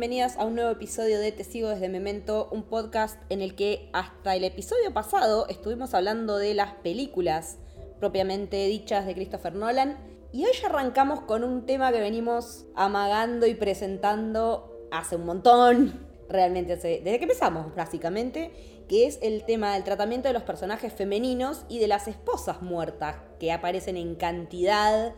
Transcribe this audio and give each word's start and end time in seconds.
Bienvenidas 0.00 0.38
a 0.38 0.46
un 0.46 0.54
nuevo 0.54 0.70
episodio 0.70 1.20
de 1.20 1.30
Te 1.30 1.44
sigo 1.44 1.68
desde 1.68 1.90
Memento, 1.90 2.48
un 2.52 2.62
podcast 2.62 3.20
en 3.28 3.42
el 3.42 3.54
que 3.54 3.90
hasta 3.92 4.34
el 4.34 4.44
episodio 4.44 4.94
pasado 4.94 5.46
estuvimos 5.50 5.92
hablando 5.92 6.38
de 6.38 6.54
las 6.54 6.72
películas 6.76 7.58
propiamente 7.98 8.66
dichas 8.66 9.04
de 9.04 9.12
Christopher 9.12 9.54
Nolan. 9.54 9.98
Y 10.32 10.46
hoy 10.46 10.52
arrancamos 10.64 11.20
con 11.20 11.44
un 11.44 11.66
tema 11.66 11.92
que 11.92 12.00
venimos 12.00 12.64
amagando 12.74 13.46
y 13.46 13.52
presentando 13.52 14.88
hace 14.90 15.16
un 15.16 15.26
montón, 15.26 16.08
realmente 16.30 16.76
desde 16.76 17.18
que 17.18 17.24
empezamos 17.24 17.74
básicamente, 17.74 18.86
que 18.88 19.06
es 19.06 19.18
el 19.20 19.44
tema 19.44 19.74
del 19.74 19.84
tratamiento 19.84 20.28
de 20.28 20.32
los 20.32 20.44
personajes 20.44 20.94
femeninos 20.94 21.66
y 21.68 21.78
de 21.78 21.88
las 21.88 22.08
esposas 22.08 22.62
muertas 22.62 23.16
que 23.38 23.52
aparecen 23.52 23.98
en 23.98 24.14
cantidad 24.14 25.14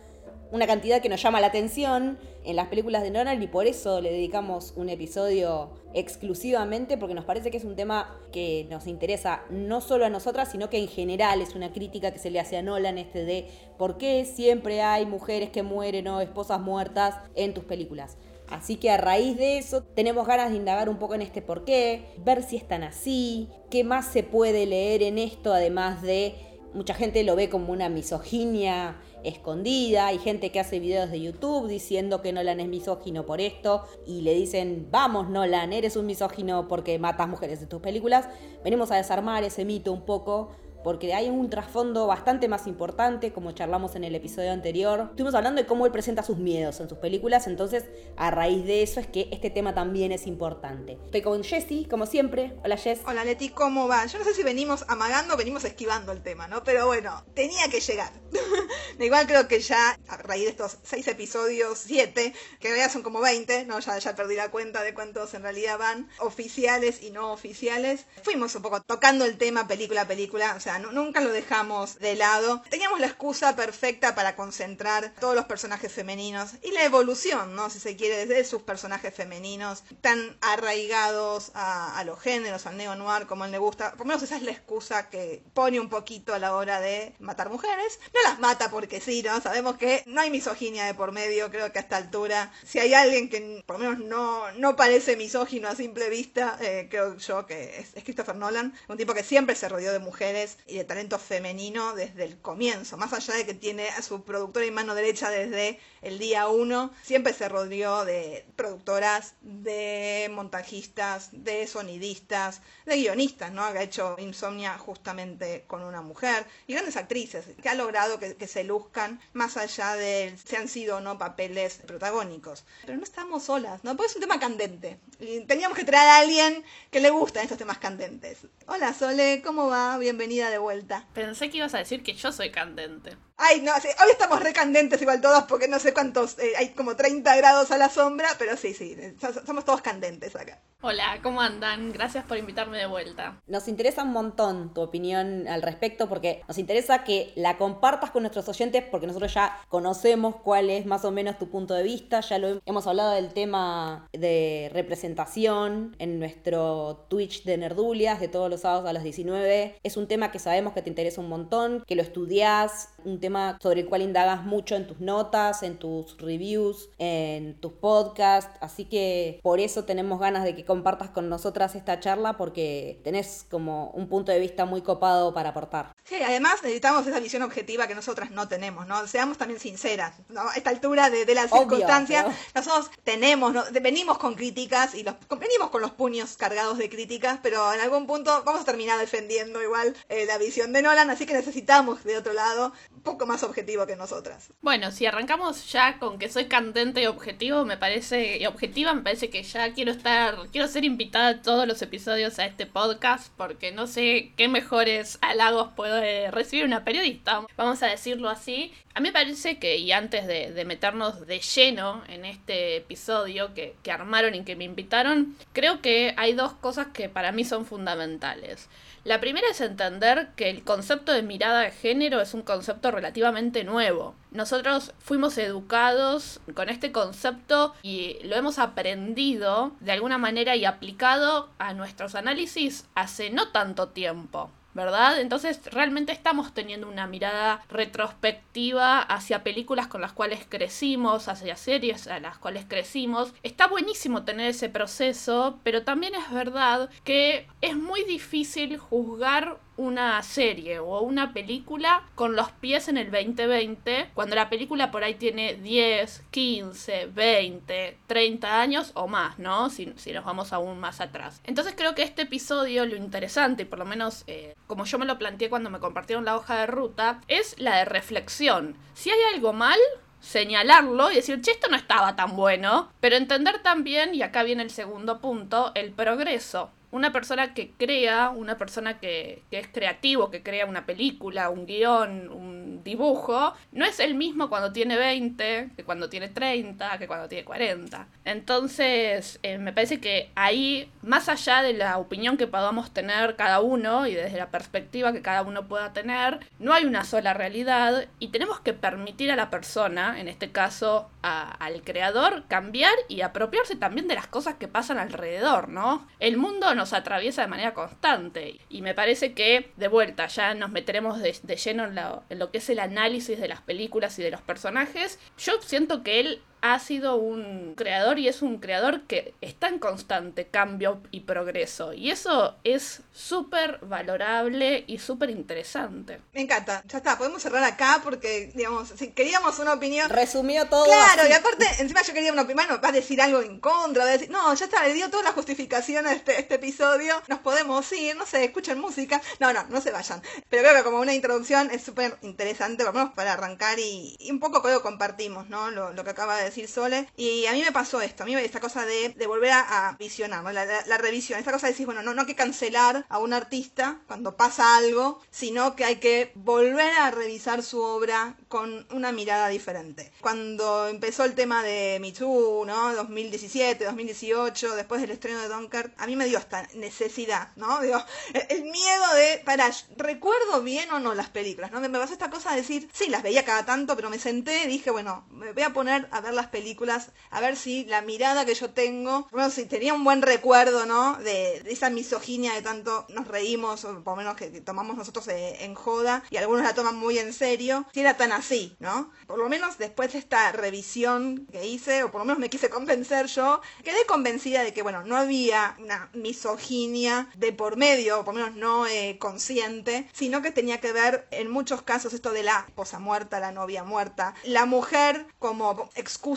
una 0.52 0.66
cantidad 0.66 1.00
que 1.00 1.08
nos 1.08 1.20
llama 1.22 1.40
la 1.40 1.46
atención 1.46 2.18
en 2.44 2.56
las 2.56 2.68
películas 2.68 3.02
de 3.02 3.10
Nolan 3.10 3.42
y 3.42 3.46
por 3.46 3.66
eso 3.66 4.02
le 4.02 4.12
dedicamos 4.12 4.74
un 4.76 4.90
episodio 4.90 5.70
exclusivamente 5.94 6.98
porque 6.98 7.14
nos 7.14 7.24
parece 7.24 7.50
que 7.50 7.56
es 7.56 7.64
un 7.64 7.74
tema 7.74 8.20
que 8.32 8.66
nos 8.68 8.86
interesa 8.86 9.44
no 9.48 9.80
solo 9.80 10.04
a 10.04 10.10
nosotras, 10.10 10.50
sino 10.52 10.68
que 10.68 10.76
en 10.76 10.88
general 10.88 11.40
es 11.40 11.54
una 11.54 11.72
crítica 11.72 12.12
que 12.12 12.18
se 12.18 12.30
le 12.30 12.38
hace 12.38 12.58
a 12.58 12.62
Nolan 12.62 12.98
este 12.98 13.24
de 13.24 13.48
por 13.78 13.96
qué 13.96 14.26
siempre 14.26 14.82
hay 14.82 15.06
mujeres 15.06 15.48
que 15.48 15.62
mueren 15.62 16.06
o 16.08 16.20
esposas 16.20 16.60
muertas 16.60 17.16
en 17.34 17.54
tus 17.54 17.64
películas. 17.64 18.18
Así 18.50 18.76
que 18.76 18.90
a 18.90 18.98
raíz 18.98 19.38
de 19.38 19.56
eso 19.56 19.82
tenemos 19.82 20.26
ganas 20.26 20.50
de 20.50 20.56
indagar 20.58 20.90
un 20.90 20.98
poco 20.98 21.14
en 21.14 21.22
este 21.22 21.40
por 21.40 21.64
qué, 21.64 22.04
ver 22.18 22.42
si 22.42 22.56
están 22.56 22.82
así, 22.82 23.48
qué 23.70 23.84
más 23.84 24.12
se 24.12 24.22
puede 24.22 24.66
leer 24.66 25.02
en 25.02 25.16
esto, 25.16 25.54
además 25.54 26.02
de 26.02 26.34
mucha 26.74 26.92
gente 26.92 27.22
lo 27.24 27.36
ve 27.36 27.48
como 27.48 27.72
una 27.72 27.88
misoginia 27.88 28.96
escondida, 29.24 30.06
hay 30.06 30.18
gente 30.18 30.50
que 30.50 30.60
hace 30.60 30.80
videos 30.80 31.10
de 31.10 31.20
YouTube 31.20 31.68
diciendo 31.68 32.22
que 32.22 32.32
Nolan 32.32 32.60
es 32.60 32.68
misógino 32.68 33.24
por 33.26 33.40
esto 33.40 33.84
y 34.06 34.22
le 34.22 34.34
dicen, 34.34 34.88
vamos 34.90 35.28
Nolan, 35.28 35.72
eres 35.72 35.96
un 35.96 36.06
misógino 36.06 36.68
porque 36.68 36.98
matas 36.98 37.28
mujeres 37.28 37.62
en 37.62 37.68
tus 37.68 37.80
películas. 37.80 38.28
Venimos 38.64 38.90
a 38.90 38.96
desarmar 38.96 39.44
ese 39.44 39.64
mito 39.64 39.92
un 39.92 40.02
poco 40.02 40.50
porque 40.84 41.14
hay 41.14 41.28
un 41.28 41.50
trasfondo 41.50 42.06
bastante 42.06 42.48
más 42.48 42.66
importante, 42.66 43.32
como 43.32 43.52
charlamos 43.52 43.94
en 43.96 44.04
el 44.04 44.14
episodio 44.14 44.52
anterior. 44.52 45.08
Estuvimos 45.10 45.34
hablando 45.34 45.60
de 45.60 45.66
cómo 45.66 45.86
él 45.86 45.92
presenta 45.92 46.22
sus 46.22 46.38
miedos 46.38 46.80
en 46.80 46.88
sus 46.88 46.98
películas, 46.98 47.46
entonces 47.46 47.84
a 48.16 48.30
raíz 48.30 48.64
de 48.64 48.82
eso 48.82 49.00
es 49.00 49.06
que 49.06 49.28
este 49.32 49.50
tema 49.50 49.74
también 49.74 50.12
es 50.12 50.26
importante. 50.26 50.98
Estoy 51.04 51.22
con 51.22 51.44
Jessie, 51.44 51.86
como 51.86 52.06
siempre. 52.06 52.56
Hola 52.64 52.76
Jess. 52.76 53.00
Hola 53.06 53.24
Leti, 53.24 53.50
¿cómo 53.50 53.88
va? 53.88 54.06
Yo 54.06 54.18
no 54.18 54.24
sé 54.24 54.34
si 54.34 54.42
venimos 54.42 54.84
amagando 54.88 55.36
venimos 55.36 55.64
esquivando 55.64 56.12
el 56.12 56.22
tema, 56.22 56.48
¿no? 56.48 56.62
Pero 56.64 56.86
bueno, 56.86 57.24
tenía 57.34 57.68
que 57.68 57.80
llegar. 57.80 58.12
Igual 58.98 59.26
creo 59.26 59.48
que 59.48 59.60
ya, 59.60 59.98
a 60.08 60.16
raíz 60.16 60.44
de 60.44 60.50
estos 60.50 60.78
seis 60.82 61.06
episodios, 61.08 61.78
siete, 61.78 62.32
que 62.60 62.68
en 62.68 62.74
realidad 62.74 62.92
son 62.92 63.02
como 63.02 63.20
20, 63.20 63.64
¿no? 63.66 63.80
Ya, 63.80 63.98
ya 63.98 64.14
perdí 64.14 64.36
la 64.36 64.50
cuenta 64.50 64.82
de 64.82 64.94
cuántos 64.94 65.34
en 65.34 65.42
realidad 65.42 65.78
van, 65.78 66.08
oficiales 66.18 67.02
y 67.02 67.10
no 67.10 67.32
oficiales. 67.32 68.06
Fuimos 68.22 68.54
un 68.54 68.62
poco 68.62 68.80
tocando 68.82 69.24
el 69.24 69.36
tema 69.36 69.66
película 69.66 70.02
a 70.02 70.08
película, 70.08 70.54
o 70.56 70.60
sea, 70.60 70.71
nunca 70.78 71.20
lo 71.20 71.30
dejamos 71.30 71.98
de 71.98 72.14
lado. 72.16 72.62
Teníamos 72.70 73.00
la 73.00 73.06
excusa 73.06 73.54
perfecta 73.56 74.14
para 74.14 74.36
concentrar 74.36 75.12
todos 75.20 75.34
los 75.34 75.46
personajes 75.46 75.92
femeninos 75.92 76.52
y 76.62 76.72
la 76.72 76.84
evolución, 76.84 77.54
¿no? 77.54 77.70
Si 77.70 77.78
se 77.78 77.96
quiere, 77.96 78.26
desde 78.26 78.44
sus 78.44 78.62
personajes 78.62 79.14
femeninos 79.14 79.84
tan 80.00 80.36
arraigados 80.40 81.52
a, 81.54 82.02
los 82.04 82.20
géneros, 82.20 82.66
al 82.66 82.76
neo-noir, 82.76 83.26
como 83.26 83.44
él 83.44 83.50
le 83.50 83.58
gusta. 83.58 83.90
Por 83.90 84.00
lo 84.00 84.06
menos 84.06 84.22
esa 84.22 84.36
es 84.36 84.42
la 84.42 84.50
excusa 84.50 85.08
que 85.08 85.42
pone 85.54 85.78
un 85.78 85.88
poquito 85.88 86.34
a 86.34 86.38
la 86.38 86.54
hora 86.54 86.80
de 86.80 87.14
matar 87.20 87.50
mujeres. 87.50 88.00
No 88.14 88.20
las 88.28 88.38
mata 88.40 88.70
porque 88.70 89.00
sí, 89.00 89.22
¿no? 89.22 89.40
Sabemos 89.40 89.76
que 89.76 90.02
no 90.06 90.20
hay 90.20 90.30
misoginia 90.30 90.84
de 90.84 90.94
por 90.94 91.12
medio, 91.12 91.50
creo 91.50 91.72
que 91.72 91.78
a 91.78 91.82
esta 91.82 91.96
altura. 91.96 92.52
Si 92.64 92.78
hay 92.78 92.94
alguien 92.94 93.28
que 93.28 93.62
por 93.66 93.78
lo 93.78 93.90
menos 93.90 94.04
no, 94.04 94.50
no 94.52 94.76
parece 94.76 95.16
misógino 95.16 95.68
a 95.68 95.76
simple 95.76 96.08
vista, 96.08 96.58
eh, 96.60 96.88
creo 96.90 97.16
yo 97.16 97.46
que 97.46 97.78
es, 97.78 97.94
es 97.94 98.04
Christopher 98.04 98.36
Nolan, 98.36 98.74
un 98.88 98.96
tipo 98.96 99.14
que 99.14 99.22
siempre 99.22 99.54
se 99.54 99.68
rodeó 99.68 99.92
de 99.92 99.98
mujeres 99.98 100.58
y 100.66 100.76
de 100.76 100.84
talento 100.84 101.18
femenino 101.18 101.94
desde 101.94 102.24
el 102.24 102.38
comienzo, 102.38 102.96
más 102.96 103.12
allá 103.12 103.34
de 103.34 103.46
que 103.46 103.54
tiene 103.54 103.88
a 103.88 104.02
su 104.02 104.22
productora 104.22 104.66
y 104.66 104.70
mano 104.70 104.94
derecha 104.94 105.30
desde 105.30 105.78
el 106.02 106.18
día 106.18 106.48
uno, 106.48 106.92
siempre 107.02 107.32
se 107.32 107.48
rodeó 107.48 108.04
de 108.04 108.44
productoras, 108.56 109.34
de 109.40 110.30
montajistas, 110.32 111.28
de 111.32 111.66
sonidistas, 111.66 112.60
de 112.86 112.96
guionistas, 112.96 113.52
¿no? 113.52 113.64
Ha 113.64 113.82
hecho 113.82 114.16
Insomnia 114.18 114.78
justamente 114.78 115.64
con 115.66 115.82
una 115.82 116.02
mujer 116.02 116.46
y 116.66 116.74
grandes 116.74 116.96
actrices 116.96 117.44
que 117.62 117.68
ha 117.68 117.74
logrado 117.74 118.18
que, 118.18 118.46
se 118.52 118.64
luzcan 118.64 119.20
más 119.32 119.56
allá 119.56 119.94
de 119.94 120.36
si 120.44 120.56
han 120.56 120.68
sido 120.68 120.96
o 120.96 121.00
no 121.00 121.16
papeles 121.16 121.80
protagónicos. 121.86 122.64
Pero 122.84 122.98
no 122.98 123.04
estamos 123.04 123.44
solas, 123.44 123.84
¿no? 123.84 123.96
Porque 123.96 124.10
es 124.10 124.16
un 124.16 124.22
tema 124.22 124.40
candente 124.40 124.98
teníamos 125.46 125.78
que 125.78 125.84
traer 125.84 126.08
a 126.08 126.16
alguien 126.18 126.64
que 126.90 127.00
le 127.00 127.10
gustan 127.10 127.44
estos 127.44 127.58
temas 127.58 127.78
candentes. 127.78 128.38
Hola 128.66 128.92
Sole, 128.92 129.42
¿cómo 129.44 129.68
va? 129.68 129.96
Bienvenida 129.98 130.50
de 130.52 130.58
vuelta. 130.58 131.06
Pensé 131.14 131.50
que 131.50 131.58
ibas 131.58 131.74
a 131.74 131.78
decir 131.78 132.02
que 132.02 132.14
yo 132.14 132.30
soy 132.30 132.50
candente. 132.50 133.16
Ay, 133.36 133.60
no, 133.60 133.72
hoy 133.74 134.10
estamos 134.10 134.40
recandentes 134.40 135.02
igual 135.02 135.20
todos 135.20 135.44
porque 135.44 135.66
no 135.66 135.80
sé 135.80 135.92
cuántos, 135.92 136.38
eh, 136.38 136.52
hay 136.56 136.68
como 136.70 136.94
30 136.94 137.34
grados 137.36 137.72
a 137.72 137.78
la 137.78 137.88
sombra, 137.88 138.28
pero 138.38 138.56
sí, 138.56 138.72
sí, 138.72 138.96
somos 139.44 139.64
todos 139.64 139.80
candentes 139.80 140.36
acá. 140.36 140.60
Hola, 140.84 141.20
¿cómo 141.22 141.40
andan? 141.40 141.92
Gracias 141.92 142.24
por 142.24 142.36
invitarme 142.38 142.76
de 142.76 142.86
vuelta. 142.86 143.40
Nos 143.46 143.68
interesa 143.68 144.02
un 144.02 144.10
montón 144.10 144.74
tu 144.74 144.80
opinión 144.80 145.46
al 145.46 145.62
respecto 145.62 146.08
porque 146.08 146.42
nos 146.48 146.58
interesa 146.58 147.04
que 147.04 147.32
la 147.36 147.56
compartas 147.56 148.10
con 148.10 148.24
nuestros 148.24 148.48
oyentes 148.48 148.82
porque 148.90 149.06
nosotros 149.06 149.32
ya 149.32 149.60
conocemos 149.68 150.36
cuál 150.42 150.70
es 150.70 150.84
más 150.84 151.04
o 151.04 151.12
menos 151.12 151.38
tu 151.38 151.48
punto 151.48 151.74
de 151.74 151.84
vista, 151.84 152.20
ya 152.20 152.38
lo 152.38 152.60
hemos 152.66 152.86
hablado 152.88 153.12
del 153.12 153.32
tema 153.32 154.08
de 154.12 154.70
representación 154.72 155.94
en 156.00 156.18
nuestro 156.18 157.06
Twitch 157.08 157.44
de 157.44 157.58
Nerdulias 157.58 158.18
de 158.18 158.26
todos 158.26 158.50
los 158.50 158.62
sábados 158.62 158.88
a 158.88 158.92
las 158.92 159.04
19. 159.04 159.78
Es 159.84 159.96
un 159.96 160.08
tema 160.08 160.32
que 160.32 160.40
sabemos 160.42 160.72
que 160.72 160.82
te 160.82 160.90
interesa 160.90 161.20
un 161.20 161.28
montón, 161.28 161.84
que 161.86 161.94
lo 161.94 162.02
estudias, 162.02 162.90
un 163.04 163.20
tema 163.20 163.58
sobre 163.62 163.80
el 163.80 163.86
cual 163.86 164.02
indagas 164.02 164.44
mucho 164.44 164.76
en 164.76 164.86
tus 164.86 165.00
notas, 165.00 165.62
en 165.62 165.78
tus 165.78 166.16
reviews, 166.18 166.90
en 166.98 167.54
tus 167.60 167.72
podcasts, 167.72 168.56
así 168.60 168.84
que 168.84 169.40
por 169.42 169.60
eso 169.60 169.84
tenemos 169.84 170.20
ganas 170.20 170.44
de 170.44 170.54
que 170.54 170.64
compartas 170.64 171.10
con 171.10 171.28
nosotras 171.28 171.74
esta 171.74 172.00
charla 172.00 172.36
porque 172.36 173.00
tenés 173.04 173.46
como 173.50 173.90
un 173.90 174.08
punto 174.08 174.32
de 174.32 174.38
vista 174.38 174.64
muy 174.64 174.82
copado 174.82 175.34
para 175.34 175.50
aportar. 175.50 175.92
Sí, 176.04 176.16
además 176.24 176.62
necesitamos 176.62 177.06
esa 177.06 177.20
visión 177.20 177.42
objetiva 177.42 177.86
que 177.86 177.94
nosotras 177.94 178.30
no 178.30 178.48
tenemos, 178.48 178.86
¿no? 178.86 179.06
Seamos 179.06 179.38
también 179.38 179.60
sinceras, 179.60 180.14
¿no? 180.28 180.42
A 180.42 180.54
esta 180.54 180.70
altura 180.70 181.10
de, 181.10 181.24
de 181.24 181.34
las 181.34 181.50
circunstancias, 181.50 182.26
nosotros 182.54 182.90
tenemos, 183.04 183.54
venimos 183.80 184.18
con 184.18 184.34
críticas 184.34 184.94
y 184.94 185.02
los, 185.02 185.14
venimos 185.38 185.70
con 185.70 185.80
los 185.80 185.92
puños 185.92 186.36
cargados 186.36 186.78
de 186.78 186.88
críticas, 186.88 187.38
pero 187.42 187.72
en 187.72 187.80
algún 187.80 188.06
punto 188.06 188.42
vamos 188.44 188.62
a 188.62 188.64
terminar 188.64 188.98
defendiendo 188.98 189.62
igual 189.62 189.94
eh, 190.08 190.21
la 190.26 190.38
visión 190.38 190.72
de 190.72 190.82
Nolan, 190.82 191.10
así 191.10 191.26
que 191.26 191.34
necesitamos 191.34 192.04
de 192.04 192.16
otro 192.16 192.32
lado 192.32 192.72
poco 193.02 193.26
más 193.26 193.42
objetivo 193.42 193.86
que 193.86 193.96
nosotras. 193.96 194.50
Bueno, 194.60 194.90
si 194.90 195.06
arrancamos 195.06 195.70
ya 195.70 195.98
con 195.98 196.18
que 196.18 196.28
soy 196.28 196.46
candente 196.46 197.02
y 197.02 197.06
objetivo, 197.06 197.64
me 197.64 197.76
parece, 197.76 198.38
y 198.38 198.46
objetiva, 198.46 198.94
me 198.94 199.02
parece 199.02 199.30
que 199.30 199.42
ya 199.42 199.72
quiero 199.72 199.90
estar, 199.90 200.36
quiero 200.52 200.68
ser 200.68 200.84
invitada 200.84 201.28
a 201.28 201.42
todos 201.42 201.66
los 201.66 201.82
episodios 201.82 202.38
a 202.38 202.46
este 202.46 202.66
podcast, 202.66 203.32
porque 203.36 203.72
no 203.72 203.86
sé 203.86 204.32
qué 204.36 204.48
mejores 204.48 205.18
halagos 205.20 205.72
puede 205.74 206.30
recibir 206.30 206.64
una 206.64 206.84
periodista, 206.84 207.44
vamos 207.56 207.82
a 207.82 207.86
decirlo 207.86 208.28
así. 208.28 208.72
A 208.94 209.00
mí 209.00 209.08
me 209.08 209.12
parece 209.12 209.58
que, 209.58 209.78
y 209.78 209.90
antes 209.90 210.26
de, 210.26 210.64
meternos 210.64 211.26
de 211.26 211.40
lleno 211.40 212.02
en 212.08 212.24
este 212.24 212.76
episodio 212.76 213.54
que, 213.54 213.74
que 213.82 213.90
armaron 213.90 214.34
y 214.34 214.44
que 214.44 214.54
me 214.54 214.64
invitaron, 214.64 215.36
creo 215.52 215.80
que 215.80 216.14
hay 216.16 216.34
dos 216.34 216.52
cosas 216.52 216.88
que 216.88 217.08
para 217.08 217.32
mí 217.32 217.44
son 217.44 217.64
fundamentales. 217.64 218.68
La 219.04 219.20
primera 219.20 219.48
es 219.50 219.60
entender 219.60 220.28
que 220.36 220.48
el 220.48 220.62
concepto 220.62 221.12
de 221.12 221.22
mirada 221.22 221.62
de 221.62 221.72
género 221.72 222.20
es 222.20 222.34
un 222.34 222.42
concepto 222.42 222.92
relativamente 222.92 223.64
nuevo. 223.64 224.14
Nosotros 224.30 224.92
fuimos 225.00 225.38
educados 225.38 226.40
con 226.54 226.68
este 226.68 226.92
concepto 226.92 227.74
y 227.82 228.18
lo 228.22 228.36
hemos 228.36 228.60
aprendido 228.60 229.72
de 229.80 229.90
alguna 229.90 230.18
manera 230.18 230.54
y 230.54 230.64
aplicado 230.64 231.50
a 231.58 231.74
nuestros 231.74 232.14
análisis 232.14 232.86
hace 232.94 233.30
no 233.30 233.48
tanto 233.48 233.88
tiempo. 233.88 234.50
¿Verdad? 234.74 235.20
Entonces 235.20 235.60
realmente 235.70 236.12
estamos 236.12 236.54
teniendo 236.54 236.88
una 236.88 237.06
mirada 237.06 237.64
retrospectiva 237.68 239.00
hacia 239.00 239.42
películas 239.42 239.86
con 239.86 240.00
las 240.00 240.12
cuales 240.12 240.46
crecimos, 240.48 241.28
hacia 241.28 241.56
series 241.56 242.06
a 242.06 242.20
las 242.20 242.38
cuales 242.38 242.64
crecimos. 242.66 243.34
Está 243.42 243.66
buenísimo 243.66 244.24
tener 244.24 244.48
ese 244.50 244.68
proceso, 244.68 245.58
pero 245.62 245.82
también 245.82 246.14
es 246.14 246.30
verdad 246.30 246.90
que 247.04 247.46
es 247.60 247.76
muy 247.76 248.04
difícil 248.04 248.78
juzgar 248.78 249.58
una 249.76 250.22
serie 250.22 250.78
o 250.78 251.00
una 251.00 251.32
película 251.32 252.02
con 252.14 252.36
los 252.36 252.50
pies 252.50 252.88
en 252.88 252.98
el 252.98 253.10
2020, 253.10 254.10
cuando 254.14 254.36
la 254.36 254.48
película 254.50 254.90
por 254.90 255.04
ahí 255.04 255.14
tiene 255.14 255.54
10, 255.54 256.24
15, 256.30 257.06
20, 257.06 257.98
30 258.06 258.60
años 258.60 258.92
o 258.94 259.08
más, 259.08 259.38
¿no? 259.38 259.70
Si, 259.70 259.86
nos 259.86 260.24
vamos 260.24 260.52
aún 260.52 260.78
más 260.78 261.00
atrás. 261.00 261.40
Entonces 261.44 261.74
creo 261.76 261.94
que 261.94 262.02
este 262.02 262.22
episodio, 262.22 262.84
lo 262.86 262.96
interesante, 262.96 263.64
por 263.66 263.78
lo 263.78 263.84
menos 263.84 264.24
eh, 264.26 264.54
como 264.66 264.84
yo 264.84 264.98
me 264.98 265.06
lo 265.06 265.18
planteé 265.18 265.48
cuando 265.48 265.70
me 265.70 265.80
compartieron 265.80 266.24
la 266.24 266.36
hoja 266.36 266.60
de 266.60 266.66
ruta, 266.66 267.20
es 267.28 267.54
la 267.58 267.78
de 267.78 267.84
reflexión. 267.84 268.76
Si 268.94 269.10
hay 269.10 269.20
algo 269.34 269.52
mal, 269.52 269.78
señalarlo 270.20 271.10
y 271.10 271.16
decir, 271.16 271.40
che, 271.40 271.50
esto 271.52 271.68
no 271.68 271.76
estaba 271.76 272.14
tan 272.14 272.36
bueno, 272.36 272.90
pero 273.00 273.16
entender 273.16 273.62
también, 273.62 274.14
y 274.14 274.22
acá 274.22 274.42
viene 274.42 274.62
el 274.62 274.70
segundo 274.70 275.20
punto, 275.20 275.72
el 275.74 275.92
progreso 275.92 276.70
una 276.92 277.10
persona 277.10 277.54
que 277.54 277.72
crea, 277.72 278.30
una 278.30 278.58
persona 278.58 279.00
que, 279.00 279.42
que, 279.50 279.58
es 279.58 279.66
creativo, 279.66 280.30
que 280.30 280.42
crea 280.42 280.66
una 280.66 280.86
película, 280.86 281.50
un 281.50 281.66
guion, 281.66 282.28
un 282.30 282.84
dibujo, 282.84 283.54
no 283.72 283.84
es 283.84 283.98
el 284.00 284.14
mismo 284.14 284.48
cuando 284.48 284.72
tiene 284.72 284.96
20, 284.96 285.70
que 285.76 285.84
cuando 285.84 286.08
tiene 286.08 286.28
30, 286.28 286.98
que 286.98 287.06
cuando 287.06 287.28
tiene 287.28 287.44
40. 287.44 288.06
Entonces, 288.24 289.40
eh, 289.42 289.58
me 289.58 289.72
parece 289.72 290.00
que 290.00 290.30
ahí, 290.34 290.90
más 291.02 291.28
allá 291.28 291.62
de 291.62 291.72
la 291.72 291.98
opinión 291.98 292.36
que 292.36 292.46
podamos 292.46 292.92
tener 292.92 293.36
cada 293.36 293.60
uno 293.60 294.06
y 294.06 294.14
desde 294.14 294.38
la 294.38 294.50
perspectiva 294.50 295.12
que 295.12 295.22
cada 295.22 295.42
uno 295.42 295.66
pueda 295.66 295.92
tener, 295.92 296.40
no 296.58 296.72
hay 296.74 296.84
una 296.84 297.04
sola 297.04 297.34
realidad 297.34 298.06
y 298.18 298.28
tenemos 298.28 298.60
que 298.60 298.74
permitir 298.74 299.32
a 299.32 299.36
la 299.36 299.50
persona, 299.50 300.20
en 300.20 300.28
este 300.28 300.52
caso 300.52 301.08
al 301.22 301.82
creador, 301.82 302.44
cambiar 302.48 302.94
y 303.08 303.20
apropiarse 303.20 303.76
también 303.76 304.08
de 304.08 304.14
las 304.14 304.26
cosas 304.26 304.56
que 304.56 304.68
pasan 304.68 304.98
alrededor, 304.98 305.68
¿no? 305.68 306.06
El 306.18 306.36
mundo 306.36 306.74
nos 306.74 306.92
atraviesa 306.92 307.42
de 307.42 307.48
manera 307.48 307.74
constante 307.74 308.60
y 308.68 308.82
me 308.82 308.94
parece 308.94 309.32
que, 309.32 309.72
de 309.76 309.88
vuelta, 309.88 310.26
ya 310.26 310.54
nos 310.54 310.70
meteremos 310.70 311.20
de, 311.20 311.32
lleno 311.56 311.84
en 311.84 311.92
en 312.28 312.38
lo 312.38 312.50
que 312.50 312.58
es 312.58 312.68
el 312.70 312.80
análisis 312.80 313.38
de 313.38 313.48
las 313.48 313.60
películas 313.60 314.18
y 314.18 314.22
de 314.22 314.30
los 314.30 314.40
personajes. 314.40 315.18
Yo 315.38 315.60
siento 315.60 316.02
que 316.02 316.20
él 316.20 316.42
ha 316.62 316.78
sido 316.78 317.16
un 317.16 317.74
creador 317.76 318.20
y 318.20 318.28
es 318.28 318.40
un 318.40 318.58
creador 318.58 319.02
que 319.02 319.34
está 319.40 319.66
en 319.66 319.80
constante 319.80 320.46
cambio 320.46 321.02
y 321.10 321.20
progreso. 321.20 321.92
Y 321.92 322.12
eso 322.12 322.56
es 322.62 323.02
súper 323.12 323.78
valorable 323.82 324.84
y 324.86 324.98
súper 324.98 325.30
interesante. 325.30 326.20
Me 326.32 326.42
encanta. 326.42 326.82
Ya 326.86 326.98
está, 326.98 327.18
podemos 327.18 327.42
cerrar 327.42 327.64
acá 327.64 328.00
porque, 328.04 328.52
digamos, 328.54 328.90
si 328.96 329.10
queríamos 329.10 329.58
una 329.58 329.72
opinión. 329.72 330.08
Resumió 330.08 330.68
todo. 330.68 330.84
Claro, 330.84 331.28
y 331.28 331.32
aparte, 331.32 331.66
encima 331.80 332.02
yo 332.02 332.14
quería 332.14 332.32
una 332.32 332.42
opinión. 332.42 332.80
va 332.82 332.88
a 332.88 332.92
decir 332.92 333.20
algo 333.20 333.42
en 333.42 333.58
contra, 333.58 334.04
va 334.04 334.10
a 334.10 334.12
decir, 334.12 334.30
no, 334.30 334.54
ya 334.54 334.64
está, 334.64 334.86
le 334.86 334.94
dio 334.94 335.10
toda 335.10 335.24
la 335.24 335.32
justificación 335.32 336.06
a 336.06 336.12
este, 336.12 336.38
este 336.38 336.54
episodio. 336.54 337.20
Nos 337.26 337.40
podemos 337.40 337.90
ir, 337.92 338.14
no 338.14 338.24
sé, 338.24 338.44
escuchen 338.44 338.78
música. 338.78 339.20
No, 339.40 339.52
no, 339.52 339.64
no 339.64 339.80
se 339.80 339.90
vayan. 339.90 340.22
Pero 340.48 340.62
creo 340.62 340.76
que 340.76 340.84
como 340.84 341.00
una 341.00 341.12
introducción 341.12 341.72
es 341.72 341.82
súper 341.82 342.18
interesante, 342.22 342.84
por 342.84 342.94
lo 342.94 343.00
menos 343.00 343.14
para 343.14 343.32
arrancar 343.32 343.80
y, 343.80 344.16
un 344.30 344.38
poco 344.38 344.62
creo 344.62 344.80
compartimos, 344.80 345.48
¿no? 345.48 345.72
Lo, 345.72 345.92
lo 345.92 346.04
que 346.04 346.10
acaba 346.10 346.36
de 346.36 346.51
decir 346.52 346.68
Sole. 346.68 347.08
Y 347.16 347.46
a 347.46 347.52
mí 347.52 347.62
me 347.62 347.72
pasó 347.72 348.00
esto, 348.00 348.22
a 348.22 348.26
mí 348.26 348.34
esta 348.34 348.60
cosa 348.60 348.84
de, 348.86 349.10
de 349.10 349.26
volver 349.26 349.52
a, 349.52 349.96
visionar, 349.98 350.42
la, 350.52 350.98
revisión, 350.98 351.38
esta 351.38 351.52
cosa 351.52 351.66
de 351.66 351.72
decir, 351.72 351.86
bueno, 351.86 352.02
no, 352.02 352.14
no 352.14 352.22
hay 352.22 352.26
que 352.26 352.34
cancelar 352.34 353.04
a 353.08 353.18
un 353.18 353.32
artista 353.32 354.00
cuando 354.06 354.36
pasa 354.36 354.76
algo, 354.76 355.20
sino 355.30 355.74
que 355.76 355.84
hay 355.84 355.96
que 355.96 356.32
volver 356.34 356.92
a 356.98 357.10
revisar 357.10 357.62
su 357.62 357.80
obra 357.80 358.36
con 358.48 358.86
una 358.90 359.12
mirada 359.12 359.48
diferente. 359.48 360.12
Cuando 360.20 360.88
empezó 360.88 361.24
el 361.24 361.34
tema 361.34 361.62
de 361.62 361.98
Me 362.00 362.12
Too, 362.12 362.64
¿no? 362.66 362.94
2017, 362.94 363.84
2018, 363.84 364.76
después 364.76 365.00
del 365.00 365.10
estreno 365.10 365.40
de 365.40 365.48
Dunkirk, 365.48 365.94
a 365.96 366.06
mí 366.06 366.16
me 366.16 366.26
dio 366.26 366.38
esta 366.38 366.68
necesidad, 366.74 367.48
¿no? 367.56 367.80
Digo, 367.82 368.02
el 368.48 368.62
miedo 368.62 369.14
de, 369.14 369.42
para, 369.44 369.70
¿recuerdo 369.96 370.62
bien 370.62 370.90
o 370.90 370.98
no 370.98 371.14
las 371.14 371.30
películas? 371.30 371.70
¿no? 371.72 371.80
Me, 371.80 371.88
pasó 371.90 372.12
esta 372.12 372.30
cosa 372.30 372.50
de 372.50 372.56
decir, 372.58 372.88
sí, 372.92 373.08
las 373.08 373.22
veía 373.22 373.44
cada 373.44 373.64
tanto, 373.64 373.96
pero 373.96 374.10
me 374.10 374.18
senté 374.18 374.64
y 374.64 374.68
dije, 374.68 374.90
bueno, 374.90 375.24
me 375.30 375.52
voy 375.52 375.62
a 375.62 375.72
poner 375.72 376.08
a 376.10 376.20
ver 376.20 376.34
las 376.34 376.41
películas 376.48 377.10
a 377.30 377.40
ver 377.40 377.56
si 377.56 377.84
la 377.84 378.02
mirada 378.02 378.44
que 378.44 378.54
yo 378.54 378.70
tengo, 378.70 379.28
bueno, 379.30 379.50
si 379.50 379.66
tenía 379.66 379.94
un 379.94 380.04
buen 380.04 380.22
recuerdo, 380.22 380.86
¿no? 380.86 381.16
De, 381.16 381.62
esa 381.66 381.90
misoginia 381.90 382.54
de 382.54 382.62
tanto 382.62 383.06
nos 383.08 383.28
reímos, 383.28 383.84
o 383.84 384.02
por 384.02 384.14
lo 384.14 384.16
menos 384.16 384.36
que, 384.36 384.48
tomamos 384.60 384.96
nosotros 384.96 385.28
eh, 385.28 385.64
en 385.64 385.74
joda, 385.74 386.22
y 386.30 386.36
algunos 386.36 386.62
la 386.62 386.74
toman 386.74 386.96
muy 386.96 387.18
en 387.18 387.32
serio, 387.32 387.86
si 387.92 388.00
era 388.00 388.16
tan 388.16 388.32
así, 388.32 388.76
¿no? 388.78 389.10
Por 389.26 389.38
lo 389.38 389.48
menos 389.48 389.78
después 389.78 390.12
de 390.12 390.18
esta 390.18 390.52
revisión 390.52 391.46
que 391.50 391.66
hice, 391.66 392.02
o 392.04 392.10
por 392.10 392.20
lo 392.20 392.24
menos 392.26 392.38
me 392.38 392.50
quise 392.50 392.70
convencer 392.70 393.26
yo, 393.26 393.60
quedé 393.84 394.04
convencida 394.06 394.62
de 394.62 394.72
que, 394.72 394.82
bueno, 394.82 395.02
no 395.04 395.16
había 395.16 395.76
una 395.78 396.10
misoginia 396.12 397.28
de 397.34 397.52
por 397.52 397.76
medio, 397.76 398.20
o 398.20 398.24
por 398.24 398.34
lo 398.34 398.40
menos 398.40 398.56
no 398.56 398.86
eh, 398.86 399.16
consciente, 399.18 400.08
sino 400.12 400.42
que 400.42 400.50
tenía 400.50 400.80
que 400.80 400.92
ver 400.92 401.26
en 401.30 401.50
muchos 401.50 401.82
casos 401.82 402.12
esto 402.12 402.32
de 402.32 402.42
la 402.42 402.64
esposa 402.66 402.98
muerta, 402.98 403.40
la 403.40 403.52
novia 403.52 403.84
muerta, 403.84 404.34
la 404.44 404.66
mujer 404.66 405.26
como 405.38 405.90
excusa, 405.94 406.31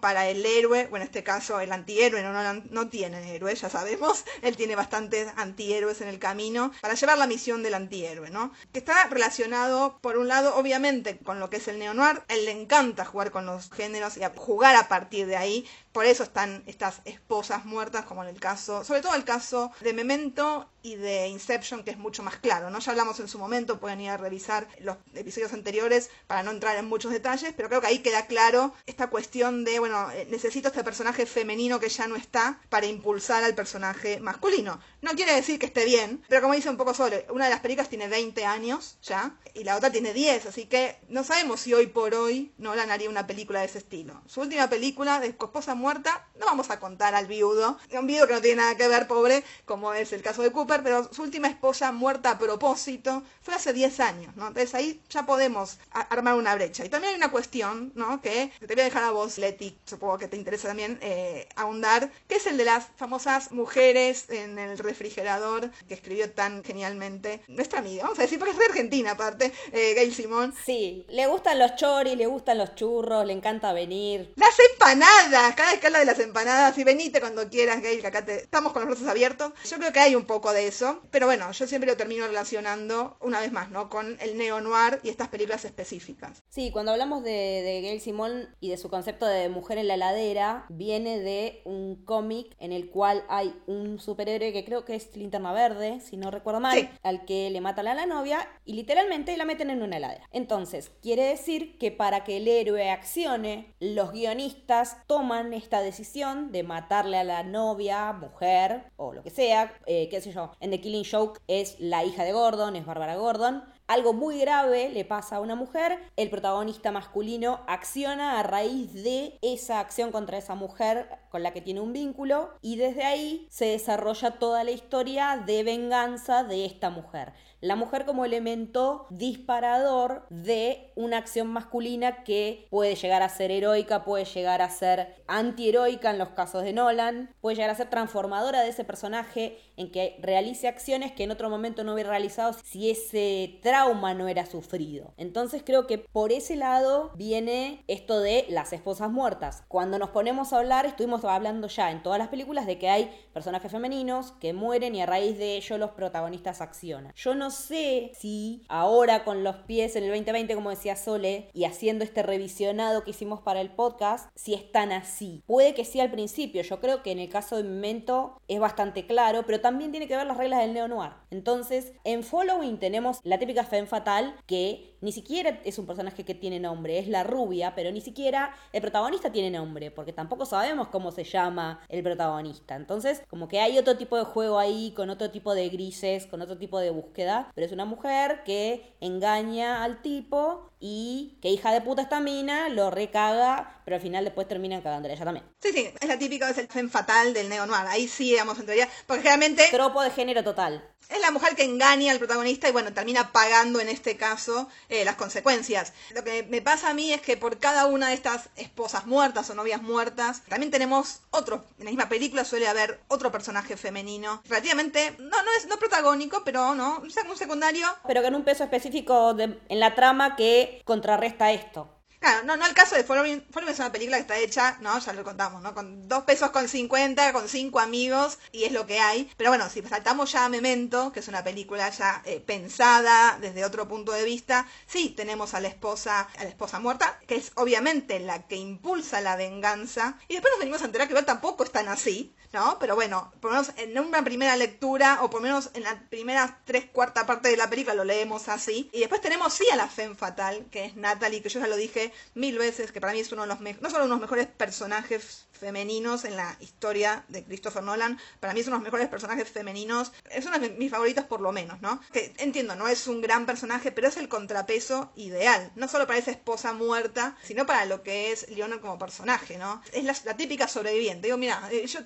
Para 0.00 0.28
el 0.28 0.44
héroe, 0.44 0.88
o 0.90 0.96
en 0.96 1.02
este 1.02 1.22
caso 1.22 1.60
el 1.60 1.70
antihéroe, 1.70 2.22
no, 2.22 2.32
no, 2.32 2.62
no 2.68 2.88
tiene 2.88 3.34
héroe, 3.34 3.54
ya 3.54 3.70
sabemos, 3.70 4.24
él 4.42 4.56
tiene 4.56 4.74
bastantes 4.74 5.28
antihéroes 5.36 6.00
en 6.00 6.08
el 6.08 6.18
camino, 6.18 6.72
para 6.80 6.94
llevar 6.94 7.16
la 7.16 7.26
misión 7.26 7.62
del 7.62 7.74
antihéroe, 7.74 8.30
¿no? 8.30 8.52
Que 8.72 8.80
está 8.80 9.06
relacionado, 9.08 9.98
por 10.00 10.16
un 10.16 10.26
lado, 10.26 10.56
obviamente, 10.56 11.18
con 11.18 11.38
lo 11.38 11.48
que 11.48 11.58
es 11.58 11.68
el 11.68 11.78
neo-noir, 11.78 12.22
él 12.28 12.44
le 12.44 12.50
encanta 12.50 13.04
jugar 13.04 13.30
con 13.30 13.46
los 13.46 13.70
géneros 13.70 14.16
y 14.16 14.22
jugar 14.36 14.74
a 14.74 14.88
partir 14.88 15.26
de 15.26 15.36
ahí, 15.36 15.68
por 15.92 16.06
eso 16.06 16.24
están 16.24 16.64
estas 16.66 17.00
esposas 17.04 17.64
muertas, 17.64 18.04
como 18.04 18.22
en 18.24 18.28
el 18.28 18.40
caso, 18.40 18.84
sobre 18.84 19.00
todo 19.00 19.14
el 19.14 19.24
caso 19.24 19.70
de 19.80 19.92
Memento 19.92 20.68
y 20.86 20.94
de 20.94 21.26
Inception, 21.26 21.82
que 21.82 21.90
es 21.90 21.98
mucho 21.98 22.22
más 22.22 22.36
claro, 22.36 22.70
¿no? 22.70 22.78
Ya 22.78 22.92
hablamos 22.92 23.18
en 23.18 23.26
su 23.26 23.40
momento, 23.40 23.80
pueden 23.80 24.00
ir 24.00 24.10
a 24.10 24.16
revisar 24.16 24.68
los 24.78 24.96
episodios 25.14 25.52
anteriores 25.52 26.10
para 26.28 26.44
no 26.44 26.52
entrar 26.52 26.76
en 26.76 26.86
muchos 26.86 27.10
detalles, 27.10 27.52
pero 27.56 27.68
creo 27.68 27.80
que 27.80 27.88
ahí 27.88 27.98
queda 27.98 28.26
claro 28.26 28.72
esta 28.86 29.08
cuestión 29.08 29.64
de, 29.64 29.80
bueno, 29.80 30.12
eh, 30.12 30.28
necesito 30.30 30.68
este 30.68 30.84
personaje 30.84 31.26
femenino 31.26 31.80
que 31.80 31.88
ya 31.88 32.06
no 32.06 32.14
está 32.14 32.60
para 32.68 32.86
impulsar 32.86 33.42
al 33.42 33.56
personaje 33.56 34.20
masculino. 34.20 34.78
No 35.02 35.12
quiere 35.12 35.34
decir 35.34 35.58
que 35.58 35.66
esté 35.66 35.84
bien, 35.84 36.24
pero 36.28 36.42
como 36.42 36.54
dice 36.54 36.70
un 36.70 36.76
poco 36.76 36.94
Sole, 36.94 37.26
una 37.30 37.46
de 37.46 37.50
las 37.50 37.60
películas 37.60 37.88
tiene 37.88 38.06
20 38.06 38.44
años 38.44 38.98
ya, 39.02 39.34
y 39.54 39.64
la 39.64 39.76
otra 39.76 39.90
tiene 39.90 40.12
10, 40.12 40.46
así 40.46 40.66
que 40.66 40.98
no 41.08 41.24
sabemos 41.24 41.60
si 41.60 41.74
hoy 41.74 41.88
por 41.88 42.14
hoy 42.14 42.52
Nolan 42.58 42.92
haría 42.92 43.10
una 43.10 43.26
película 43.26 43.60
de 43.60 43.66
ese 43.66 43.78
estilo. 43.78 44.22
Su 44.26 44.42
última 44.42 44.68
película 44.68 45.18
de 45.18 45.28
Esposa 45.28 45.74
muerta, 45.74 46.28
no 46.38 46.46
vamos 46.46 46.70
a 46.70 46.78
contar 46.78 47.14
al 47.16 47.26
viudo, 47.26 47.78
un 47.90 48.06
viudo 48.06 48.28
que 48.28 48.34
no 48.34 48.40
tiene 48.40 48.62
nada 48.62 48.76
que 48.76 48.86
ver, 48.86 49.08
pobre, 49.08 49.42
como 49.64 49.92
es 49.92 50.12
el 50.12 50.22
caso 50.22 50.42
de 50.42 50.52
Cooper, 50.52 50.75
pero 50.82 51.12
su 51.12 51.22
última 51.22 51.48
esposa 51.48 51.92
muerta 51.92 52.32
a 52.32 52.38
propósito 52.38 53.22
fue 53.42 53.54
hace 53.54 53.72
10 53.72 54.00
años, 54.00 54.36
¿no? 54.36 54.48
Entonces 54.48 54.74
ahí 54.74 55.00
ya 55.08 55.24
podemos 55.26 55.78
armar 55.90 56.34
una 56.34 56.54
brecha. 56.54 56.84
Y 56.84 56.88
también 56.88 57.12
hay 57.12 57.16
una 57.18 57.30
cuestión, 57.30 57.92
¿no? 57.94 58.20
Que 58.20 58.50
te 58.60 58.74
voy 58.74 58.82
a 58.82 58.84
dejar 58.84 59.04
a 59.04 59.10
vos, 59.10 59.38
Leti, 59.38 59.76
supongo 59.84 60.18
que 60.18 60.28
te 60.28 60.36
interesa 60.36 60.68
también 60.68 60.98
eh, 61.02 61.48
ahondar, 61.56 62.10
que 62.28 62.36
es 62.36 62.46
el 62.46 62.56
de 62.56 62.64
las 62.64 62.86
famosas 62.96 63.52
mujeres 63.52 64.28
en 64.30 64.58
el 64.58 64.78
refrigerador 64.78 65.70
que 65.88 65.94
escribió 65.94 66.30
tan 66.30 66.64
genialmente 66.64 67.42
nuestra 67.48 67.80
amiga, 67.80 68.04
vamos 68.04 68.18
a 68.18 68.22
decir, 68.22 68.38
porque 68.38 68.52
es 68.52 68.58
de 68.58 68.64
Argentina 68.66 69.12
aparte, 69.12 69.52
eh, 69.72 69.94
Gail 69.94 70.14
Simón. 70.14 70.54
Sí, 70.64 71.06
le 71.08 71.26
gustan 71.26 71.58
los 71.58 71.76
choris, 71.76 72.16
le 72.16 72.26
gustan 72.26 72.58
los 72.58 72.74
churros, 72.74 73.26
le 73.26 73.32
encanta 73.32 73.72
venir. 73.72 74.32
Las 74.36 74.56
empanadas, 74.72 75.54
cada 75.54 75.72
escala 75.72 75.98
de 75.98 76.04
las 76.04 76.18
empanadas 76.18 76.76
y 76.78 76.84
venite 76.84 77.20
cuando 77.20 77.48
quieras, 77.48 77.82
Gail, 77.82 78.00
que 78.00 78.06
acá 78.06 78.24
te... 78.24 78.36
estamos 78.36 78.72
con 78.72 78.82
los 78.82 78.90
brazos 78.90 79.08
abiertos. 79.08 79.52
Yo 79.68 79.78
creo 79.78 79.92
que 79.92 80.00
hay 80.00 80.14
un 80.14 80.24
poco 80.24 80.52
de 80.52 80.65
eso, 80.66 81.02
pero 81.10 81.26
bueno, 81.26 81.50
yo 81.52 81.66
siempre 81.66 81.90
lo 81.90 81.96
termino 81.96 82.26
relacionando 82.26 83.16
una 83.20 83.40
vez 83.40 83.52
más, 83.52 83.70
¿no? 83.70 83.88
Con 83.88 84.18
el 84.20 84.36
neo-noir 84.36 85.00
y 85.02 85.08
estas 85.08 85.28
películas 85.28 85.64
específicas. 85.64 86.42
Sí, 86.48 86.70
cuando 86.70 86.92
hablamos 86.92 87.22
de, 87.22 87.30
de 87.30 87.80
Gail 87.82 88.00
Simón 88.00 88.54
y 88.60 88.70
de 88.70 88.76
su 88.76 88.88
concepto 88.90 89.26
de 89.26 89.48
mujer 89.48 89.78
en 89.78 89.88
la 89.88 89.94
heladera, 89.94 90.66
viene 90.68 91.18
de 91.18 91.62
un 91.64 92.04
cómic 92.04 92.54
en 92.58 92.72
el 92.72 92.90
cual 92.90 93.24
hay 93.28 93.54
un 93.66 93.98
superhéroe 93.98 94.52
que 94.52 94.64
creo 94.64 94.84
que 94.84 94.94
es 94.94 95.14
Linterna 95.16 95.52
Verde, 95.52 96.00
si 96.00 96.16
no 96.16 96.30
recuerdo 96.30 96.60
mal, 96.60 96.90
al 97.02 97.24
que 97.24 97.50
le 97.50 97.60
matan 97.60 97.88
a 97.88 97.94
la 97.94 98.06
novia 98.06 98.48
y 98.64 98.74
literalmente 98.74 99.36
la 99.36 99.44
meten 99.44 99.70
en 99.70 99.82
una 99.82 99.96
heladera. 99.96 100.28
Entonces, 100.30 100.90
quiere 101.02 101.24
decir 101.24 101.78
que 101.78 101.92
para 101.92 102.24
que 102.24 102.38
el 102.38 102.48
héroe 102.48 102.90
accione, 102.90 103.74
los 103.80 104.12
guionistas 104.12 104.98
toman 105.06 105.52
esta 105.54 105.80
decisión 105.80 106.52
de 106.52 106.62
matarle 106.62 107.18
a 107.18 107.24
la 107.24 107.42
novia, 107.42 108.12
mujer 108.12 108.92
o 108.96 109.12
lo 109.12 109.22
que 109.22 109.30
sea, 109.30 109.74
eh, 109.86 110.08
qué 110.10 110.20
sé 110.20 110.32
yo, 110.32 110.52
en 110.60 110.70
The 110.70 110.80
Killing 110.80 111.04
Joke 111.10 111.40
es 111.48 111.76
la 111.78 112.04
hija 112.04 112.24
de 112.24 112.32
Gordon, 112.32 112.76
es 112.76 112.86
Bárbara 112.86 113.16
Gordon, 113.16 113.62
algo 113.86 114.12
muy 114.12 114.40
grave 114.40 114.88
le 114.88 115.04
pasa 115.04 115.36
a 115.36 115.40
una 115.40 115.54
mujer, 115.54 115.98
el 116.16 116.28
protagonista 116.28 116.90
masculino 116.90 117.60
acciona 117.68 118.40
a 118.40 118.42
raíz 118.42 118.92
de 118.92 119.38
esa 119.42 119.78
acción 119.78 120.10
contra 120.10 120.38
esa 120.38 120.56
mujer 120.56 121.08
con 121.30 121.44
la 121.44 121.52
que 121.52 121.60
tiene 121.60 121.80
un 121.80 121.92
vínculo 121.92 122.50
y 122.62 122.76
desde 122.76 123.04
ahí 123.04 123.46
se 123.48 123.66
desarrolla 123.66 124.32
toda 124.32 124.64
la 124.64 124.72
historia 124.72 125.42
de 125.46 125.62
venganza 125.62 126.42
de 126.42 126.64
esta 126.64 126.90
mujer 126.90 127.32
la 127.66 127.76
mujer 127.76 128.04
como 128.04 128.24
elemento 128.24 129.06
disparador 129.10 130.26
de 130.30 130.92
una 130.94 131.18
acción 131.18 131.48
masculina 131.48 132.22
que 132.22 132.66
puede 132.70 132.94
llegar 132.94 133.22
a 133.22 133.28
ser 133.28 133.50
heroica, 133.50 134.04
puede 134.04 134.24
llegar 134.24 134.62
a 134.62 134.70
ser 134.70 135.16
antiheroica 135.26 136.10
en 136.10 136.18
los 136.18 136.30
casos 136.30 136.62
de 136.62 136.72
Nolan, 136.72 137.34
puede 137.40 137.56
llegar 137.56 137.70
a 137.70 137.74
ser 137.74 137.90
transformadora 137.90 138.60
de 138.60 138.68
ese 138.68 138.84
personaje 138.84 139.58
en 139.76 139.90
que 139.90 140.16
realice 140.22 140.68
acciones 140.68 141.12
que 141.12 141.24
en 141.24 141.30
otro 141.30 141.50
momento 141.50 141.82
no 141.82 141.94
hubiera 141.94 142.10
realizado 142.10 142.52
si 142.64 142.90
ese 142.90 143.58
trauma 143.62 144.14
no 144.14 144.28
era 144.28 144.46
sufrido. 144.46 145.12
Entonces 145.16 145.62
creo 145.64 145.86
que 145.86 145.98
por 145.98 146.32
ese 146.32 146.56
lado 146.56 147.10
viene 147.16 147.84
esto 147.88 148.20
de 148.20 148.46
las 148.48 148.72
esposas 148.72 149.10
muertas. 149.10 149.64
Cuando 149.68 149.98
nos 149.98 150.10
ponemos 150.10 150.52
a 150.52 150.58
hablar, 150.58 150.86
estuvimos 150.86 151.24
hablando 151.24 151.66
ya 151.66 151.90
en 151.90 152.02
todas 152.02 152.18
las 152.18 152.28
películas 152.28 152.66
de 152.66 152.78
que 152.78 152.88
hay 152.88 153.10
personajes 153.32 153.72
femeninos 153.72 154.32
que 154.40 154.52
mueren 154.52 154.94
y 154.94 155.02
a 155.02 155.06
raíz 155.06 155.36
de 155.36 155.56
ello 155.56 155.78
los 155.78 155.90
protagonistas 155.90 156.60
accionan. 156.60 157.12
Yo 157.16 157.34
no 157.34 157.50
sé 157.56 158.12
si 158.14 158.62
ahora 158.68 159.24
con 159.24 159.42
los 159.42 159.56
pies 159.56 159.96
en 159.96 160.04
el 160.04 160.10
2020, 160.10 160.54
como 160.54 160.70
decía 160.70 160.94
Sole, 160.94 161.50
y 161.52 161.64
haciendo 161.64 162.04
este 162.04 162.22
revisionado 162.22 163.02
que 163.02 163.10
hicimos 163.10 163.40
para 163.40 163.60
el 163.60 163.70
podcast, 163.70 164.30
si 164.36 164.54
están 164.54 164.92
así. 164.92 165.42
Puede 165.46 165.74
que 165.74 165.84
sí 165.84 165.98
al 165.98 166.12
principio, 166.12 166.62
yo 166.62 166.80
creo 166.80 167.02
que 167.02 167.10
en 167.10 167.18
el 167.18 167.28
caso 167.28 167.56
de 167.56 167.64
Memento 167.64 168.40
es 168.46 168.60
bastante 168.60 169.06
claro, 169.06 169.44
pero 169.44 169.60
también 169.60 169.90
tiene 169.90 170.06
que 170.06 170.16
ver 170.16 170.26
las 170.26 170.36
reglas 170.36 170.60
del 170.60 170.74
neo-noir. 170.74 171.12
Entonces, 171.30 171.92
en 172.04 172.22
Following 172.22 172.78
tenemos 172.78 173.20
la 173.24 173.38
típica 173.38 173.64
femme 173.64 173.88
fatal 173.88 174.36
que 174.46 174.95
ni 175.00 175.12
siquiera 175.12 175.60
es 175.64 175.78
un 175.78 175.86
personaje 175.86 176.24
que 176.24 176.34
tiene 176.34 176.60
nombre, 176.60 176.98
es 176.98 177.08
la 177.08 177.24
rubia, 177.24 177.74
pero 177.74 177.90
ni 177.92 178.00
siquiera 178.00 178.54
el 178.72 178.80
protagonista 178.80 179.32
tiene 179.32 179.50
nombre, 179.50 179.90
porque 179.90 180.12
tampoco 180.12 180.46
sabemos 180.46 180.88
cómo 180.88 181.12
se 181.12 181.24
llama 181.24 181.80
el 181.88 182.02
protagonista. 182.02 182.76
Entonces, 182.76 183.22
como 183.28 183.48
que 183.48 183.60
hay 183.60 183.78
otro 183.78 183.96
tipo 183.96 184.16
de 184.16 184.24
juego 184.24 184.58
ahí, 184.58 184.92
con 184.96 185.10
otro 185.10 185.30
tipo 185.30 185.54
de 185.54 185.68
grises, 185.68 186.26
con 186.26 186.42
otro 186.42 186.58
tipo 186.58 186.78
de 186.78 186.90
búsqueda, 186.90 187.50
pero 187.54 187.66
es 187.66 187.72
una 187.72 187.84
mujer 187.84 188.42
que 188.44 188.94
engaña 189.00 189.84
al 189.84 190.02
tipo 190.02 190.70
y 190.78 191.38
que 191.40 191.48
hija 191.48 191.72
de 191.72 191.80
puta 191.80 192.02
esta 192.02 192.20
mina, 192.20 192.68
lo 192.68 192.90
recaga, 192.90 193.80
pero 193.84 193.96
al 193.96 194.02
final 194.02 194.24
después 194.24 194.46
terminan 194.46 194.82
cagándole 194.82 195.14
ella 195.14 195.24
también. 195.24 195.46
Sí, 195.60 195.72
sí, 195.72 195.88
es 195.98 196.08
la 196.08 196.18
típica, 196.18 196.50
es 196.50 196.58
el 196.58 196.68
femme 196.68 196.90
fatal 196.90 197.32
del 197.32 197.48
neo 197.48 197.66
noir. 197.66 197.86
Ahí 197.88 198.08
sí, 198.08 198.30
digamos, 198.30 198.58
en 198.58 198.66
teoría, 198.66 198.88
porque 199.06 199.22
generalmente... 199.22 199.64
Tropo 199.70 200.02
de 200.02 200.10
género 200.10 200.44
total. 200.44 200.84
Es 201.08 201.20
la 201.20 201.30
mujer 201.30 201.54
que 201.54 201.64
engaña 201.64 202.12
al 202.12 202.18
protagonista 202.18 202.68
y 202.68 202.72
bueno, 202.72 202.92
termina 202.92 203.32
pagando 203.32 203.80
en 203.80 203.88
este 203.88 204.16
caso 204.16 204.68
eh, 204.88 204.95
las 205.04 205.16
consecuencias. 205.16 205.92
Lo 206.14 206.24
que 206.24 206.42
me 206.44 206.62
pasa 206.62 206.90
a 206.90 206.94
mí 206.94 207.12
es 207.12 207.20
que 207.20 207.36
por 207.36 207.58
cada 207.58 207.86
una 207.86 208.08
de 208.08 208.14
estas 208.14 208.48
esposas 208.56 209.06
muertas 209.06 209.50
o 209.50 209.54
novias 209.54 209.82
muertas, 209.82 210.42
también 210.48 210.70
tenemos 210.70 211.20
otro. 211.30 211.64
En 211.78 211.84
la 211.84 211.90
misma 211.90 212.08
película 212.08 212.44
suele 212.44 212.68
haber 212.68 213.00
otro 213.08 213.30
personaje 213.32 213.76
femenino, 213.76 214.42
relativamente, 214.48 215.16
no, 215.18 215.42
no 215.42 215.50
es 215.58 215.66
no 215.66 215.76
protagónico, 215.76 216.42
pero 216.44 216.74
no, 216.74 216.98
un 217.00 217.36
secundario. 217.36 217.86
Pero 218.06 218.22
con 218.22 218.34
un 218.34 218.44
peso 218.44 218.64
específico 218.64 219.36
en 219.38 219.80
la 219.80 219.94
trama 219.94 220.36
que 220.36 220.82
contrarresta 220.84 221.52
esto. 221.52 221.95
Claro, 222.20 222.44
no, 222.44 222.56
no 222.56 222.66
el 222.66 222.74
caso 222.74 222.94
de 222.94 223.04
Following, 223.04 223.44
Following 223.50 223.72
es 223.72 223.78
una 223.78 223.92
película 223.92 224.16
que 224.16 224.22
está 224.22 224.38
hecha, 224.38 224.78
¿no? 224.80 224.98
Ya 224.98 225.12
lo 225.12 225.22
contamos, 225.22 225.62
¿no? 225.62 225.74
Con 225.74 226.08
dos 226.08 226.24
pesos 226.24 226.50
con 226.50 226.68
50, 226.68 227.32
con 227.32 227.48
cinco 227.48 227.78
amigos, 227.78 228.38
y 228.52 228.64
es 228.64 228.72
lo 228.72 228.86
que 228.86 229.00
hay. 229.00 229.30
Pero 229.36 229.50
bueno, 229.50 229.68
si 229.68 229.82
saltamos 229.82 230.32
ya 230.32 230.44
a 230.44 230.48
Memento, 230.48 231.12
que 231.12 231.20
es 231.20 231.28
una 231.28 231.44
película 231.44 231.90
ya 231.90 232.22
eh, 232.24 232.40
pensada 232.40 233.38
desde 233.40 233.64
otro 233.64 233.86
punto 233.86 234.12
de 234.12 234.24
vista, 234.24 234.66
sí 234.86 235.10
tenemos 235.10 235.54
a 235.54 235.60
la 235.60 235.68
esposa, 235.68 236.28
a 236.38 236.42
la 236.42 236.48
esposa 236.48 236.80
muerta, 236.80 237.18
que 237.26 237.36
es 237.36 237.52
obviamente 237.54 238.18
la 238.18 238.46
que 238.46 238.56
impulsa 238.56 239.20
la 239.20 239.36
venganza. 239.36 240.18
Y 240.28 240.34
después 240.34 240.52
nos 240.52 240.60
venimos 240.60 240.82
a 240.82 240.86
enterar 240.86 241.06
que 241.06 241.12
igual 241.12 241.26
tampoco 241.26 241.64
están 241.64 241.88
así, 241.88 242.34
¿no? 242.52 242.78
Pero 242.78 242.94
bueno, 242.94 243.32
por 243.40 243.52
lo 243.52 243.60
menos 243.60 243.74
en 243.76 243.98
una 243.98 244.24
primera 244.24 244.56
lectura, 244.56 245.18
o 245.22 245.30
por 245.30 245.40
lo 245.42 245.48
menos 245.48 245.70
en 245.74 245.82
la 245.82 246.08
primera 246.08 246.60
tres 246.64 246.86
cuarta 246.86 247.26
parte 247.26 247.50
de 247.50 247.56
la 247.56 247.68
película 247.68 247.94
lo 247.94 248.04
leemos 248.04 248.48
así. 248.48 248.88
Y 248.92 249.00
después 249.00 249.20
tenemos 249.20 249.52
sí 249.52 249.64
a 249.70 249.76
la 249.76 249.88
Femme 249.88 250.14
Fatal, 250.14 250.66
que 250.70 250.86
es 250.86 250.96
Natalie, 250.96 251.42
que 251.42 251.48
yo 251.50 251.60
ya 251.60 251.66
lo 251.66 251.76
dije 251.76 252.12
mil 252.34 252.58
veces, 252.58 252.92
que 252.92 253.00
para 253.00 253.12
mí 253.12 253.20
es 253.20 253.32
uno 253.32 253.42
de 253.42 253.48
los 253.48 253.60
no 253.80 253.90
solo 253.90 254.06
uno 254.06 254.20
mejores 254.20 254.46
personajes 254.46 255.46
femeninos 255.56 256.24
en 256.24 256.36
la 256.36 256.56
historia 256.60 257.24
de 257.28 257.44
Christopher 257.44 257.82
Nolan, 257.82 258.18
para 258.40 258.52
mí 258.52 258.60
es 258.60 258.66
uno 258.66 258.76
de 258.76 258.80
los 258.80 258.84
mejores 258.84 259.08
personajes 259.08 259.50
femeninos, 259.50 260.12
es 260.30 260.46
uno 260.46 260.58
de 260.58 260.70
mis 260.70 260.90
favoritos 260.90 261.24
por 261.24 261.40
lo 261.40 261.52
menos, 261.52 261.80
¿no? 261.80 262.00
Que 262.12 262.34
entiendo, 262.38 262.76
no 262.76 262.88
es 262.88 263.06
un 263.06 263.20
gran 263.20 263.46
personaje, 263.46 263.92
pero 263.92 264.08
es 264.08 264.16
el 264.16 264.28
contrapeso 264.28 265.12
ideal, 265.16 265.72
no 265.76 265.88
solo 265.88 266.06
para 266.06 266.18
esa 266.18 266.30
esposa 266.30 266.72
muerta, 266.72 267.36
sino 267.42 267.66
para 267.66 267.84
lo 267.84 268.02
que 268.02 268.32
es 268.32 268.48
Leonard 268.50 268.80
como 268.80 268.98
personaje, 268.98 269.58
¿no? 269.58 269.82
Es 269.92 270.24
la, 270.24 270.36
típica 270.36 270.68
sobreviviente, 270.68 271.28
digo, 271.28 271.38
mira, 271.38 271.68
eh, 271.70 271.86
yo 271.86 272.00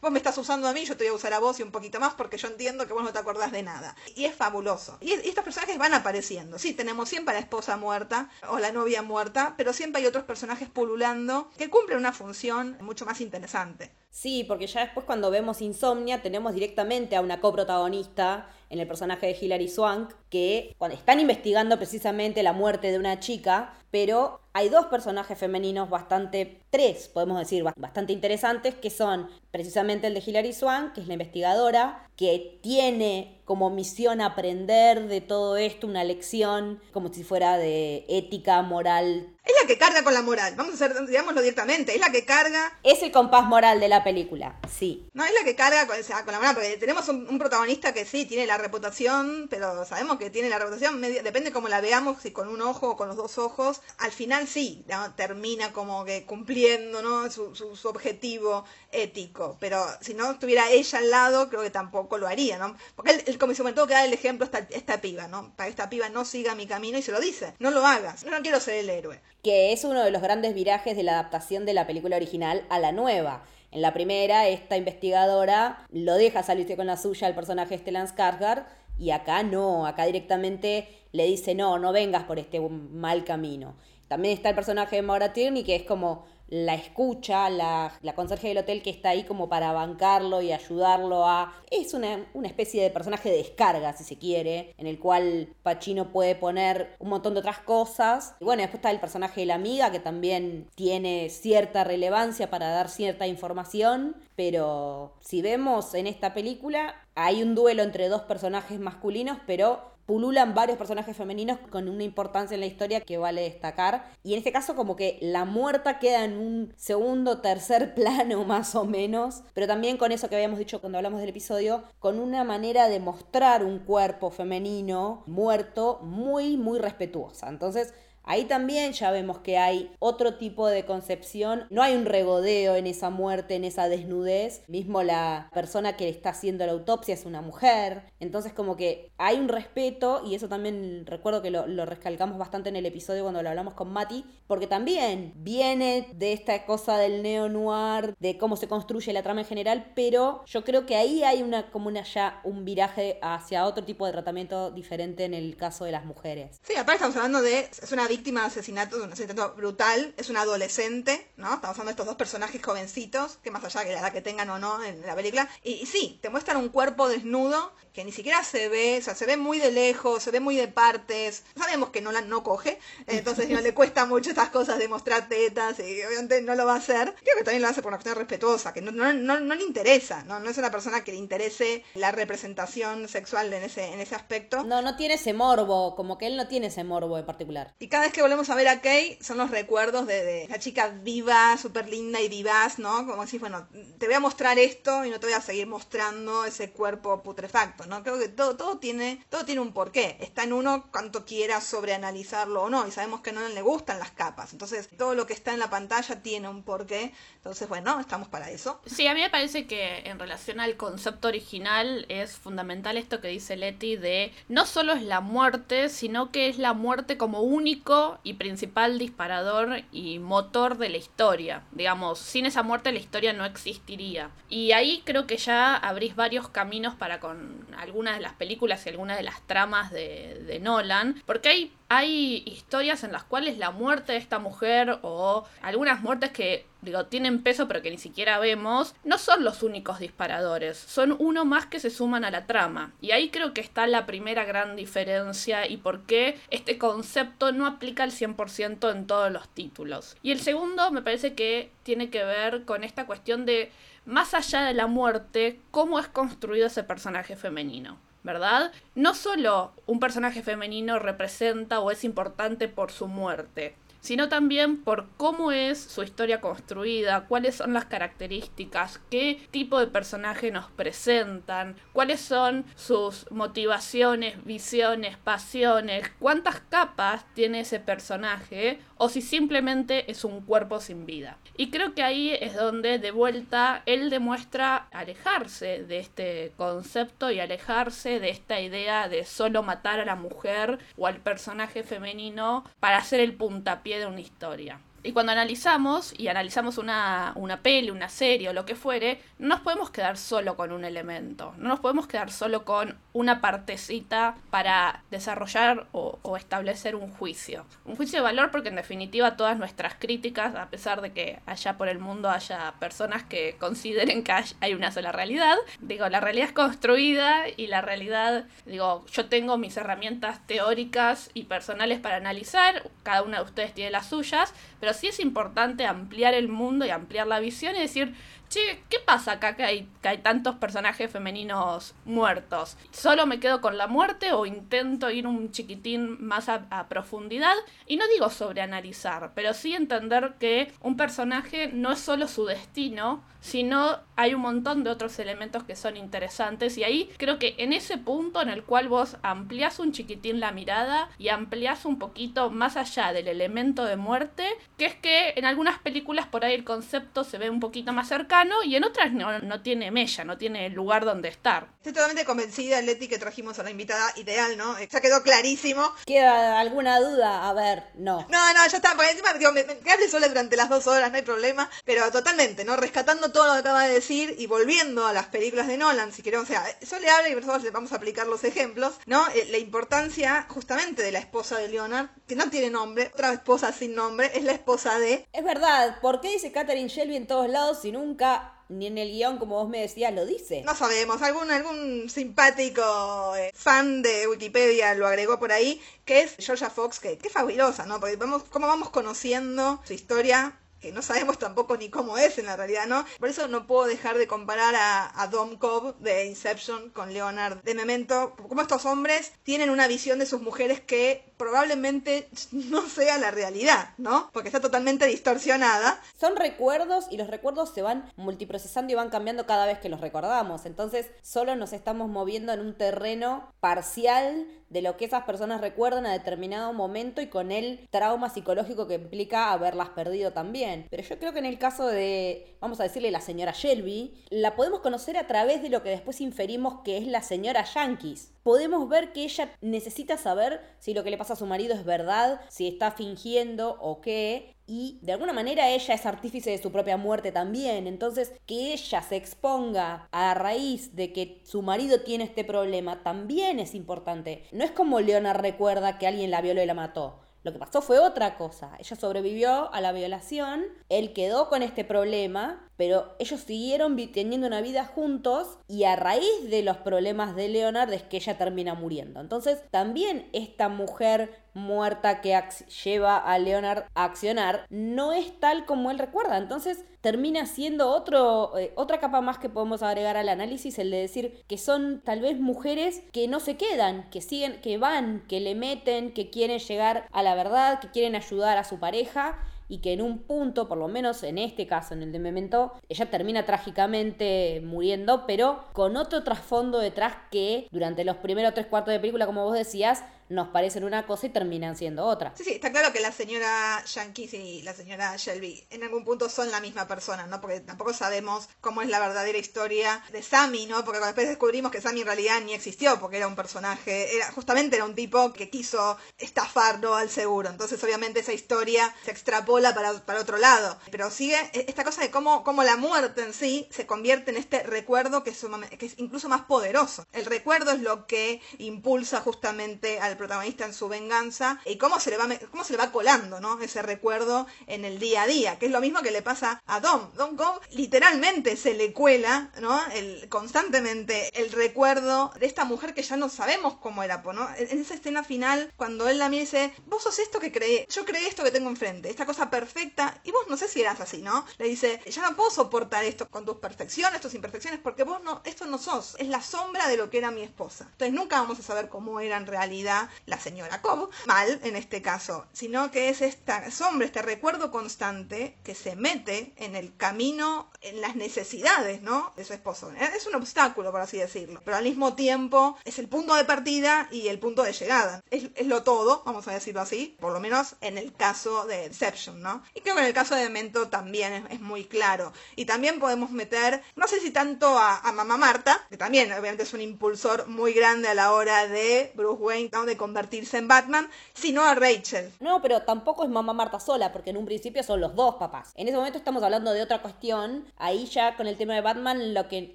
vos 0.00 0.10
me 0.10 0.18
estás 0.18 0.38
usando 0.38 0.68
a 0.68 0.72
mí, 0.72 0.84
yo 0.84 0.96
te 0.96 1.04
voy 1.04 1.12
a 1.12 1.16
usar 1.16 1.32
a 1.34 1.38
vos 1.38 1.60
y 1.60 1.62
un 1.62 1.70
poquito 1.70 2.00
más 2.00 2.14
porque 2.14 2.38
yo 2.38 2.48
entiendo 2.48 2.86
que 2.86 2.92
vos 2.92 3.02
no 3.02 3.12
te 3.12 3.18
acordás 3.18 3.52
de 3.52 3.62
nada. 3.62 3.94
Y 4.14 4.24
es 4.24 4.34
fabuloso. 4.34 4.98
Y, 5.00 5.10
y 5.10 5.28
estos 5.28 5.44
personajes 5.44 5.78
van 5.78 5.94
apareciendo, 5.94 6.58
sí, 6.58 6.72
tenemos 6.72 7.08
siempre 7.08 7.32
a 7.32 7.38
la 7.38 7.40
esposa 7.40 7.76
muerta 7.76 8.30
o 8.48 8.58
la 8.58 8.72
novia 8.72 9.02
muerta, 9.02 9.54
pero 9.56 9.72
siempre 9.72 10.00
hay 10.00 10.06
otros 10.06 10.24
personajes 10.24 10.68
pululando 10.68 11.50
que 11.58 11.70
cumplen 11.70 11.98
una 11.98 12.12
función 12.12 12.76
más 13.04 13.20
interesante. 13.20 13.90
Sí, 14.10 14.44
porque 14.46 14.68
ya 14.68 14.82
después 14.82 15.04
cuando 15.04 15.30
vemos 15.30 15.60
Insomnia 15.60 16.22
tenemos 16.22 16.54
directamente 16.54 17.16
a 17.16 17.20
una 17.20 17.40
coprotagonista 17.40 18.48
en 18.70 18.78
el 18.78 18.86
personaje 18.86 19.26
de 19.26 19.36
Hilary 19.40 19.68
Swank 19.68 20.12
que 20.30 20.74
cuando 20.78 20.96
están 20.96 21.20
investigando 21.20 21.76
precisamente 21.76 22.42
la 22.42 22.52
muerte 22.52 22.90
de 22.90 22.98
una 22.98 23.20
chica, 23.20 23.74
pero 23.90 24.40
hay 24.52 24.68
dos 24.68 24.86
personajes 24.86 25.38
femeninos 25.38 25.90
bastante, 25.90 26.60
tres 26.70 27.08
podemos 27.08 27.38
decir, 27.38 27.64
bastante 27.76 28.12
interesantes, 28.12 28.74
que 28.74 28.90
son 28.90 29.28
precisamente 29.50 30.06
el 30.06 30.14
de 30.14 30.22
Hilary 30.24 30.52
Swank, 30.52 30.94
que 30.94 31.00
es 31.00 31.06
la 31.06 31.14
investigadora, 31.14 32.08
que 32.16 32.58
tiene 32.62 33.40
como 33.44 33.70
misión 33.70 34.20
aprender 34.20 35.08
de 35.08 35.20
todo 35.20 35.56
esto 35.56 35.86
una 35.86 36.04
lección 36.04 36.80
como 36.92 37.12
si 37.12 37.24
fuera 37.24 37.58
de 37.58 38.04
ética, 38.08 38.62
moral. 38.62 39.28
Es 39.44 39.52
la 39.60 39.66
que 39.66 39.76
carga 39.76 40.02
con 40.02 40.14
la 40.14 40.22
moral, 40.22 40.54
vamos 40.56 40.80
a 40.80 40.84
hacer, 40.86 41.06
digámoslo 41.06 41.42
directamente, 41.42 41.94
es 41.94 42.00
la 42.00 42.10
que 42.10 42.24
carga... 42.24 42.78
Es 42.82 43.02
el 43.02 43.12
compás 43.12 43.44
moral 43.46 43.80
de 43.80 43.88
la 43.88 44.02
película, 44.02 44.58
sí. 44.68 45.06
No, 45.12 45.24
es 45.24 45.32
la 45.38 45.44
que 45.44 45.54
carga 45.54 45.86
con, 45.86 45.96
la 46.32 46.38
moral, 46.38 46.54
porque 46.54 46.76
tenemos 46.78 47.08
un, 47.08 47.38
protagonista 47.38 47.92
que 47.92 48.04
sí, 48.04 48.24
tiene 48.24 48.46
la 48.46 48.53
reputación, 48.58 49.48
pero 49.50 49.84
sabemos 49.84 50.18
que 50.18 50.30
tiene 50.30 50.48
la 50.48 50.58
reputación, 50.58 51.00
depende 51.00 51.52
cómo 51.52 51.68
la 51.68 51.80
veamos, 51.80 52.20
si 52.22 52.32
con 52.32 52.48
un 52.48 52.62
ojo 52.62 52.90
o 52.90 52.96
con 52.96 53.08
los 53.08 53.16
dos 53.16 53.38
ojos, 53.38 53.80
al 53.98 54.12
final 54.12 54.46
sí, 54.46 54.84
termina 55.16 55.72
como 55.72 56.04
que 56.04 56.24
cumpliendo 56.24 57.02
¿no? 57.02 57.30
su, 57.30 57.54
su, 57.54 57.88
objetivo 57.88 58.64
ético, 58.92 59.56
pero 59.60 59.84
si 60.00 60.14
no 60.14 60.32
estuviera 60.32 60.70
ella 60.70 60.98
al 60.98 61.10
lado, 61.10 61.48
creo 61.48 61.62
que 61.62 61.70
tampoco 61.70 62.18
lo 62.18 62.26
haría, 62.26 62.58
¿no? 62.58 62.76
Porque 62.96 63.12
él, 63.12 63.24
él 63.26 63.38
como 63.38 63.52
tengo 63.52 63.86
que 63.86 63.94
dar 63.94 64.06
el 64.06 64.12
ejemplo 64.12 64.44
esta, 64.44 64.66
esta 64.70 65.00
piba, 65.00 65.28
¿no? 65.28 65.54
Para 65.56 65.66
que 65.66 65.70
esta 65.70 65.90
piba 65.90 66.08
no 66.08 66.24
siga 66.24 66.54
mi 66.54 66.66
camino 66.66 66.98
y 66.98 67.02
se 67.02 67.12
lo 67.12 67.20
dice, 67.20 67.54
no 67.58 67.70
lo 67.70 67.86
hagas, 67.86 68.24
no 68.24 68.40
quiero 68.42 68.60
ser 68.60 68.76
el 68.76 68.90
héroe. 68.90 69.20
Que 69.42 69.72
es 69.72 69.84
uno 69.84 70.02
de 70.02 70.10
los 70.10 70.22
grandes 70.22 70.54
virajes 70.54 70.96
de 70.96 71.02
la 71.02 71.12
adaptación 71.12 71.66
de 71.66 71.74
la 71.74 71.86
película 71.86 72.16
original 72.16 72.66
a 72.70 72.78
la 72.78 72.92
nueva. 72.92 73.44
En 73.74 73.82
la 73.82 73.92
primera, 73.92 74.46
esta 74.46 74.76
investigadora 74.76 75.84
lo 75.90 76.14
deja 76.14 76.44
salirse 76.44 76.76
con 76.76 76.86
la 76.86 76.96
suya 76.96 77.26
al 77.26 77.34
personaje 77.34 77.76
Stellan 77.76 78.06
Skarsgård 78.06 78.66
y 79.00 79.10
acá 79.10 79.42
no, 79.42 79.84
acá 79.84 80.06
directamente 80.06 80.86
le 81.10 81.26
dice 81.26 81.56
no, 81.56 81.80
no 81.80 81.92
vengas 81.92 82.22
por 82.22 82.38
este 82.38 82.60
mal 82.60 83.24
camino. 83.24 83.74
También 84.06 84.32
está 84.32 84.50
el 84.50 84.54
personaje 84.54 84.94
de 84.94 85.02
Maura 85.02 85.32
Tierney 85.32 85.64
que 85.64 85.74
es 85.74 85.82
como 85.82 86.24
la 86.48 86.74
escucha, 86.74 87.48
la, 87.50 87.92
la, 88.02 88.14
conserje 88.14 88.48
del 88.48 88.58
hotel 88.58 88.82
que 88.82 88.90
está 88.90 89.10
ahí 89.10 89.24
como 89.24 89.48
para 89.48 89.72
bancarlo 89.72 90.42
y 90.42 90.52
ayudarlo 90.52 91.26
a... 91.26 91.54
Es 91.70 91.94
una, 91.94 92.26
una, 92.34 92.48
especie 92.48 92.82
de 92.82 92.90
personaje 92.90 93.30
de 93.30 93.38
descarga, 93.38 93.92
si 93.94 94.04
se 94.04 94.18
quiere, 94.18 94.74
en 94.78 94.86
el 94.86 94.98
cual 94.98 95.48
Pacino 95.62 96.12
puede 96.12 96.34
poner 96.34 96.96
un 96.98 97.08
montón 97.08 97.34
de 97.34 97.40
otras 97.40 97.58
cosas. 97.60 98.36
Y 98.40 98.44
bueno, 98.44 98.62
después 98.62 98.78
está 98.78 98.90
el 98.90 99.00
personaje 99.00 99.40
de 99.40 99.46
la 99.46 99.54
amiga, 99.54 99.90
que 99.90 100.00
también 100.00 100.68
tiene 100.74 101.30
cierta 101.30 101.84
relevancia 101.84 102.50
para 102.50 102.68
dar 102.68 102.88
cierta 102.88 103.26
información, 103.26 104.16
pero 104.36 105.14
si 105.20 105.42
vemos 105.42 105.94
en 105.94 106.06
esta 106.06 106.34
película, 106.34 106.94
hay 107.14 107.42
un 107.42 107.54
duelo 107.54 107.82
entre 107.82 108.08
dos 108.08 108.22
personajes 108.22 108.78
masculinos, 108.78 109.38
pero 109.46 109.93
pululan 110.06 110.54
varios 110.54 110.78
personajes 110.78 111.16
femeninos 111.16 111.58
con 111.70 111.88
una 111.88 112.04
importancia 112.04 112.54
en 112.54 112.60
la 112.60 112.66
historia 112.66 113.00
que 113.00 113.18
vale 113.18 113.42
destacar. 113.42 114.10
Y 114.22 114.32
en 114.32 114.38
este 114.38 114.52
caso 114.52 114.74
como 114.74 114.96
que 114.96 115.18
la 115.20 115.44
muerta 115.44 115.98
queda 115.98 116.24
en 116.24 116.36
un 116.36 116.72
segundo, 116.76 117.40
tercer 117.40 117.94
plano 117.94 118.44
más 118.44 118.74
o 118.74 118.84
menos, 118.84 119.42
pero 119.54 119.66
también 119.66 119.96
con 119.96 120.12
eso 120.12 120.28
que 120.28 120.36
habíamos 120.36 120.58
dicho 120.58 120.80
cuando 120.80 120.98
hablamos 120.98 121.20
del 121.20 121.30
episodio, 121.30 121.82
con 121.98 122.18
una 122.18 122.44
manera 122.44 122.88
de 122.88 123.00
mostrar 123.00 123.64
un 123.64 123.78
cuerpo 123.80 124.30
femenino 124.30 125.22
muerto 125.26 126.00
muy, 126.02 126.56
muy 126.56 126.78
respetuosa. 126.78 127.48
Entonces, 127.48 127.94
Ahí 128.24 128.44
también 128.44 128.92
ya 128.92 129.10
vemos 129.10 129.38
que 129.38 129.58
hay 129.58 129.90
otro 129.98 130.34
tipo 130.34 130.66
de 130.68 130.84
concepción, 130.84 131.66
no 131.70 131.82
hay 131.82 131.94
un 131.94 132.06
regodeo 132.06 132.74
en 132.76 132.86
esa 132.86 133.10
muerte, 133.10 133.54
en 133.54 133.64
esa 133.64 133.88
desnudez, 133.88 134.62
mismo 134.66 135.02
la 135.02 135.50
persona 135.52 135.96
que 135.96 136.08
está 136.08 136.30
haciendo 136.30 136.64
la 136.66 136.72
autopsia 136.72 137.14
es 137.14 137.26
una 137.26 137.42
mujer, 137.42 138.04
entonces 138.20 138.52
como 138.52 138.76
que 138.76 139.12
hay 139.18 139.38
un 139.38 139.48
respeto 139.48 140.22
y 140.24 140.34
eso 140.34 140.48
también 140.48 141.04
recuerdo 141.06 141.42
que 141.42 141.50
lo, 141.50 141.66
lo 141.66 141.84
recalcamos 141.84 142.38
bastante 142.38 142.70
en 142.70 142.76
el 142.76 142.86
episodio 142.86 143.22
cuando 143.22 143.42
lo 143.42 143.48
hablamos 143.50 143.74
con 143.74 143.92
Mati, 143.92 144.24
porque 144.46 144.66
también 144.66 145.32
viene 145.36 146.08
de 146.14 146.32
esta 146.32 146.64
cosa 146.64 146.96
del 146.96 147.22
neo-noir, 147.22 148.14
de 148.18 148.38
cómo 148.38 148.56
se 148.56 148.68
construye 148.68 149.12
la 149.12 149.22
trama 149.22 149.42
en 149.42 149.46
general, 149.46 149.92
pero 149.94 150.44
yo 150.46 150.64
creo 150.64 150.86
que 150.86 150.96
ahí 150.96 151.22
hay 151.24 151.42
una 151.42 151.70
como 151.70 151.88
una 151.88 152.02
ya 152.02 152.40
un 152.44 152.64
viraje 152.64 153.18
hacia 153.22 153.66
otro 153.66 153.84
tipo 153.84 154.06
de 154.06 154.12
tratamiento 154.12 154.70
diferente 154.70 155.24
en 155.24 155.34
el 155.34 155.56
caso 155.56 155.84
de 155.84 155.92
las 155.92 156.04
mujeres. 156.04 156.58
Sí, 156.62 156.74
aparte 156.74 156.94
estamos 156.94 157.16
hablando 157.16 157.42
de, 157.42 157.60
es 157.60 157.92
una 157.92 158.06
víctima 158.14 158.42
de 158.42 158.46
asesinato, 158.46 158.96
de 158.96 159.02
un 159.02 159.12
asesinato 159.12 159.54
brutal, 159.56 160.14
es 160.16 160.30
un 160.30 160.36
adolescente, 160.36 161.26
¿no? 161.36 161.54
Estamos 161.54 161.76
hablando 161.76 161.86
de 161.86 161.90
estos 161.90 162.06
dos 162.06 162.14
personajes 162.14 162.62
jovencitos, 162.62 163.38
que 163.42 163.50
más 163.50 163.64
allá 163.64 163.80
de 163.80 163.92
la 163.92 164.00
edad 164.00 164.12
que 164.12 164.20
tengan 164.20 164.48
o 164.50 164.60
no 164.60 164.82
en 164.84 165.04
la 165.04 165.16
película, 165.16 165.48
y, 165.64 165.72
y 165.72 165.86
sí, 165.86 166.20
te 166.22 166.30
muestran 166.30 166.58
un 166.58 166.68
cuerpo 166.68 167.08
desnudo 167.08 167.72
que 167.94 168.04
ni 168.04 168.10
siquiera 168.10 168.42
se 168.42 168.68
ve, 168.68 168.98
o 168.98 169.02
sea, 169.02 169.14
se 169.14 169.24
ve 169.24 169.36
muy 169.36 169.60
de 169.60 169.70
lejos, 169.70 170.20
se 170.20 170.32
ve 170.32 170.40
muy 170.40 170.56
de 170.56 170.66
partes. 170.66 171.44
Sabemos 171.56 171.90
que 171.90 172.00
Nolan 172.00 172.28
no 172.28 172.42
coge, 172.42 172.80
entonces 173.06 173.48
no 173.48 173.60
le 173.60 173.72
cuesta 173.74 174.04
mucho 174.04 174.30
estas 174.30 174.48
cosas 174.48 174.78
de 174.78 174.88
mostrar 174.88 175.28
tetas 175.28 175.78
y 175.78 176.02
obviamente 176.02 176.42
no 176.42 176.56
lo 176.56 176.66
va 176.66 176.74
a 176.74 176.78
hacer. 176.78 177.14
Creo 177.22 177.36
que 177.38 177.44
también 177.44 177.62
lo 177.62 177.68
hace 177.68 177.82
por 177.82 177.90
una 177.90 177.98
cuestión 177.98 178.16
respetuosa, 178.16 178.72
que 178.72 178.80
no, 178.80 178.90
no, 178.90 179.12
no, 179.12 179.38
no 179.38 179.54
le 179.54 179.62
interesa, 179.62 180.24
¿no? 180.24 180.40
no 180.40 180.50
es 180.50 180.58
una 180.58 180.72
persona 180.72 181.04
que 181.04 181.12
le 181.12 181.18
interese 181.18 181.84
la 181.94 182.10
representación 182.10 183.08
sexual 183.08 183.52
en 183.52 183.62
ese, 183.62 183.92
en 183.92 184.00
ese 184.00 184.16
aspecto. 184.16 184.64
No, 184.64 184.82
no 184.82 184.96
tiene 184.96 185.14
ese 185.14 185.32
morbo, 185.32 185.94
como 185.94 186.18
que 186.18 186.26
él 186.26 186.36
no 186.36 186.48
tiene 186.48 186.66
ese 186.66 186.82
morbo 186.82 187.16
en 187.16 187.24
particular. 187.24 187.74
Y 187.78 187.86
cada 187.86 188.03
vez 188.04 188.12
que 188.12 188.22
volvemos 188.22 188.48
a 188.50 188.54
ver 188.54 188.68
a 188.68 188.80
Kay 188.80 189.18
son 189.20 189.38
los 189.38 189.50
recuerdos 189.50 190.06
de, 190.06 190.46
la 190.48 190.58
chica 190.58 190.88
viva, 190.88 191.56
súper 191.56 191.88
linda 191.88 192.20
y 192.20 192.28
vivaz, 192.28 192.78
¿no? 192.78 193.06
Como 193.06 193.26
si, 193.26 193.38
bueno, 193.38 193.66
te 193.98 194.06
voy 194.06 194.14
a 194.14 194.20
mostrar 194.20 194.58
esto 194.58 195.04
y 195.04 195.10
no 195.10 195.20
te 195.20 195.26
voy 195.26 195.34
a 195.34 195.40
seguir 195.40 195.66
mostrando 195.66 196.44
ese 196.44 196.70
cuerpo 196.70 197.22
putrefacto. 197.22 197.86
¿no? 197.86 198.02
Creo 198.02 198.18
que 198.18 198.28
todo, 198.28 198.56
todo, 198.56 198.78
tiene, 198.78 199.24
todo 199.30 199.44
tiene 199.44 199.60
un 199.60 199.72
porqué. 199.72 200.16
Está 200.20 200.44
en 200.44 200.52
uno 200.52 200.88
cuanto 200.90 201.24
quiera 201.24 201.60
sobreanalizarlo 201.60 202.64
o 202.64 202.70
no. 202.70 202.86
Y 202.86 202.90
sabemos 202.90 203.20
que 203.20 203.32
no 203.32 203.46
le 203.48 203.62
gustan 203.62 203.98
las 203.98 204.10
capas. 204.10 204.52
Entonces, 204.52 204.88
todo 204.96 205.14
lo 205.14 205.26
que 205.26 205.32
está 205.32 205.52
en 205.52 205.60
la 205.60 205.70
pantalla 205.70 206.22
tiene 206.22 206.48
un 206.48 206.62
porqué. 206.62 207.12
Entonces, 207.36 207.68
bueno, 207.68 208.00
estamos 208.00 208.28
para 208.28 208.50
eso. 208.50 208.80
Sí, 208.86 209.06
a 209.06 209.14
mí 209.14 209.20
me 209.20 209.30
parece 209.30 209.66
que 209.66 209.98
en 210.04 210.18
relación 210.18 210.60
al 210.60 210.76
concepto 210.76 211.28
original 211.28 212.06
es 212.08 212.36
fundamental 212.36 212.96
esto 212.96 213.20
que 213.20 213.28
dice 213.28 213.56
Leti 213.56 213.96
de 213.96 214.32
no 214.48 214.66
solo 214.66 214.92
es 214.92 215.02
la 215.02 215.20
muerte, 215.20 215.88
sino 215.88 216.30
que 216.30 216.48
es 216.48 216.58
la 216.58 216.72
muerte 216.72 217.16
como 217.16 217.40
único 217.40 217.93
y 218.22 218.34
principal 218.34 218.98
disparador 218.98 219.82
y 219.92 220.18
motor 220.18 220.78
de 220.78 220.88
la 220.88 220.96
historia. 220.96 221.62
Digamos, 221.72 222.18
sin 222.18 222.46
esa 222.46 222.62
muerte 222.62 222.92
la 222.92 222.98
historia 222.98 223.32
no 223.32 223.44
existiría. 223.44 224.30
Y 224.48 224.72
ahí 224.72 225.02
creo 225.04 225.26
que 225.26 225.36
ya 225.36 225.76
abrís 225.76 226.16
varios 226.16 226.48
caminos 226.48 226.94
para 226.94 227.20
con 227.20 227.66
algunas 227.76 228.16
de 228.16 228.22
las 228.22 228.34
películas 228.34 228.84
y 228.86 228.90
algunas 228.90 229.16
de 229.16 229.22
las 229.22 229.40
tramas 229.46 229.90
de, 229.90 230.42
de 230.46 230.58
Nolan, 230.60 231.22
porque 231.26 231.48
hay, 231.48 231.72
hay 231.88 232.42
historias 232.46 233.04
en 233.04 233.12
las 233.12 233.24
cuales 233.24 233.58
la 233.58 233.70
muerte 233.70 234.12
de 234.12 234.18
esta 234.18 234.38
mujer 234.38 234.98
o 235.02 235.44
algunas 235.62 236.02
muertes 236.02 236.30
que 236.30 236.66
digo, 236.84 237.06
tienen 237.06 237.42
peso 237.42 237.68
pero 237.68 237.82
que 237.82 237.90
ni 237.90 237.98
siquiera 237.98 238.38
vemos, 238.38 238.94
no 239.04 239.18
son 239.18 239.44
los 239.44 239.62
únicos 239.62 239.98
disparadores, 239.98 240.76
son 240.76 241.16
uno 241.18 241.44
más 241.44 241.66
que 241.66 241.80
se 241.80 241.90
suman 241.90 242.24
a 242.24 242.30
la 242.30 242.46
trama. 242.46 242.92
Y 243.00 243.12
ahí 243.12 243.30
creo 243.30 243.52
que 243.52 243.60
está 243.60 243.86
la 243.86 244.06
primera 244.06 244.44
gran 244.44 244.76
diferencia 244.76 245.68
y 245.68 245.76
por 245.76 246.02
qué 246.02 246.38
este 246.50 246.78
concepto 246.78 247.52
no 247.52 247.66
aplica 247.66 248.02
al 248.02 248.12
100% 248.12 248.90
en 248.92 249.06
todos 249.06 249.32
los 249.32 249.48
títulos. 249.48 250.16
Y 250.22 250.32
el 250.32 250.40
segundo 250.40 250.90
me 250.90 251.02
parece 251.02 251.34
que 251.34 251.70
tiene 251.82 252.10
que 252.10 252.24
ver 252.24 252.64
con 252.64 252.84
esta 252.84 253.06
cuestión 253.06 253.46
de, 253.46 253.70
más 254.04 254.34
allá 254.34 254.62
de 254.62 254.74
la 254.74 254.86
muerte, 254.86 255.60
cómo 255.70 255.98
es 255.98 256.08
construido 256.08 256.66
ese 256.66 256.84
personaje 256.84 257.36
femenino. 257.36 257.98
¿verdad? 258.24 258.72
No 258.94 259.14
solo 259.14 259.72
un 259.86 260.00
personaje 260.00 260.42
femenino 260.42 260.98
representa 260.98 261.80
o 261.80 261.90
es 261.90 262.04
importante 262.04 262.68
por 262.68 262.90
su 262.90 263.06
muerte, 263.06 263.76
sino 264.04 264.28
también 264.28 264.84
por 264.84 265.08
cómo 265.16 265.50
es 265.50 265.82
su 265.82 266.02
historia 266.02 266.42
construida, 266.42 267.24
cuáles 267.26 267.54
son 267.54 267.72
las 267.72 267.86
características, 267.86 269.00
qué 269.10 269.40
tipo 269.50 269.80
de 269.80 269.86
personaje 269.86 270.50
nos 270.50 270.70
presentan, 270.70 271.76
cuáles 271.94 272.20
son 272.20 272.66
sus 272.76 273.24
motivaciones, 273.30 274.44
visiones, 274.44 275.16
pasiones, 275.16 276.12
cuántas 276.18 276.60
capas 276.60 277.24
tiene 277.32 277.60
ese 277.60 277.80
personaje 277.80 278.78
o 278.96 279.08
si 279.08 279.22
simplemente 279.22 280.10
es 280.10 280.24
un 280.24 280.42
cuerpo 280.42 280.80
sin 280.80 281.06
vida. 281.06 281.38
Y 281.56 281.70
creo 281.70 281.94
que 281.94 282.02
ahí 282.02 282.30
es 282.30 282.54
donde 282.54 282.98
de 282.98 283.10
vuelta 283.10 283.82
él 283.86 284.10
demuestra 284.10 284.88
alejarse 284.92 285.82
de 285.82 285.98
este 285.98 286.52
concepto 286.58 287.30
y 287.30 287.40
alejarse 287.40 288.20
de 288.20 288.28
esta 288.28 288.60
idea 288.60 289.08
de 289.08 289.24
solo 289.24 289.62
matar 289.62 289.98
a 290.00 290.04
la 290.04 290.14
mujer 290.14 290.78
o 290.98 291.06
al 291.06 291.20
personaje 291.20 291.84
femenino 291.84 292.64
para 292.80 292.98
hacer 292.98 293.20
el 293.20 293.34
puntapié 293.34 293.93
de 293.98 294.06
una 294.06 294.20
historia. 294.20 294.80
Y 295.04 295.12
cuando 295.12 295.32
analizamos, 295.32 296.14
y 296.18 296.28
analizamos 296.28 296.78
una, 296.78 297.32
una 297.36 297.60
peli, 297.60 297.90
una 297.90 298.08
serie 298.08 298.48
o 298.48 298.54
lo 298.54 298.64
que 298.64 298.74
fuere, 298.74 299.20
no 299.38 299.48
nos 299.48 299.60
podemos 299.60 299.90
quedar 299.90 300.16
solo 300.16 300.56
con 300.56 300.72
un 300.72 300.82
elemento, 300.82 301.54
no 301.58 301.68
nos 301.68 301.80
podemos 301.80 302.06
quedar 302.06 302.32
solo 302.32 302.64
con 302.64 302.96
una 303.12 303.42
partecita 303.42 304.36
para 304.50 305.02
desarrollar 305.10 305.88
o, 305.92 306.18
o, 306.22 306.38
establecer 306.38 306.96
un 306.96 307.10
juicio. 307.10 307.66
Un 307.84 307.96
juicio 307.96 308.18
de 308.18 308.22
valor 308.22 308.50
porque 308.50 308.70
en 308.70 308.76
definitiva 308.76 309.36
todas 309.36 309.58
nuestras 309.58 309.94
críticas, 309.94 310.54
a 310.54 310.70
pesar 310.70 311.02
de 311.02 311.12
que 311.12 311.38
allá 311.44 311.76
por 311.76 311.88
el 311.88 311.98
mundo 311.98 312.30
haya 312.30 312.72
personas 312.80 313.22
que 313.24 313.56
consideren 313.60 314.24
que 314.24 314.32
hay 314.60 314.72
una 314.72 314.90
sola 314.90 315.12
realidad, 315.12 315.56
digo, 315.80 316.08
la 316.08 316.20
realidad 316.20 316.48
es 316.48 316.54
construida 316.54 317.44
y 317.54 317.66
la 317.66 317.82
realidad, 317.82 318.46
digo, 318.64 319.04
yo 319.12 319.26
tengo 319.26 319.58
mis 319.58 319.76
herramientas 319.76 320.44
teóricas 320.46 321.30
y 321.34 321.44
personales 321.44 322.00
para 322.00 322.16
analizar, 322.16 322.90
cada 323.02 323.22
una 323.22 323.38
de 323.38 323.44
ustedes 323.44 323.74
tiene 323.74 323.90
las 323.90 324.08
suyas, 324.08 324.54
pero 324.80 324.93
sí 324.94 325.08
es 325.08 325.20
importante 325.20 325.86
ampliar 325.86 326.32
el 326.34 326.48
mundo 326.48 326.86
y 326.86 326.90
ampliar 326.90 327.26
la 327.26 327.40
visión 327.40 327.76
y 327.76 327.80
decir, 327.80 328.14
che, 328.48 328.82
¿qué 328.88 328.98
pasa 329.04 329.32
acá 329.32 329.56
que 329.56 329.64
hay, 329.64 329.88
que 330.00 330.08
hay 330.08 330.18
tantos 330.18 330.56
personajes 330.56 331.10
femeninos 331.10 331.94
muertos? 332.04 332.76
¿Solo 332.90 333.26
me 333.26 333.40
quedo 333.40 333.60
con 333.60 333.76
la 333.76 333.86
muerte 333.86 334.32
o 334.32 334.46
intento 334.46 335.10
ir 335.10 335.26
un 335.26 335.50
chiquitín 335.50 336.24
más 336.24 336.48
a, 336.48 336.66
a 336.70 336.88
profundidad? 336.88 337.54
Y 337.86 337.96
no 337.96 338.06
digo 338.08 338.30
sobreanalizar, 338.30 339.32
pero 339.34 339.54
sí 339.54 339.74
entender 339.74 340.34
que 340.38 340.72
un 340.80 340.96
personaje 340.96 341.68
no 341.72 341.92
es 341.92 341.98
solo 341.98 342.28
su 342.28 342.46
destino, 342.46 343.22
sino 343.44 344.00
hay 344.16 344.32
un 344.32 344.40
montón 344.40 344.84
de 344.84 344.90
otros 344.90 345.18
elementos 345.18 345.64
que 345.64 345.76
son 345.76 345.98
interesantes 345.98 346.78
y 346.78 346.84
ahí 346.84 347.10
creo 347.18 347.38
que 347.38 347.54
en 347.58 347.74
ese 347.74 347.98
punto 347.98 348.40
en 348.40 348.48
el 348.48 348.64
cual 348.64 348.88
vos 348.88 349.18
ampliás 349.22 349.78
un 349.80 349.92
chiquitín 349.92 350.40
la 350.40 350.50
mirada 350.50 351.10
y 351.18 351.28
ampliás 351.28 351.84
un 351.84 351.98
poquito 351.98 352.50
más 352.50 352.76
allá 352.76 353.12
del 353.12 353.28
elemento 353.28 353.84
de 353.84 353.96
muerte, 353.96 354.46
que 354.78 354.86
es 354.86 354.94
que 354.94 355.34
en 355.36 355.44
algunas 355.44 355.78
películas 355.78 356.26
por 356.26 356.44
ahí 356.44 356.54
el 356.54 356.64
concepto 356.64 357.22
se 357.22 357.36
ve 357.36 357.50
un 357.50 357.60
poquito 357.60 357.92
más 357.92 358.08
cercano 358.08 358.62
y 358.64 358.76
en 358.76 358.84
otras 358.84 359.12
no, 359.12 359.38
no 359.40 359.60
tiene 359.60 359.90
mella, 359.90 360.24
no 360.24 360.38
tiene 360.38 360.70
lugar 360.70 361.04
donde 361.04 361.28
estar. 361.28 361.68
Estoy 361.76 361.92
totalmente 361.92 362.24
convencida, 362.24 362.80
Leti, 362.80 363.08
que 363.08 363.18
trajimos 363.18 363.58
a 363.58 363.62
la 363.62 363.70
invitada 363.70 364.10
ideal, 364.16 364.56
¿no? 364.56 364.78
Ya 364.78 365.00
quedó 365.02 365.22
clarísimo. 365.22 365.92
¿Queda 366.06 366.58
alguna 366.58 366.98
duda? 366.98 367.46
A 367.46 367.52
ver, 367.52 367.84
no. 367.96 368.26
No, 368.30 368.52
no, 368.54 368.66
ya 368.66 368.76
está, 368.76 368.94
porque 368.94 369.10
encima, 369.10 369.34
digo, 369.34 369.52
me, 369.52 369.60
hable 369.60 370.08
sola 370.08 370.28
durante 370.28 370.56
las 370.56 370.70
dos 370.70 370.86
horas, 370.86 371.10
no 371.10 371.16
hay 371.16 371.22
problema, 371.22 371.68
pero 371.84 372.10
totalmente, 372.10 372.64
¿no? 372.64 372.76
Rescatando 372.76 373.33
todo 373.34 373.48
lo 373.48 373.52
que 373.54 373.58
acaba 373.58 373.82
de 373.82 373.94
decir 373.94 374.36
y 374.38 374.46
volviendo 374.46 375.06
a 375.06 375.12
las 375.12 375.26
películas 375.26 375.66
de 375.66 375.76
Nolan, 375.76 376.12
si 376.12 376.22
queremos, 376.22 376.48
o 376.48 376.52
sea, 376.52 376.64
Sole 376.86 377.10
habla 377.10 377.28
y 377.28 377.34
nosotros 377.34 377.64
le 377.64 377.70
vamos 377.72 377.92
a 377.92 377.96
aplicar 377.96 378.28
los 378.28 378.44
ejemplos, 378.44 378.94
¿no? 379.06 379.26
Eh, 379.34 379.48
la 379.50 379.58
importancia 379.58 380.46
justamente 380.48 381.02
de 381.02 381.10
la 381.10 381.18
esposa 381.18 381.58
de 381.58 381.68
Leonard, 381.68 382.10
que 382.28 382.36
no 382.36 382.48
tiene 382.48 382.70
nombre, 382.70 383.10
otra 383.12 383.32
esposa 383.32 383.72
sin 383.72 383.96
nombre, 383.96 384.30
es 384.34 384.44
la 384.44 384.52
esposa 384.52 385.00
de... 385.00 385.26
Es 385.32 385.44
verdad, 385.44 386.00
¿por 386.00 386.20
qué 386.20 386.30
dice 386.30 386.52
Catherine 386.52 386.88
Shelby 386.88 387.16
en 387.16 387.26
todos 387.26 387.48
lados 387.50 387.82
si 387.82 387.90
nunca 387.90 388.52
ni 388.68 388.86
en 388.86 388.98
el 388.98 389.10
guion, 389.10 389.38
como 389.38 389.56
vos 389.56 389.68
me 389.68 389.80
decías, 389.80 390.14
lo 390.14 390.24
dice. 390.24 390.62
No 390.62 390.74
sabemos, 390.74 391.20
algún, 391.20 391.50
algún 391.50 392.08
simpático 392.08 393.34
eh, 393.36 393.50
fan 393.54 394.00
de 394.00 394.26
Wikipedia 394.28 394.94
lo 394.94 395.06
agregó 395.06 395.38
por 395.38 395.52
ahí, 395.52 395.82
que 396.04 396.22
es 396.22 396.34
Georgia 396.38 396.70
Fox, 396.70 396.98
que, 396.98 397.18
que 397.18 397.28
fabulosa, 397.28 397.84
¿no? 397.84 398.00
Porque 398.00 398.16
vamos, 398.16 398.44
cómo 398.44 398.66
vamos 398.66 398.90
conociendo 398.90 399.82
su 399.84 399.92
historia 399.92 400.58
que 400.84 400.92
no 400.92 401.00
sabemos 401.00 401.38
tampoco 401.38 401.78
ni 401.78 401.88
cómo 401.88 402.18
es 402.18 402.36
en 402.36 402.44
la 402.44 402.56
realidad, 402.56 402.86
¿no? 402.86 403.06
Por 403.18 403.30
eso 403.30 403.48
no 403.48 403.66
puedo 403.66 403.86
dejar 403.86 404.18
de 404.18 404.26
comparar 404.26 404.74
a, 404.74 405.18
a 405.18 405.28
Dom 405.28 405.56
Cobb 405.56 405.96
de 406.00 406.26
Inception 406.26 406.90
con 406.90 407.14
Leonard 407.14 407.62
de 407.62 407.74
Memento, 407.74 408.36
como 408.36 408.60
estos 408.60 408.84
hombres 408.84 409.32
tienen 409.44 409.70
una 409.70 409.88
visión 409.88 410.18
de 410.18 410.26
sus 410.26 410.42
mujeres 410.42 410.82
que 410.82 411.32
probablemente 411.36 412.28
no 412.52 412.82
sea 412.82 413.18
la 413.18 413.30
realidad, 413.30 413.90
¿no? 413.98 414.30
Porque 414.32 414.48
está 414.48 414.60
totalmente 414.60 415.06
distorsionada. 415.06 416.00
Son 416.18 416.36
recuerdos 416.36 417.06
y 417.10 417.16
los 417.16 417.28
recuerdos 417.28 417.70
se 417.74 417.82
van 417.82 418.10
multiprocesando 418.16 418.92
y 418.92 418.96
van 418.96 419.10
cambiando 419.10 419.46
cada 419.46 419.66
vez 419.66 419.78
que 419.78 419.88
los 419.88 420.00
recordamos. 420.00 420.66
Entonces, 420.66 421.06
solo 421.22 421.56
nos 421.56 421.72
estamos 421.72 422.08
moviendo 422.08 422.52
en 422.52 422.60
un 422.60 422.74
terreno 422.74 423.52
parcial 423.60 424.46
de 424.74 424.82
lo 424.82 424.96
que 424.96 425.04
esas 425.04 425.24
personas 425.24 425.60
recuerdan 425.60 426.04
a 426.04 426.12
determinado 426.12 426.72
momento 426.72 427.22
y 427.22 427.28
con 427.28 427.52
el 427.52 427.88
trauma 427.90 428.28
psicológico 428.28 428.88
que 428.88 428.94
implica 428.94 429.52
haberlas 429.52 429.90
perdido 429.90 430.32
también. 430.32 430.86
Pero 430.90 431.02
yo 431.02 431.18
creo 431.18 431.32
que 431.32 431.38
en 431.38 431.46
el 431.46 431.58
caso 431.58 431.86
de, 431.86 432.56
vamos 432.60 432.80
a 432.80 432.82
decirle, 432.82 433.12
la 433.12 433.20
señora 433.20 433.52
Shelby, 433.52 434.24
la 434.30 434.56
podemos 434.56 434.80
conocer 434.80 435.16
a 435.16 435.28
través 435.28 435.62
de 435.62 435.68
lo 435.68 435.84
que 435.84 435.90
después 435.90 436.20
inferimos 436.20 436.80
que 436.82 436.98
es 436.98 437.06
la 437.06 437.22
señora 437.22 437.64
Yankees. 437.64 438.32
Podemos 438.42 438.88
ver 438.88 439.12
que 439.12 439.24
ella 439.24 439.54
necesita 439.60 440.18
saber 440.18 440.60
si 440.78 440.92
lo 440.92 441.04
que 441.04 441.10
le 441.10 441.18
pasa 441.24 441.32
a 441.32 441.36
su 441.36 441.46
marido 441.46 441.74
es 441.74 441.84
verdad, 441.86 442.40
si 442.50 442.68
está 442.68 442.90
fingiendo 442.90 443.78
o 443.80 444.02
qué, 444.02 444.54
y 444.66 444.98
de 445.00 445.12
alguna 445.12 445.32
manera 445.32 445.70
ella 445.70 445.94
es 445.94 446.04
artífice 446.04 446.50
de 446.50 446.62
su 446.62 446.70
propia 446.70 446.98
muerte 446.98 447.32
también. 447.32 447.86
Entonces, 447.86 448.32
que 448.46 448.74
ella 448.74 449.02
se 449.02 449.16
exponga 449.16 450.08
a 450.12 450.34
raíz 450.34 450.94
de 450.94 451.12
que 451.12 451.40
su 451.44 451.62
marido 451.62 452.00
tiene 452.00 452.24
este 452.24 452.44
problema 452.44 453.02
también 453.02 453.58
es 453.58 453.74
importante. 453.74 454.44
No 454.52 454.64
es 454.64 454.70
como 454.70 455.00
Leona 455.00 455.32
recuerda 455.32 455.98
que 455.98 456.06
alguien 456.06 456.30
la 456.30 456.42
violó 456.42 456.62
y 456.62 456.66
la 456.66 456.74
mató. 456.74 457.20
Lo 457.44 457.52
que 457.52 457.58
pasó 457.58 457.82
fue 457.82 457.98
otra 457.98 458.36
cosa. 458.36 458.70
Ella 458.78 458.96
sobrevivió 458.96 459.72
a 459.74 459.80
la 459.82 459.92
violación, 459.92 460.64
él 460.88 461.12
quedó 461.12 461.50
con 461.50 461.62
este 461.62 461.84
problema, 461.84 462.66
pero 462.76 463.14
ellos 463.18 463.40
siguieron 463.40 463.96
teniendo 464.12 464.46
una 464.46 464.62
vida 464.62 464.86
juntos 464.86 465.58
y 465.68 465.84
a 465.84 465.94
raíz 465.94 466.48
de 466.48 466.62
los 466.62 466.78
problemas 466.78 467.36
de 467.36 467.48
Leonard 467.48 467.92
es 467.92 468.02
que 468.02 468.16
ella 468.16 468.38
termina 468.38 468.72
muriendo. 468.74 469.20
Entonces 469.20 469.62
también 469.70 470.30
esta 470.32 470.70
mujer 470.70 471.43
muerta 471.54 472.20
que 472.20 472.38
lleva 472.84 473.16
a 473.16 473.38
Leonard 473.38 473.84
a 473.94 474.04
accionar 474.04 474.66
no 474.70 475.12
es 475.12 475.38
tal 475.40 475.64
como 475.64 475.90
él 475.90 475.98
recuerda. 475.98 476.36
Entonces 476.36 476.84
termina 477.00 477.46
siendo 477.46 477.90
otro, 477.90 478.58
eh, 478.58 478.72
otra 478.76 478.98
capa 478.98 479.20
más 479.20 479.38
que 479.38 479.48
podemos 479.48 479.82
agregar 479.82 480.16
al 480.16 480.28
análisis, 480.28 480.78
el 480.78 480.90
de 480.90 480.98
decir 480.98 481.42
que 481.46 481.58
son 481.58 482.00
tal 482.04 482.20
vez 482.20 482.40
mujeres 482.40 483.02
que 483.12 483.28
no 483.28 483.40
se 483.40 483.56
quedan, 483.56 484.08
que 484.10 484.20
siguen, 484.20 484.60
que 484.60 484.78
van, 484.78 485.22
que 485.28 485.40
le 485.40 485.54
meten, 485.54 486.12
que 486.12 486.30
quieren 486.30 486.58
llegar 486.58 487.08
a 487.12 487.22
la 487.22 487.34
verdad, 487.34 487.80
que 487.80 487.90
quieren 487.90 488.16
ayudar 488.16 488.58
a 488.58 488.64
su 488.64 488.78
pareja 488.78 489.38
y 489.68 489.78
que 489.78 489.92
en 489.92 490.02
un 490.02 490.18
punto, 490.18 490.68
por 490.68 490.78
lo 490.78 490.88
menos 490.88 491.22
en 491.22 491.38
este 491.38 491.66
caso, 491.66 491.94
en 491.94 492.02
el 492.02 492.12
de 492.12 492.18
Memento, 492.18 492.72
ella 492.88 493.10
termina 493.10 493.46
trágicamente 493.46 494.60
muriendo, 494.64 495.26
pero 495.26 495.64
con 495.72 495.96
otro 495.96 496.22
trasfondo 496.22 496.78
detrás 496.78 497.14
que 497.30 497.68
durante 497.70 498.04
los 498.04 498.16
primeros 498.16 498.54
tres 498.54 498.66
cuartos 498.66 498.92
de 498.92 499.00
película, 499.00 499.26
como 499.26 499.44
vos 499.44 499.54
decías, 499.54 500.04
nos 500.28 500.48
parecen 500.48 500.84
una 500.84 501.06
cosa 501.06 501.26
y 501.26 501.30
terminan 501.30 501.76
siendo 501.76 502.04
otra. 502.04 502.32
Sí, 502.36 502.44
sí, 502.44 502.52
está 502.52 502.72
claro 502.72 502.92
que 502.92 503.00
la 503.00 503.12
señora 503.12 503.84
Yankees 503.84 504.34
y 504.34 504.62
la 504.62 504.74
señora 504.74 505.16
Shelby 505.16 505.66
en 505.70 505.82
algún 505.82 506.04
punto 506.04 506.28
son 506.28 506.50
la 506.50 506.60
misma 506.60 506.86
persona, 506.86 507.26
¿no? 507.26 507.40
Porque 507.40 507.60
tampoco 507.60 507.92
sabemos 507.92 508.48
cómo 508.60 508.82
es 508.82 508.88
la 508.88 509.00
verdadera 509.00 509.38
historia 509.38 510.02
de 510.12 510.22
Sammy, 510.22 510.66
¿no? 510.66 510.84
Porque 510.84 511.00
después 511.00 511.28
descubrimos 511.28 511.70
que 511.70 511.80
Sammy 511.80 512.00
en 512.00 512.06
realidad 512.06 512.40
ni 512.42 512.54
existió, 512.54 512.98
porque 512.98 513.18
era 513.18 513.28
un 513.28 513.36
personaje, 513.36 514.16
era 514.16 514.30
justamente 514.32 514.76
era 514.76 514.84
un 514.84 514.94
tipo 514.94 515.32
que 515.32 515.50
quiso 515.50 515.96
estafar, 516.18 516.80
¿no? 516.80 516.94
Al 516.94 517.10
seguro. 517.10 517.50
Entonces, 517.50 517.82
obviamente, 517.84 518.20
esa 518.20 518.32
historia 518.32 518.94
se 519.04 519.10
extrapola 519.10 519.74
para, 519.74 519.92
para 520.04 520.20
otro 520.20 520.38
lado. 520.38 520.78
Pero 520.90 521.10
sigue 521.10 521.36
esta 521.52 521.84
cosa 521.84 522.00
de 522.00 522.10
cómo, 522.10 522.44
cómo 522.44 522.62
la 522.62 522.76
muerte 522.76 523.22
en 523.22 523.32
sí 523.32 523.68
se 523.70 523.86
convierte 523.86 524.30
en 524.30 524.36
este 524.36 524.62
recuerdo 524.62 525.24
que 525.24 525.30
es, 525.30 525.44
que 525.78 525.86
es 525.86 525.94
incluso 525.98 526.28
más 526.28 526.42
poderoso. 526.42 527.06
El 527.12 527.26
recuerdo 527.26 527.72
es 527.72 527.80
lo 527.80 528.06
que 528.06 528.40
impulsa 528.58 529.20
justamente 529.20 530.00
al 530.00 530.13
protagonista 530.16 530.64
en 530.64 530.74
su 530.74 530.88
venganza 530.88 531.60
y 531.64 531.76
cómo 531.78 532.00
se 532.00 532.10
le 532.10 532.18
va, 532.18 532.28
cómo 532.50 532.64
se 532.64 532.72
le 532.72 532.78
va 532.78 532.92
colando, 532.92 533.40
¿no? 533.40 533.60
Ese 533.60 533.82
recuerdo 533.82 534.46
en 534.66 534.84
el 534.84 534.98
día 534.98 535.22
a 535.22 535.26
día, 535.26 535.58
que 535.58 535.66
es 535.66 535.72
lo 535.72 535.80
mismo 535.80 536.02
que 536.02 536.10
le 536.10 536.22
pasa 536.22 536.62
a 536.66 536.80
Dom. 536.80 537.12
Dom 537.14 537.36
Cobb 537.36 537.60
literalmente 537.70 538.56
se 538.56 538.74
le 538.74 538.92
cuela, 538.92 539.50
¿no? 539.60 539.80
El, 539.92 540.28
constantemente 540.28 541.30
el 541.40 541.52
recuerdo 541.52 542.32
de 542.38 542.46
esta 542.46 542.64
mujer 542.64 542.94
que 542.94 543.02
ya 543.02 543.16
no 543.16 543.28
sabemos 543.28 543.74
cómo 543.74 544.02
era, 544.02 544.22
¿no? 544.32 544.48
En 544.56 544.80
esa 544.80 544.94
escena 544.94 545.24
final, 545.24 545.72
cuando 545.76 546.08
él 546.08 546.18
la 546.18 546.28
mira 546.28 546.42
y 546.42 546.44
dice, 546.46 546.74
vos 546.86 547.02
sos 547.02 547.18
esto 547.18 547.40
que 547.40 547.52
creé, 547.52 547.86
yo 547.90 548.04
creé 548.04 548.26
esto 548.26 548.42
que 548.42 548.50
tengo 548.50 548.68
enfrente, 548.68 549.10
esta 549.10 549.26
cosa 549.26 549.50
perfecta, 549.50 550.20
y 550.24 550.30
vos 550.30 550.46
no 550.48 550.56
sé 550.56 550.68
si 550.68 550.80
eras 550.80 551.00
así, 551.00 551.22
¿no? 551.22 551.44
Le 551.58 551.66
dice, 551.66 552.00
ya 552.06 552.22
no 552.22 552.36
puedo 552.36 552.50
soportar 552.50 553.04
esto 553.04 553.28
con 553.28 553.44
tus 553.44 553.56
perfecciones, 553.56 554.20
tus 554.20 554.34
imperfecciones, 554.34 554.80
porque 554.80 555.04
vos 555.04 555.22
no, 555.22 555.42
esto 555.44 555.66
no 555.66 555.78
sos, 555.78 556.16
es 556.18 556.28
la 556.28 556.42
sombra 556.42 556.88
de 556.88 556.96
lo 556.96 557.10
que 557.10 557.18
era 557.18 557.30
mi 557.30 557.42
esposa. 557.42 557.86
Entonces 557.92 558.14
nunca 558.14 558.40
vamos 558.40 558.58
a 558.58 558.62
saber 558.62 558.88
cómo 558.88 559.20
era 559.20 559.36
en 559.36 559.46
realidad 559.46 560.03
la 560.26 560.38
señora 560.38 560.82
Cobb, 560.82 561.10
mal 561.26 561.60
en 561.62 561.76
este 561.76 562.02
caso, 562.02 562.46
sino 562.52 562.90
que 562.90 563.08
es 563.08 563.22
esta 563.22 563.70
sombra, 563.70 564.06
este 564.06 564.22
recuerdo 564.22 564.70
constante 564.70 565.56
que 565.64 565.74
se 565.74 565.96
mete 565.96 566.52
en 566.56 566.76
el 566.76 566.96
camino, 566.96 567.70
en 567.80 568.00
las 568.00 568.16
necesidades, 568.16 569.02
¿no? 569.02 569.32
De 569.36 569.44
su 569.44 569.52
esposo. 569.52 569.90
Es 570.14 570.26
un 570.26 570.34
obstáculo, 570.34 570.90
por 570.90 571.00
así 571.00 571.18
decirlo, 571.18 571.60
pero 571.64 571.76
al 571.76 571.84
mismo 571.84 572.14
tiempo 572.14 572.76
es 572.84 572.98
el 572.98 573.08
punto 573.08 573.34
de 573.34 573.44
partida 573.44 574.08
y 574.10 574.28
el 574.28 574.38
punto 574.38 574.62
de 574.62 574.72
llegada. 574.72 575.22
Es, 575.30 575.44
lo 575.66 575.82
todo, 575.82 576.22
vamos 576.24 576.46
a 576.48 576.52
decirlo 576.52 576.80
así, 576.80 577.16
por 577.20 577.32
lo 577.32 577.40
menos 577.40 577.76
en 577.80 577.98
el 577.98 578.12
caso 578.14 578.66
de 578.66 578.88
Deception, 578.88 579.40
¿no? 579.40 579.62
Y 579.74 579.80
creo 579.80 579.94
que 579.94 580.02
en 580.02 580.06
el 580.06 580.14
caso 580.14 580.34
de 580.34 580.44
Memento 580.44 580.88
también 580.88 581.46
es, 581.50 581.60
muy 581.60 581.84
claro. 581.84 582.32
Y 582.56 582.66
también 582.66 583.00
podemos 583.00 583.30
meter, 583.30 583.82
no 583.96 584.06
sé 584.06 584.20
si 584.20 584.30
tanto 584.30 584.78
a, 584.78 584.98
a 584.98 585.12
Mamá 585.12 585.36
Marta, 585.36 585.86
que 585.88 585.96
también 585.96 586.30
obviamente 586.32 586.64
es 586.64 586.74
un 586.74 586.80
impulsor 586.80 587.46
muy 587.46 587.72
grande 587.72 588.08
a 588.08 588.14
la 588.14 588.32
hora 588.32 588.66
de 588.68 589.12
Bruce 589.14 589.42
Wayne, 589.42 589.70
¿no? 589.72 589.86
De 589.94 589.96
convertirse 589.96 590.58
en 590.58 590.68
Batman, 590.68 591.08
sino 591.32 591.62
a 591.62 591.74
Rachel. 591.74 592.32
No, 592.40 592.60
pero 592.60 592.82
tampoco 592.82 593.24
es 593.24 593.30
mamá 593.30 593.52
Marta 593.52 593.80
sola, 593.80 594.12
porque 594.12 594.30
en 594.30 594.36
un 594.36 594.46
principio 594.46 594.82
son 594.82 595.00
los 595.00 595.14
dos 595.14 595.36
papás. 595.36 595.72
En 595.76 595.88
ese 595.88 595.96
momento 595.96 596.18
estamos 596.18 596.42
hablando 596.42 596.72
de 596.72 596.82
otra 596.82 597.00
cuestión. 597.00 597.64
Ahí 597.76 598.06
ya 598.06 598.36
con 598.36 598.46
el 598.46 598.56
tema 598.56 598.74
de 598.74 598.80
Batman, 598.80 599.34
lo 599.34 599.48
que, 599.48 599.74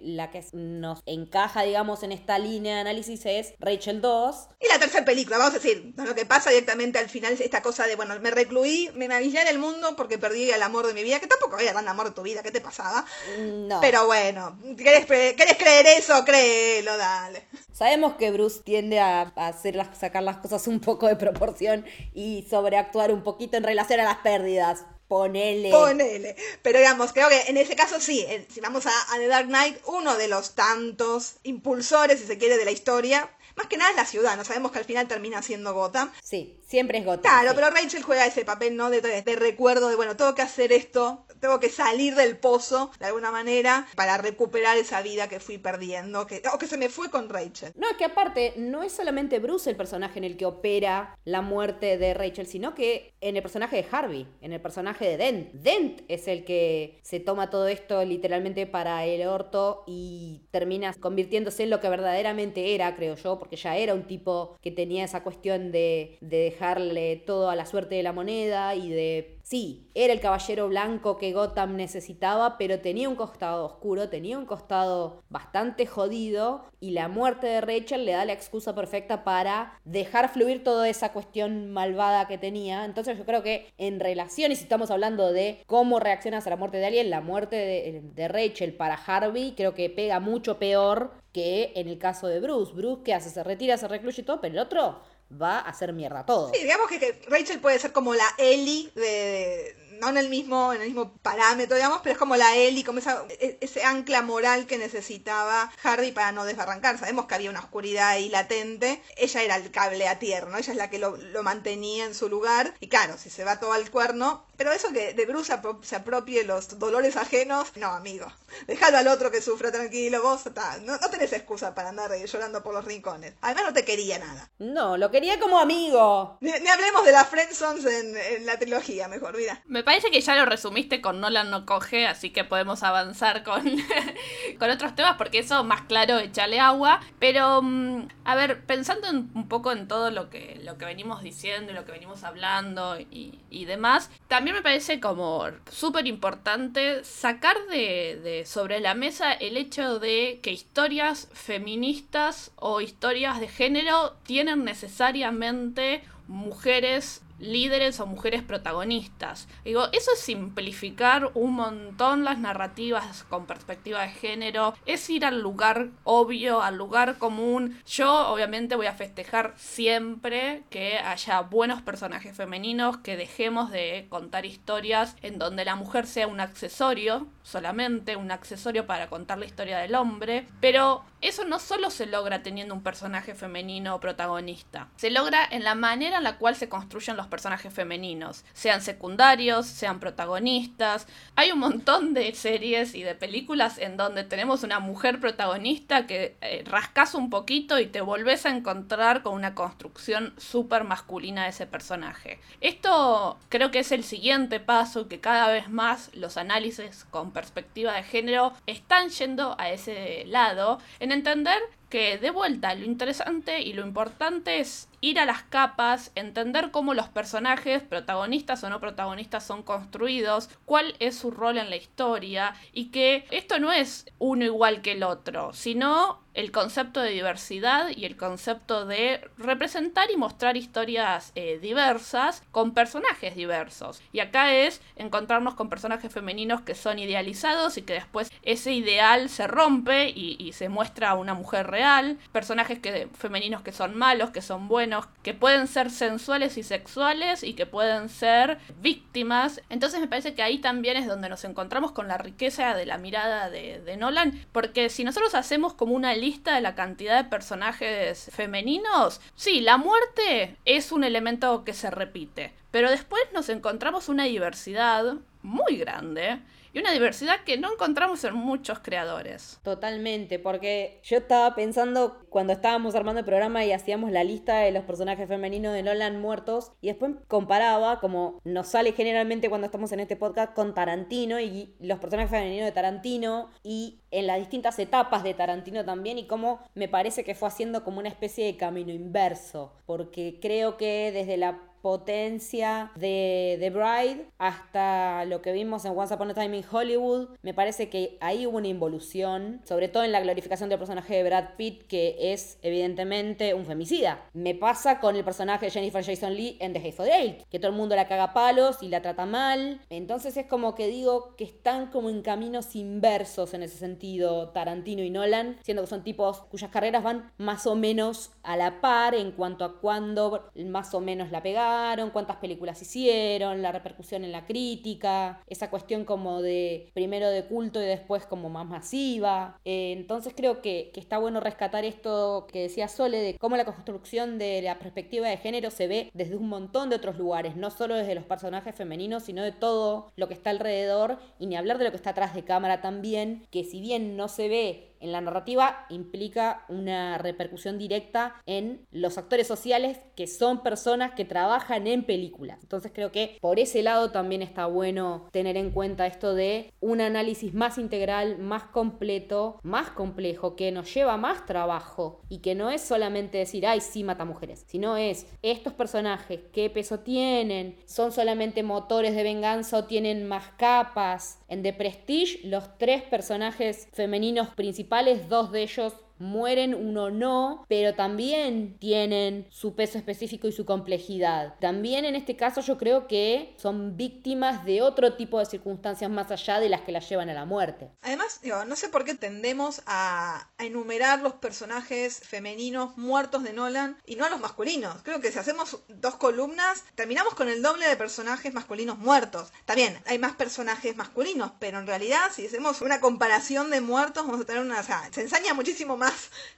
la 0.00 0.30
que 0.30 0.44
nos 0.52 1.02
encaja, 1.06 1.62
digamos, 1.62 2.02
en 2.02 2.12
esta 2.12 2.38
línea 2.38 2.74
de 2.74 2.80
análisis 2.80 3.24
es 3.26 3.54
Rachel 3.58 4.00
2. 4.00 4.48
Y 4.60 4.68
la 4.68 4.78
tercera 4.78 5.04
película, 5.04 5.38
vamos 5.38 5.54
a 5.54 5.58
decir, 5.58 5.94
lo 5.96 6.14
que 6.14 6.26
pasa 6.26 6.50
directamente 6.50 6.98
al 6.98 7.08
final 7.08 7.32
es 7.32 7.40
esta 7.40 7.62
cosa 7.62 7.86
de, 7.86 7.96
bueno, 7.96 8.18
me 8.20 8.30
recluí, 8.30 8.90
me 8.94 9.08
navigué 9.08 9.40
en 9.42 9.48
el 9.48 9.58
mundo 9.58 9.94
porque 9.96 10.18
perdí 10.18 10.50
el 10.50 10.62
amor 10.62 10.86
de 10.86 10.94
mi 10.94 11.02
vida, 11.02 11.20
que 11.20 11.26
tampoco 11.26 11.56
había 11.56 11.72
gran 11.72 11.88
amor 11.88 12.06
de 12.06 12.14
tu 12.14 12.22
vida, 12.22 12.42
¿qué 12.42 12.50
te 12.50 12.60
pasaba? 12.60 13.04
No. 13.38 13.80
Pero 13.80 14.06
bueno, 14.06 14.58
¿querés, 14.76 15.06
querés 15.06 15.56
creer 15.56 15.86
eso? 15.86 16.24
Créelo, 16.24 16.96
dale. 16.96 17.46
Sabemos 17.78 18.14
que 18.14 18.32
Bruce 18.32 18.60
tiende 18.64 18.98
a, 18.98 19.32
hacer 19.36 19.76
las, 19.76 19.88
sacar 20.08 20.22
las 20.22 20.38
cosas 20.38 20.66
un 20.66 20.80
poco 20.80 21.06
de 21.06 21.16
proporción 21.16 21.84
y 22.14 22.46
sobreactuar 22.48 23.12
un 23.12 23.22
poquito 23.22 23.56
en 23.58 23.62
relación 23.62 24.00
a 24.00 24.04
las 24.04 24.16
pérdidas. 24.16 24.84
Ponele. 25.06 25.70
Ponele. 25.70 26.36
Pero 26.62 26.78
digamos, 26.78 27.12
creo 27.12 27.28
que 27.28 27.42
en 27.48 27.56
ese 27.56 27.76
caso 27.76 28.00
sí, 28.00 28.26
si 28.50 28.60
vamos 28.60 28.86
a, 28.86 28.90
a, 28.90 29.18
The 29.18 29.26
Dark 29.26 29.46
Knight, 29.46 29.78
uno 29.86 30.16
de 30.16 30.28
los 30.28 30.54
tantos 30.54 31.36
impulsores, 31.44 32.20
si 32.20 32.26
se 32.26 32.38
quiere, 32.38 32.58
de 32.58 32.64
la 32.64 32.70
historia, 32.70 33.30
más 33.58 33.66
que 33.66 33.76
nada 33.76 33.90
es 33.90 33.96
la 33.96 34.04
ciudad, 34.06 34.36
no 34.36 34.44
sabemos 34.44 34.70
que 34.70 34.78
al 34.78 34.84
final 34.84 35.08
termina 35.08 35.42
siendo 35.42 35.74
Gotham. 35.74 36.10
Sí, 36.22 36.60
siempre 36.64 36.98
es 36.98 37.04
Gotham. 37.04 37.22
Claro, 37.22 37.52
pero 37.54 37.70
Rachel 37.70 38.04
juega 38.04 38.24
ese 38.24 38.44
papel, 38.44 38.76
¿no? 38.76 38.88
De, 38.88 39.00
de, 39.00 39.36
recuerdo 39.36 39.88
de, 39.88 39.96
bueno, 39.96 40.16
tengo 40.16 40.34
que 40.34 40.42
hacer 40.42 40.72
esto, 40.72 41.26
tengo 41.40 41.58
que 41.58 41.68
salir 41.68 42.14
del 42.14 42.36
pozo 42.36 42.92
de 43.00 43.06
alguna 43.06 43.32
manera 43.32 43.88
para 43.96 44.16
recuperar 44.16 44.76
esa 44.78 45.02
vida 45.02 45.28
que 45.28 45.40
fui 45.40 45.58
perdiendo, 45.58 46.26
que, 46.26 46.40
o 46.54 46.58
que 46.58 46.68
se 46.68 46.76
me 46.76 46.88
fue 46.88 47.10
con 47.10 47.28
Rachel. 47.28 47.72
No, 47.74 47.90
es 47.90 47.96
que 47.96 48.04
aparte, 48.04 48.54
no 48.56 48.84
es 48.84 48.92
solamente 48.92 49.40
Bruce 49.40 49.68
el 49.68 49.76
personaje 49.76 50.18
en 50.18 50.24
el 50.24 50.36
que 50.36 50.46
opera 50.46 51.18
la 51.24 51.42
muerte 51.42 51.98
de 51.98 52.14
Rachel, 52.14 52.46
sino 52.46 52.76
que 52.76 53.12
en 53.20 53.36
el 53.36 53.42
personaje 53.42 53.76
de 53.76 53.86
Harvey, 53.90 54.28
en 54.40 54.52
el 54.52 54.60
personaje 54.60 55.04
de 55.04 55.16
Dent. 55.16 55.52
Dent 55.52 56.02
es 56.06 56.28
el 56.28 56.44
que 56.44 57.00
se 57.02 57.18
toma 57.18 57.50
todo 57.50 57.66
esto 57.66 58.04
literalmente 58.04 58.66
para 58.66 59.04
el 59.04 59.26
orto 59.26 59.82
y 59.88 60.42
termina 60.52 60.94
convirtiéndose 60.94 61.64
en 61.64 61.70
lo 61.70 61.80
que 61.80 61.88
verdaderamente 61.88 62.74
era, 62.76 62.94
creo 62.94 63.16
yo, 63.16 63.38
porque 63.38 63.47
ya 63.56 63.76
era 63.76 63.94
un 63.94 64.06
tipo 64.06 64.56
que 64.60 64.70
tenía 64.70 65.04
esa 65.04 65.22
cuestión 65.22 65.72
de, 65.72 66.18
de 66.20 66.38
dejarle 66.38 67.16
todo 67.16 67.50
a 67.50 67.56
la 67.56 67.66
suerte 67.66 67.94
de 67.94 68.02
la 68.02 68.12
moneda 68.12 68.74
y 68.74 68.90
de 68.90 69.38
Sí, 69.48 69.88
era 69.94 70.12
el 70.12 70.20
caballero 70.20 70.68
blanco 70.68 71.16
que 71.16 71.32
Gotham 71.32 71.74
necesitaba, 71.74 72.58
pero 72.58 72.80
tenía 72.80 73.08
un 73.08 73.16
costado 73.16 73.64
oscuro, 73.64 74.10
tenía 74.10 74.36
un 74.36 74.44
costado 74.44 75.22
bastante 75.30 75.86
jodido 75.86 76.66
y 76.80 76.90
la 76.90 77.08
muerte 77.08 77.46
de 77.46 77.62
Rachel 77.62 78.04
le 78.04 78.12
da 78.12 78.26
la 78.26 78.34
excusa 78.34 78.74
perfecta 78.74 79.24
para 79.24 79.80
dejar 79.86 80.28
fluir 80.28 80.62
toda 80.62 80.86
esa 80.86 81.14
cuestión 81.14 81.72
malvada 81.72 82.28
que 82.28 82.36
tenía. 82.36 82.84
Entonces 82.84 83.16
yo 83.16 83.24
creo 83.24 83.42
que 83.42 83.72
en 83.78 84.00
relación, 84.00 84.52
y 84.52 84.56
si 84.56 84.64
estamos 84.64 84.90
hablando 84.90 85.32
de 85.32 85.62
cómo 85.64 85.98
reaccionas 85.98 86.46
a 86.46 86.50
la 86.50 86.56
muerte 86.56 86.76
de 86.76 86.84
alguien, 86.84 87.08
la 87.08 87.22
muerte 87.22 88.02
de 88.02 88.28
Rachel 88.28 88.74
para 88.74 88.96
Harvey 88.96 89.54
creo 89.56 89.72
que 89.72 89.88
pega 89.88 90.20
mucho 90.20 90.58
peor 90.58 91.12
que 91.38 91.72
en 91.76 91.86
el 91.86 91.98
caso 91.98 92.26
de 92.26 92.40
Bruce. 92.40 92.72
Bruce, 92.72 93.02
¿qué 93.04 93.14
hace? 93.14 93.30
Se 93.30 93.44
retira, 93.44 93.78
se 93.78 93.86
recluye 93.86 94.22
y 94.22 94.24
todo, 94.24 94.40
pero 94.40 94.54
el 94.54 94.58
otro 94.58 95.00
va 95.40 95.58
a 95.58 95.68
hacer 95.68 95.92
mierda 95.92 96.26
todo. 96.26 96.50
Sí, 96.52 96.62
digamos 96.62 96.88
que, 96.88 97.22
Rachel 97.28 97.60
puede 97.60 97.78
ser 97.78 97.92
como 97.92 98.12
la 98.12 98.26
Ellie 98.38 98.90
de, 98.96 99.76
no 100.00 100.08
en 100.08 100.16
el 100.16 100.28
mismo, 100.28 100.72
en 100.72 100.80
el 100.80 100.88
mismo 100.88 101.12
parámetro, 101.18 101.76
digamos, 101.76 102.00
pero 102.02 102.12
es 102.12 102.18
como 102.18 102.36
la 102.36 102.56
Ellie, 102.56 102.84
como 102.84 102.98
esa, 102.98 103.24
e, 103.28 103.58
ese 103.60 103.84
ancla 103.84 104.22
moral 104.22 104.66
que 104.66 104.78
necesitaba 104.78 105.70
Hardy 105.82 106.12
para 106.12 106.32
no 106.32 106.44
desbarrancar. 106.44 106.98
Sabemos 106.98 107.26
que 107.26 107.34
había 107.34 107.50
una 107.50 107.60
oscuridad 107.60 108.08
ahí 108.08 108.28
latente. 108.28 109.02
Ella 109.16 109.42
era 109.42 109.56
el 109.56 109.70
cable 109.70 110.08
a 110.08 110.18
tierra, 110.18 110.50
¿no? 110.50 110.58
Ella 110.58 110.72
es 110.72 110.78
la 110.78 110.90
que 110.90 110.98
lo, 110.98 111.16
lo 111.16 111.42
mantenía 111.42 112.04
en 112.04 112.14
su 112.14 112.28
lugar. 112.28 112.74
Y 112.80 112.88
claro, 112.88 113.16
si 113.18 113.30
se 113.30 113.44
va 113.44 113.60
todo 113.60 113.72
al 113.72 113.90
cuerno, 113.90 114.44
pero 114.58 114.72
eso 114.72 114.92
que 114.92 115.14
de 115.14 115.24
Bruce 115.24 115.54
se 115.82 115.96
apropie 115.96 116.42
los 116.42 116.78
dolores 116.80 117.16
ajenos, 117.16 117.68
no, 117.76 117.86
amigo. 117.88 118.26
Déjalo 118.66 118.98
al 118.98 119.06
otro 119.06 119.30
que 119.30 119.40
sufra 119.40 119.70
tranquilo, 119.70 120.20
vos 120.20 120.42
no, 120.82 120.98
tenés 121.10 121.32
excusa 121.32 121.74
para 121.74 121.90
andar 121.90 122.10
llorando 122.26 122.62
por 122.62 122.74
los 122.74 122.84
rincones. 122.84 123.34
Además 123.40 123.64
no 123.66 123.72
te 123.72 123.84
quería 123.84 124.18
nada. 124.18 124.50
No, 124.58 124.96
lo 124.96 125.12
quería 125.12 125.38
como 125.38 125.60
amigo. 125.60 126.38
Ni, 126.40 126.50
hablemos 126.50 127.04
de 127.04 127.12
las 127.12 127.28
Friendsons 127.28 127.84
en, 127.84 128.16
en 128.16 128.46
la 128.46 128.58
trilogía, 128.58 129.06
mejor, 129.06 129.36
mira. 129.36 129.62
Me 129.66 129.84
parece 129.88 130.10
que 130.10 130.20
ya 130.20 130.36
lo 130.36 130.44
resumiste 130.44 131.00
con 131.00 131.18
Nolan 131.18 131.50
no 131.50 131.64
coge, 131.64 132.06
así 132.06 132.28
que 132.28 132.44
podemos 132.44 132.82
avanzar 132.82 133.42
con, 133.42 133.64
con 134.58 134.68
otros 134.68 134.94
temas 134.94 135.16
porque 135.16 135.38
eso 135.38 135.64
más 135.64 135.80
claro, 135.80 136.18
echarle 136.18 136.60
agua. 136.60 137.00
Pero, 137.18 137.62
mm, 137.62 138.06
a 138.26 138.34
ver, 138.34 138.66
pensando 138.66 139.08
un 139.08 139.48
poco 139.48 139.72
en 139.72 139.88
todo 139.88 140.10
lo 140.10 140.28
que, 140.28 140.60
lo 140.62 140.76
que 140.76 140.84
venimos 140.84 141.22
diciendo 141.22 141.72
y 141.72 141.74
lo 141.74 141.86
que 141.86 141.92
venimos 141.92 142.22
hablando 142.22 143.00
y, 143.00 143.38
y 143.48 143.64
demás, 143.64 144.10
también 144.26 144.56
me 144.56 144.62
parece 144.62 145.00
como 145.00 145.46
súper 145.72 146.06
importante 146.06 147.02
sacar 147.02 147.56
de, 147.70 148.20
de, 148.22 148.44
sobre 148.44 148.80
la 148.80 148.92
mesa 148.92 149.32
el 149.32 149.56
hecho 149.56 149.98
de 150.00 150.40
que 150.42 150.52
historias 150.52 151.30
feministas 151.32 152.50
o 152.56 152.82
historias 152.82 153.40
de 153.40 153.48
género 153.48 154.18
tienen 154.24 154.66
necesariamente 154.66 156.02
mujeres 156.26 157.22
líderes 157.38 158.00
o 158.00 158.06
mujeres 158.06 158.42
protagonistas. 158.42 159.48
Digo, 159.64 159.88
eso 159.92 160.10
es 160.12 160.20
simplificar 160.20 161.30
un 161.34 161.54
montón 161.54 162.24
las 162.24 162.38
narrativas 162.38 163.24
con 163.24 163.46
perspectiva 163.46 164.02
de 164.02 164.10
género, 164.10 164.74
es 164.86 165.08
ir 165.10 165.24
al 165.24 165.40
lugar 165.40 165.90
obvio, 166.04 166.62
al 166.62 166.76
lugar 166.76 167.18
común. 167.18 167.80
Yo 167.86 168.28
obviamente 168.28 168.76
voy 168.76 168.86
a 168.86 168.92
festejar 168.92 169.54
siempre 169.56 170.64
que 170.70 170.98
haya 170.98 171.40
buenos 171.40 171.82
personajes 171.82 172.36
femeninos, 172.36 172.98
que 172.98 173.16
dejemos 173.16 173.70
de 173.70 174.06
contar 174.08 174.46
historias 174.46 175.16
en 175.22 175.38
donde 175.38 175.64
la 175.64 175.76
mujer 175.76 176.06
sea 176.06 176.26
un 176.26 176.40
accesorio, 176.40 177.26
solamente 177.48 178.16
un 178.16 178.30
accesorio 178.30 178.86
para 178.86 179.08
contar 179.08 179.38
la 179.38 179.46
historia 179.46 179.78
del 179.78 179.94
hombre, 179.94 180.46
pero 180.60 181.04
eso 181.22 181.44
no 181.44 181.58
solo 181.58 181.90
se 181.90 182.06
logra 182.06 182.42
teniendo 182.42 182.74
un 182.74 182.82
personaje 182.82 183.34
femenino 183.34 183.98
protagonista, 184.00 184.88
se 184.96 185.10
logra 185.10 185.44
en 185.50 185.64
la 185.64 185.74
manera 185.74 186.18
en 186.18 186.24
la 186.24 186.36
cual 186.36 186.56
se 186.56 186.68
construyen 186.68 187.16
los 187.16 187.26
personajes 187.26 187.72
femeninos, 187.72 188.44
sean 188.52 188.82
secundarios, 188.82 189.66
sean 189.66 189.98
protagonistas. 189.98 191.06
Hay 191.36 191.50
un 191.50 191.58
montón 191.58 192.14
de 192.14 192.34
series 192.34 192.94
y 192.94 193.02
de 193.02 193.14
películas 193.14 193.78
en 193.78 193.96
donde 193.96 194.24
tenemos 194.24 194.62
una 194.62 194.78
mujer 194.78 195.18
protagonista 195.18 196.06
que 196.06 196.36
eh, 196.40 196.64
rascas 196.66 197.14
un 197.14 197.30
poquito 197.30 197.78
y 197.78 197.86
te 197.86 198.00
volvés 198.00 198.44
a 198.46 198.50
encontrar 198.50 199.22
con 199.22 199.34
una 199.34 199.54
construcción 199.54 200.34
súper 200.36 200.84
masculina 200.84 201.44
de 201.44 201.50
ese 201.50 201.66
personaje. 201.66 202.40
Esto 202.60 203.38
creo 203.48 203.70
que 203.70 203.80
es 203.80 203.90
el 203.90 204.04
siguiente 204.04 204.60
paso 204.60 205.08
que 205.08 205.20
cada 205.20 205.48
vez 205.48 205.70
más 205.70 206.10
los 206.14 206.36
análisis 206.36 207.06
con 207.10 207.32
perspectiva 207.38 207.92
de 207.92 208.02
género 208.02 208.52
están 208.66 209.10
yendo 209.10 209.54
a 209.60 209.70
ese 209.70 210.24
lado, 210.26 210.80
en 210.98 211.12
entender 211.12 211.60
que 211.88 212.18
de 212.18 212.30
vuelta 212.30 212.74
lo 212.74 212.84
interesante 212.84 213.62
y 213.62 213.72
lo 213.74 213.86
importante 213.86 214.58
es 214.58 214.88
ir 215.00 215.20
a 215.20 215.24
las 215.24 215.44
capas, 215.44 216.10
entender 216.16 216.72
cómo 216.72 216.94
los 216.94 217.08
personajes, 217.08 217.84
protagonistas 217.84 218.64
o 218.64 218.70
no 218.70 218.80
protagonistas, 218.80 219.46
son 219.46 219.62
construidos, 219.62 220.50
cuál 220.64 220.96
es 220.98 221.16
su 221.16 221.30
rol 221.30 221.58
en 221.58 221.70
la 221.70 221.76
historia 221.76 222.54
y 222.72 222.86
que 222.86 223.24
esto 223.30 223.60
no 223.60 223.72
es 223.72 224.06
uno 224.18 224.44
igual 224.44 224.82
que 224.82 224.92
el 224.92 225.04
otro, 225.04 225.52
sino 225.52 226.20
el 226.38 226.52
concepto 226.52 227.02
de 227.02 227.10
diversidad 227.10 227.88
y 227.88 228.04
el 228.04 228.16
concepto 228.16 228.86
de 228.86 229.28
representar 229.38 230.08
y 230.12 230.16
mostrar 230.16 230.56
historias 230.56 231.32
eh, 231.34 231.58
diversas 231.60 232.44
con 232.52 232.74
personajes 232.74 233.34
diversos. 233.34 234.00
Y 234.12 234.20
acá 234.20 234.54
es 234.54 234.80
encontrarnos 234.94 235.56
con 235.56 235.68
personajes 235.68 236.12
femeninos 236.12 236.60
que 236.60 236.76
son 236.76 237.00
idealizados 237.00 237.76
y 237.76 237.82
que 237.82 237.94
después 237.94 238.30
ese 238.42 238.72
ideal 238.72 239.30
se 239.30 239.48
rompe 239.48 240.10
y, 240.10 240.38
se 240.52 240.68
muestra 240.68 241.10
a 241.10 241.14
una 241.14 241.34
mujer 241.34 241.66
real, 241.66 242.18
personajes 242.32 242.78
que, 242.78 243.08
femeninos 243.18 243.62
que 243.62 243.72
son 243.72 243.96
malos, 243.96 244.30
que 244.30 244.40
son 244.40 244.68
buenos, 244.68 245.06
que 245.22 245.34
pueden 245.34 245.66
ser 245.66 245.90
sensuales 245.90 246.56
y 246.56 246.62
sexuales 246.62 247.42
y 247.42 247.54
que 247.54 247.66
pueden 247.66 248.08
ser 248.08 248.58
víctimas. 248.80 249.60
Entonces 249.68 250.00
me 250.00 250.06
parece 250.06 250.34
que 250.34 250.42
ahí 250.42 250.58
también 250.58 250.96
es 250.96 251.06
donde 251.06 251.28
nos 251.28 251.44
encontramos 251.44 251.92
con 251.92 252.06
la 252.06 252.16
riqueza 252.16 252.74
de 252.74 252.86
la 252.86 252.96
mirada 252.96 253.50
de, 253.50 253.80
de 253.80 253.96
Nolan, 253.96 254.46
porque 254.52 254.88
si 254.88 255.02
nosotros 255.02 255.34
hacemos 255.34 255.74
como 255.74 255.94
una 255.94 256.14
lista 256.14 256.27
de 256.54 256.60
la 256.60 256.74
cantidad 256.74 257.22
de 257.22 257.30
personajes 257.30 258.30
femeninos, 258.32 259.20
sí, 259.34 259.60
la 259.60 259.76
muerte 259.78 260.56
es 260.64 260.92
un 260.92 261.04
elemento 261.04 261.64
que 261.64 261.72
se 261.72 261.90
repite, 261.90 262.52
pero 262.70 262.90
después 262.90 263.22
nos 263.32 263.48
encontramos 263.48 264.08
una 264.08 264.24
diversidad 264.24 265.14
muy 265.42 265.76
grande 265.76 266.40
y 266.72 266.78
una 266.78 266.92
diversidad 266.92 267.40
que 267.44 267.56
no 267.56 267.72
encontramos 267.72 268.24
en 268.24 268.34
muchos 268.34 268.80
creadores. 268.80 269.60
Totalmente, 269.62 270.38
porque 270.38 271.00
yo 271.02 271.18
estaba 271.18 271.54
pensando 271.54 272.20
cuando 272.28 272.52
estábamos 272.52 272.94
armando 272.94 273.20
el 273.20 273.24
programa 273.24 273.64
y 273.64 273.72
hacíamos 273.72 274.10
la 274.10 274.24
lista 274.24 274.58
de 274.58 274.72
los 274.72 274.84
personajes 274.84 275.28
femeninos 275.28 275.72
de 275.72 275.82
Nolan 275.82 276.20
muertos 276.20 276.72
y 276.80 276.88
después 276.88 277.12
comparaba 277.26 278.00
como 278.00 278.40
nos 278.44 278.68
sale 278.68 278.92
generalmente 278.92 279.48
cuando 279.48 279.66
estamos 279.66 279.92
en 279.92 280.00
este 280.00 280.16
podcast 280.16 280.54
con 280.54 280.74
Tarantino 280.74 281.40
y 281.40 281.74
los 281.80 281.98
personajes 281.98 282.30
femeninos 282.30 282.66
de 282.66 282.72
Tarantino 282.72 283.50
y 283.62 284.00
en 284.10 284.26
las 284.26 284.38
distintas 284.38 284.78
etapas 284.78 285.22
de 285.22 285.34
Tarantino 285.34 285.84
también 285.84 286.18
y 286.18 286.26
cómo 286.26 286.60
me 286.74 286.88
parece 286.88 287.24
que 287.24 287.34
fue 287.34 287.48
haciendo 287.48 287.84
como 287.84 287.98
una 287.98 288.08
especie 288.08 288.46
de 288.46 288.56
camino 288.56 288.92
inverso, 288.92 289.74
porque 289.86 290.38
creo 290.40 290.76
que 290.76 291.12
desde 291.12 291.36
la 291.36 291.67
potencia 291.82 292.90
de 292.96 293.56
The 293.60 293.70
Bride 293.70 294.26
hasta 294.38 295.24
lo 295.26 295.42
que 295.42 295.52
vimos 295.52 295.84
en 295.84 295.96
Once 295.96 296.14
Upon 296.14 296.30
a 296.30 296.34
Time 296.34 296.56
in 296.56 296.64
Hollywood. 296.70 297.28
Me 297.42 297.54
parece 297.54 297.88
que 297.88 298.16
ahí 298.20 298.46
hubo 298.46 298.58
una 298.58 298.68
involución, 298.68 299.60
sobre 299.64 299.88
todo 299.88 300.04
en 300.04 300.12
la 300.12 300.20
glorificación 300.20 300.68
del 300.68 300.78
personaje 300.78 301.16
de 301.16 301.24
Brad 301.24 301.56
Pitt, 301.56 301.86
que 301.86 302.32
es 302.32 302.58
evidentemente 302.62 303.54
un 303.54 303.66
femicida. 303.66 304.26
Me 304.32 304.54
pasa 304.54 305.00
con 305.00 305.16
el 305.16 305.24
personaje 305.24 305.66
de 305.66 305.70
Jennifer 305.70 306.04
Jason 306.04 306.34
Lee 306.34 306.56
en 306.60 306.72
The 306.72 306.80
Hateful 306.80 307.08
Eight, 307.08 307.42
que 307.50 307.58
todo 307.58 307.70
el 307.70 307.76
mundo 307.76 307.94
la 307.94 308.08
caga 308.08 308.32
palos 308.32 308.82
y 308.82 308.88
la 308.88 309.02
trata 309.02 309.26
mal. 309.26 309.80
Entonces 309.90 310.36
es 310.36 310.46
como 310.46 310.74
que 310.74 310.88
digo 310.88 311.36
que 311.36 311.44
están 311.44 311.90
como 311.90 312.10
en 312.10 312.22
caminos 312.22 312.74
inversos 312.74 313.54
en 313.54 313.62
ese 313.62 313.76
sentido 313.76 314.50
Tarantino 314.50 315.02
y 315.02 315.10
Nolan, 315.10 315.58
siendo 315.62 315.82
que 315.82 315.88
son 315.88 316.02
tipos 316.02 316.42
cuyas 316.50 316.70
carreras 316.70 317.02
van 317.02 317.30
más 317.38 317.66
o 317.66 317.74
menos 317.74 318.32
a 318.42 318.56
la 318.56 318.80
par 318.80 319.14
en 319.14 319.32
cuanto 319.32 319.64
a 319.64 319.80
cuándo 319.80 320.50
más 320.56 320.94
o 320.94 321.00
menos 321.00 321.30
la 321.30 321.42
pegaron 321.42 321.67
cuántas 322.12 322.36
películas 322.36 322.80
hicieron, 322.82 323.62
la 323.62 323.72
repercusión 323.72 324.24
en 324.24 324.32
la 324.32 324.46
crítica, 324.46 325.40
esa 325.46 325.70
cuestión 325.70 326.04
como 326.04 326.42
de 326.42 326.90
primero 326.94 327.28
de 327.30 327.44
culto 327.44 327.82
y 327.82 327.86
después 327.86 328.26
como 328.26 328.48
más 328.48 328.66
masiva. 328.66 329.58
Eh, 329.64 329.92
entonces 329.92 330.32
creo 330.36 330.60
que, 330.60 330.90
que, 330.92 331.00
está 331.00 331.18
bueno 331.18 331.40
rescatar 331.40 331.84
esto 331.84 332.46
que 332.52 332.62
decía 332.62 332.88
Sole, 332.88 333.18
de 333.18 333.38
cómo 333.38 333.56
la 333.56 333.64
construcción 333.64 334.38
de 334.38 334.62
la 334.62 334.78
perspectiva 334.78 335.28
de 335.28 335.36
género 335.36 335.70
se 335.70 335.86
ve 335.86 336.10
desde 336.14 336.36
un 336.36 336.48
montón 336.48 336.90
de 336.90 336.96
otros 336.96 337.18
lugares, 337.18 337.56
no 337.56 337.70
solo 337.70 337.94
desde 337.94 338.14
los 338.14 338.24
personajes 338.24 338.74
femeninos, 338.74 339.24
sino 339.24 339.42
de 339.42 339.52
todo 339.52 340.12
lo 340.16 340.28
que 340.28 340.34
está 340.34 340.50
alrededor 340.50 341.18
y 341.38 341.46
ni 341.46 341.56
hablar 341.56 341.78
de 341.78 341.84
lo 341.84 341.90
que 341.90 341.96
está 341.96 342.10
atrás 342.10 342.34
de 342.34 342.44
cámara 342.44 342.80
también, 342.80 343.46
que 343.50 343.64
si 343.64 343.80
bien 343.80 344.16
no 344.16 344.28
se 344.28 344.48
ve 344.48 344.88
en 345.00 345.12
la 345.12 345.20
narrativa 345.20 345.86
implica 345.90 346.64
una 346.68 347.18
repercusión 347.18 347.78
directa 347.78 348.34
en 348.46 348.86
los 348.90 349.18
actores 349.18 349.46
sociales 349.46 349.98
que 350.16 350.26
son 350.26 350.62
personas 350.62 351.12
que 351.12 351.24
trabajan 351.24 351.86
en 351.86 352.04
películas. 352.04 352.58
Entonces 352.62 352.92
creo 352.94 353.12
que 353.12 353.36
por 353.40 353.58
ese 353.58 353.82
lado 353.82 354.10
también 354.10 354.42
está 354.42 354.66
bueno 354.66 355.28
tener 355.32 355.56
en 355.56 355.70
cuenta 355.70 356.06
esto 356.06 356.34
de 356.34 356.72
un 356.80 357.00
análisis 357.00 357.54
más 357.54 357.78
integral, 357.78 358.38
más 358.38 358.64
completo, 358.64 359.60
más 359.62 359.90
complejo, 359.90 360.56
que 360.56 360.72
nos 360.72 360.92
lleva 360.92 361.16
más 361.16 361.46
trabajo 361.46 362.20
y 362.28 362.38
que 362.38 362.54
no 362.54 362.70
es 362.70 362.80
solamente 362.80 363.38
decir, 363.38 363.66
ay, 363.66 363.80
sí 363.80 364.04
mata 364.04 364.24
mujeres, 364.24 364.64
sino 364.66 364.96
es 364.96 365.26
estos 365.42 365.72
personajes, 365.72 366.40
qué 366.52 366.70
peso 366.70 367.00
tienen, 367.00 367.76
son 367.86 368.12
solamente 368.12 368.62
motores 368.62 369.14
de 369.14 369.22
venganza 369.22 369.78
o 369.78 369.84
tienen 369.84 370.26
más 370.26 370.48
capas. 370.56 371.40
En 371.48 371.62
The 371.62 371.72
Prestige, 371.72 372.46
los 372.46 372.76
tres 372.76 373.02
personajes 373.02 373.88
femeninos 373.92 374.48
principales 374.50 375.28
dos 375.28 375.50
de 375.50 375.62
ellos 375.62 375.94
mueren, 376.18 376.74
uno 376.74 377.10
no, 377.10 377.64
pero 377.68 377.94
también 377.94 378.78
tienen 378.78 379.46
su 379.50 379.74
peso 379.74 379.98
específico 379.98 380.48
y 380.48 380.52
su 380.52 380.64
complejidad. 380.64 381.54
También 381.60 382.04
en 382.04 382.16
este 382.16 382.36
caso 382.36 382.60
yo 382.60 382.78
creo 382.78 383.06
que 383.06 383.54
son 383.58 383.96
víctimas 383.96 384.64
de 384.64 384.82
otro 384.82 385.14
tipo 385.14 385.38
de 385.38 385.46
circunstancias 385.46 386.10
más 386.10 386.30
allá 386.30 386.60
de 386.60 386.68
las 386.68 386.82
que 386.82 386.92
las 386.92 387.08
llevan 387.08 387.30
a 387.30 387.34
la 387.34 387.44
muerte. 387.44 387.90
Además, 388.02 388.40
no 388.66 388.76
sé 388.76 388.88
por 388.88 389.04
qué 389.04 389.14
tendemos 389.14 389.82
a, 389.86 390.48
a 390.58 390.64
enumerar 390.64 391.20
los 391.20 391.34
personajes 391.34 392.20
femeninos 392.20 392.96
muertos 392.96 393.42
de 393.42 393.52
Nolan 393.52 393.96
y 394.06 394.16
no 394.16 394.24
a 394.24 394.30
los 394.30 394.40
masculinos. 394.40 394.96
Creo 395.02 395.20
que 395.20 395.32
si 395.32 395.38
hacemos 395.38 395.78
dos 395.88 396.16
columnas, 396.16 396.84
terminamos 396.94 397.34
con 397.34 397.48
el 397.48 397.62
doble 397.62 397.88
de 397.88 397.96
personajes 397.96 398.52
masculinos 398.52 398.98
muertos. 398.98 399.52
También 399.64 399.98
hay 400.06 400.18
más 400.18 400.34
personajes 400.34 400.96
masculinos, 400.96 401.52
pero 401.58 401.78
en 401.78 401.86
realidad 401.86 402.20
si 402.32 402.46
hacemos 402.46 402.80
una 402.80 403.00
comparación 403.00 403.70
de 403.70 403.80
muertos, 403.80 404.26
vamos 404.26 404.40
a 404.40 404.44
tener 404.44 404.62
una... 404.62 404.80
O 404.80 404.84
sea, 404.84 405.08
se 405.12 405.22
ensaña 405.22 405.54
muchísimo 405.54 405.96
más 405.96 406.07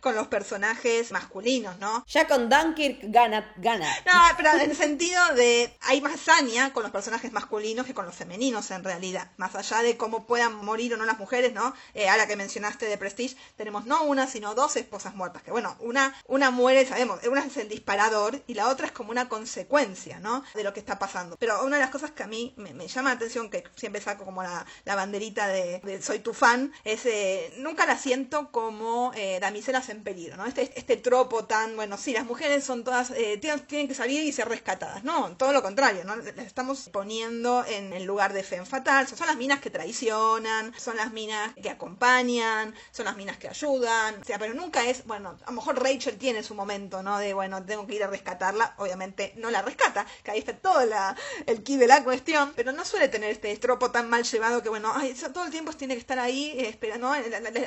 con 0.01 0.15
los 0.15 0.29
personajes 0.29 1.13
masculinos, 1.13 1.79
¿no? 1.79 2.05
Ya 2.09 2.27
con 2.27 2.49
Dunkirk 2.49 2.99
gana, 3.03 3.53
gana. 3.57 3.89
No, 4.07 4.21
pero 4.37 4.51
en 4.53 4.71
el 4.71 4.77
sentido 4.77 5.23
de 5.35 5.77
hay 5.83 6.01
más 6.01 6.21
saña 6.21 6.73
con 6.73 6.83
los 6.83 6.93
personajes 6.93 7.33
masculinos 7.33 7.87
que 7.87 7.95
con 7.95 8.07
los 8.07 8.15
femeninos 8.15 8.71
en 8.71 8.85
realidad. 8.85 9.31
Más 9.37 9.55
allá 9.55 9.83
de 9.83 9.97
cómo 9.97 10.27
puedan 10.27 10.55
morir 10.65 10.95
o 10.95 10.97
no 10.97 11.05
las 11.05 11.19
mujeres, 11.19 11.53
¿no? 11.53 11.75
Eh, 11.95 12.09
ahora 12.09 12.27
que 12.27 12.37
mencionaste 12.37 12.87
de 12.87 12.99
Prestige, 12.99 13.37
tenemos 13.57 13.87
no 13.87 14.05
una, 14.05 14.27
sino 14.27 14.55
dos 14.55 14.77
esposas 14.77 15.15
muertas. 15.15 15.43
Que 15.43 15.51
bueno, 15.51 15.77
una, 15.81 16.15
una 16.27 16.51
muere, 16.51 16.87
sabemos, 16.87 17.21
una 17.27 17.45
es 17.45 17.57
el 17.57 17.69
disparador 17.69 18.43
y 18.47 18.55
la 18.55 18.69
otra 18.69 18.87
es 18.87 18.93
como 18.93 19.11
una 19.11 19.29
consecuencia, 19.29 20.21
¿no? 20.21 20.43
De 20.55 20.65
lo 20.65 20.73
que 20.73 20.81
está 20.81 20.99
pasando. 20.99 21.37
Pero 21.39 21.65
una 21.65 21.77
de 21.77 21.83
las 21.83 21.91
cosas 21.91 22.11
que 22.11 22.23
a 22.23 22.27
mí 22.27 22.55
me, 22.57 22.89
llama 22.89 23.11
la 23.11 23.17
atención, 23.17 23.51
que 23.51 23.65
siempre 23.77 24.01
saco 24.01 24.25
como 24.25 24.43
la, 24.43 24.67
banderita 24.85 25.49
de, 25.49 26.01
soy 26.03 26.21
tu 26.21 26.35
fan, 26.35 26.73
es 26.85 27.07
eh, 27.07 27.55
nunca 27.59 27.87
la 27.87 27.99
siento 27.99 28.51
como 28.51 29.13
eh, 29.15 29.40
damiselas 29.41 29.89
en 29.89 30.03
peligro, 30.03 30.37
¿no? 30.37 30.47
Este, 30.47 30.71
este 30.77 30.97
tropo 30.97 31.45
tan, 31.45 31.77
bueno, 31.77 31.97
sí, 31.97 32.13
las 32.13 32.25
mujeres 32.25 32.65
son 32.65 32.85
todas, 32.85 33.11
eh, 33.11 33.39
tienen, 33.39 33.89
que 33.89 33.95
salir 33.95 34.23
y 34.23 34.33
ser 34.33 34.49
rescatadas, 34.49 35.05
no, 35.05 35.37
todo 35.37 35.53
lo 35.53 35.63
contrario, 35.63 36.05
¿no? 36.05 36.17
Les 36.17 36.39
estamos 36.39 36.89
poniendo 36.91 37.65
en 37.67 37.93
el 37.93 38.05
lugar 38.05 38.33
de 38.33 38.43
fe 38.43 38.65
fatal, 38.65 39.09
son 39.09 39.27
las 39.27 39.37
minas 39.37 39.61
que 39.61 39.71
traicionan, 39.71 40.73
son 40.77 40.97
las 40.97 41.13
minas 41.13 41.55
que 41.55 41.71
acompañan, 41.71 42.75
son 42.91 43.07
las 43.07 43.17
minas 43.17 43.39
que 43.39 43.49
ayudan, 43.49 44.21
o 44.21 44.25
sea, 44.25 44.39
pero 44.39 44.55
nunca 44.55 44.85
es, 44.85 45.07
bueno, 45.07 45.39
a 45.45 45.51
lo 45.51 45.57
mejor 45.57 45.83
Rachel 45.83 46.19
tiene 46.19 46.43
su 46.43 46.55
momento, 46.55 47.03
¿no? 47.03 47.19
De, 47.19 47.33
bueno, 47.33 47.65
tengo 47.65 47.87
que 47.87 47.95
ir 47.95 48.05
a 48.05 48.07
rescatarla, 48.07 48.75
obviamente 48.79 49.33
no 49.37 49.51
la 49.51 49.63
rescata, 49.63 50.07
que 50.23 50.31
ahí 50.33 50.39
está 50.39 50.57
todo 50.57 50.85
la, 50.85 51.17
el 51.47 51.63
key 51.63 51.77
de 51.77 51.87
la 51.87 52.05
cuestión, 52.05 52.53
pero 52.55 52.73
no 52.73 52.85
suele 52.85 53.09
tener 53.09 53.31
este 53.31 53.57
tropo 53.57 53.91
tan 53.91 54.11
mal 54.11 54.25
llevado 54.25 54.63
que, 54.63 54.69
bueno, 54.69 54.93
todo 55.33 55.45
el 55.45 55.51
tiempo 55.51 55.73
tiene 55.73 55.95
que 55.95 56.01
estar 56.01 56.19
ahí, 56.19 56.53
eh, 56.59 56.99
¿no? 56.99 57.15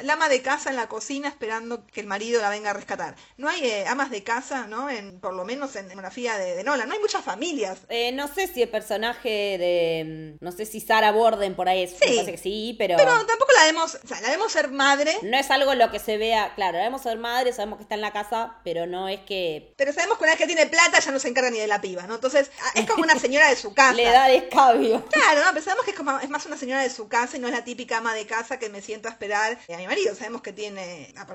la 0.04 0.14
ama 0.14 0.30
de 0.30 0.42
casa 0.42 0.70
en 0.70 0.76
la 0.76 0.88
cocina 0.88 1.28
esperando 1.28 1.63
que 1.92 2.02
el 2.02 2.08
marido 2.08 2.42
la 2.42 2.50
venga 2.50 2.72
a 2.72 2.74
rescatar. 2.74 3.16
No 3.38 3.50
hay 3.50 3.66
eh, 3.66 3.86
amas 3.88 4.10
de 4.12 4.24
casa, 4.24 4.68
¿no? 4.68 4.90
En, 4.90 5.20
por 5.20 5.34
lo 5.34 5.46
menos 5.46 5.76
en 5.76 5.88
demografía 5.88 6.38
de, 6.38 6.56
de 6.56 6.64
Nolan. 6.64 6.88
No 6.88 6.94
hay 6.94 7.00
muchas 7.00 7.24
familias. 7.24 7.80
Eh, 7.90 8.12
no 8.12 8.28
sé 8.28 8.48
si 8.48 8.62
el 8.62 8.70
personaje 8.70 9.58
de. 9.58 10.38
No 10.40 10.52
sé 10.52 10.66
si 10.66 10.80
Sarah 10.80 11.12
Borden 11.12 11.56
por 11.56 11.70
ahí 11.70 11.84
es. 11.84 11.92
Sí. 11.92 12.26
que 12.26 12.38
sí, 12.38 12.76
pero. 12.78 12.98
Pero 12.98 13.12
tampoco 13.26 13.52
la 13.58 13.66
vemos. 13.66 13.98
O 14.04 14.08
sea, 14.08 14.22
la 14.22 14.30
vemos 14.30 14.52
ser 14.52 14.72
madre. 14.72 15.18
No 15.24 15.38
es 15.38 15.50
algo 15.52 15.74
lo 15.74 15.92
que 15.92 16.00
se 16.00 16.18
vea. 16.18 16.54
Claro, 16.56 16.78
la 16.78 16.86
vemos 16.86 17.02
ser 17.02 17.18
madre, 17.18 17.54
sabemos 17.54 17.78
que 17.78 17.84
está 17.84 17.96
en 17.96 18.02
la 18.02 18.12
casa, 18.12 18.58
pero 18.64 18.86
no 18.86 19.08
es 19.08 19.22
que. 19.22 19.74
Pero 19.78 19.94
sabemos 19.94 20.18
que 20.18 20.24
una 20.24 20.34
vez 20.34 20.40
que 20.40 20.48
tiene 20.48 20.68
plata 20.68 21.00
ya 21.00 21.12
no 21.12 21.20
se 21.20 21.28
encarga 21.30 21.50
ni 21.50 21.60
de 21.60 21.68
la 21.68 21.82
piba, 21.82 22.04
¿no? 22.08 22.16
Entonces, 22.16 22.52
es 22.76 22.90
como 22.90 23.04
una 23.04 23.18
señora 23.20 23.50
de 23.50 23.56
su 23.56 23.74
casa. 23.74 23.94
Le 23.94 24.06
da 24.06 24.28
descabio. 24.28 25.06
Claro, 25.06 25.42
no, 25.44 25.50
pero 25.52 25.64
sabemos 25.64 25.86
que 25.86 25.92
es, 25.92 25.98
como, 25.98 26.20
es 26.20 26.30
más 26.30 26.46
una 26.46 26.58
señora 26.58 26.82
de 26.82 26.90
su 26.90 27.08
casa 27.08 27.38
y 27.38 27.40
no 27.40 27.48
es 27.48 27.54
la 27.54 27.64
típica 27.64 27.98
ama 27.98 28.14
de 28.14 28.26
casa 28.26 28.60
que 28.60 28.70
me 28.70 28.82
siento 28.82 29.08
a 29.08 29.12
esperar 29.12 29.58
a 29.74 29.78
mi 29.78 29.88
marido. 29.88 30.16
Sabemos 30.16 30.42
que 30.42 30.54
tiene 30.54 31.10
una 31.14 31.26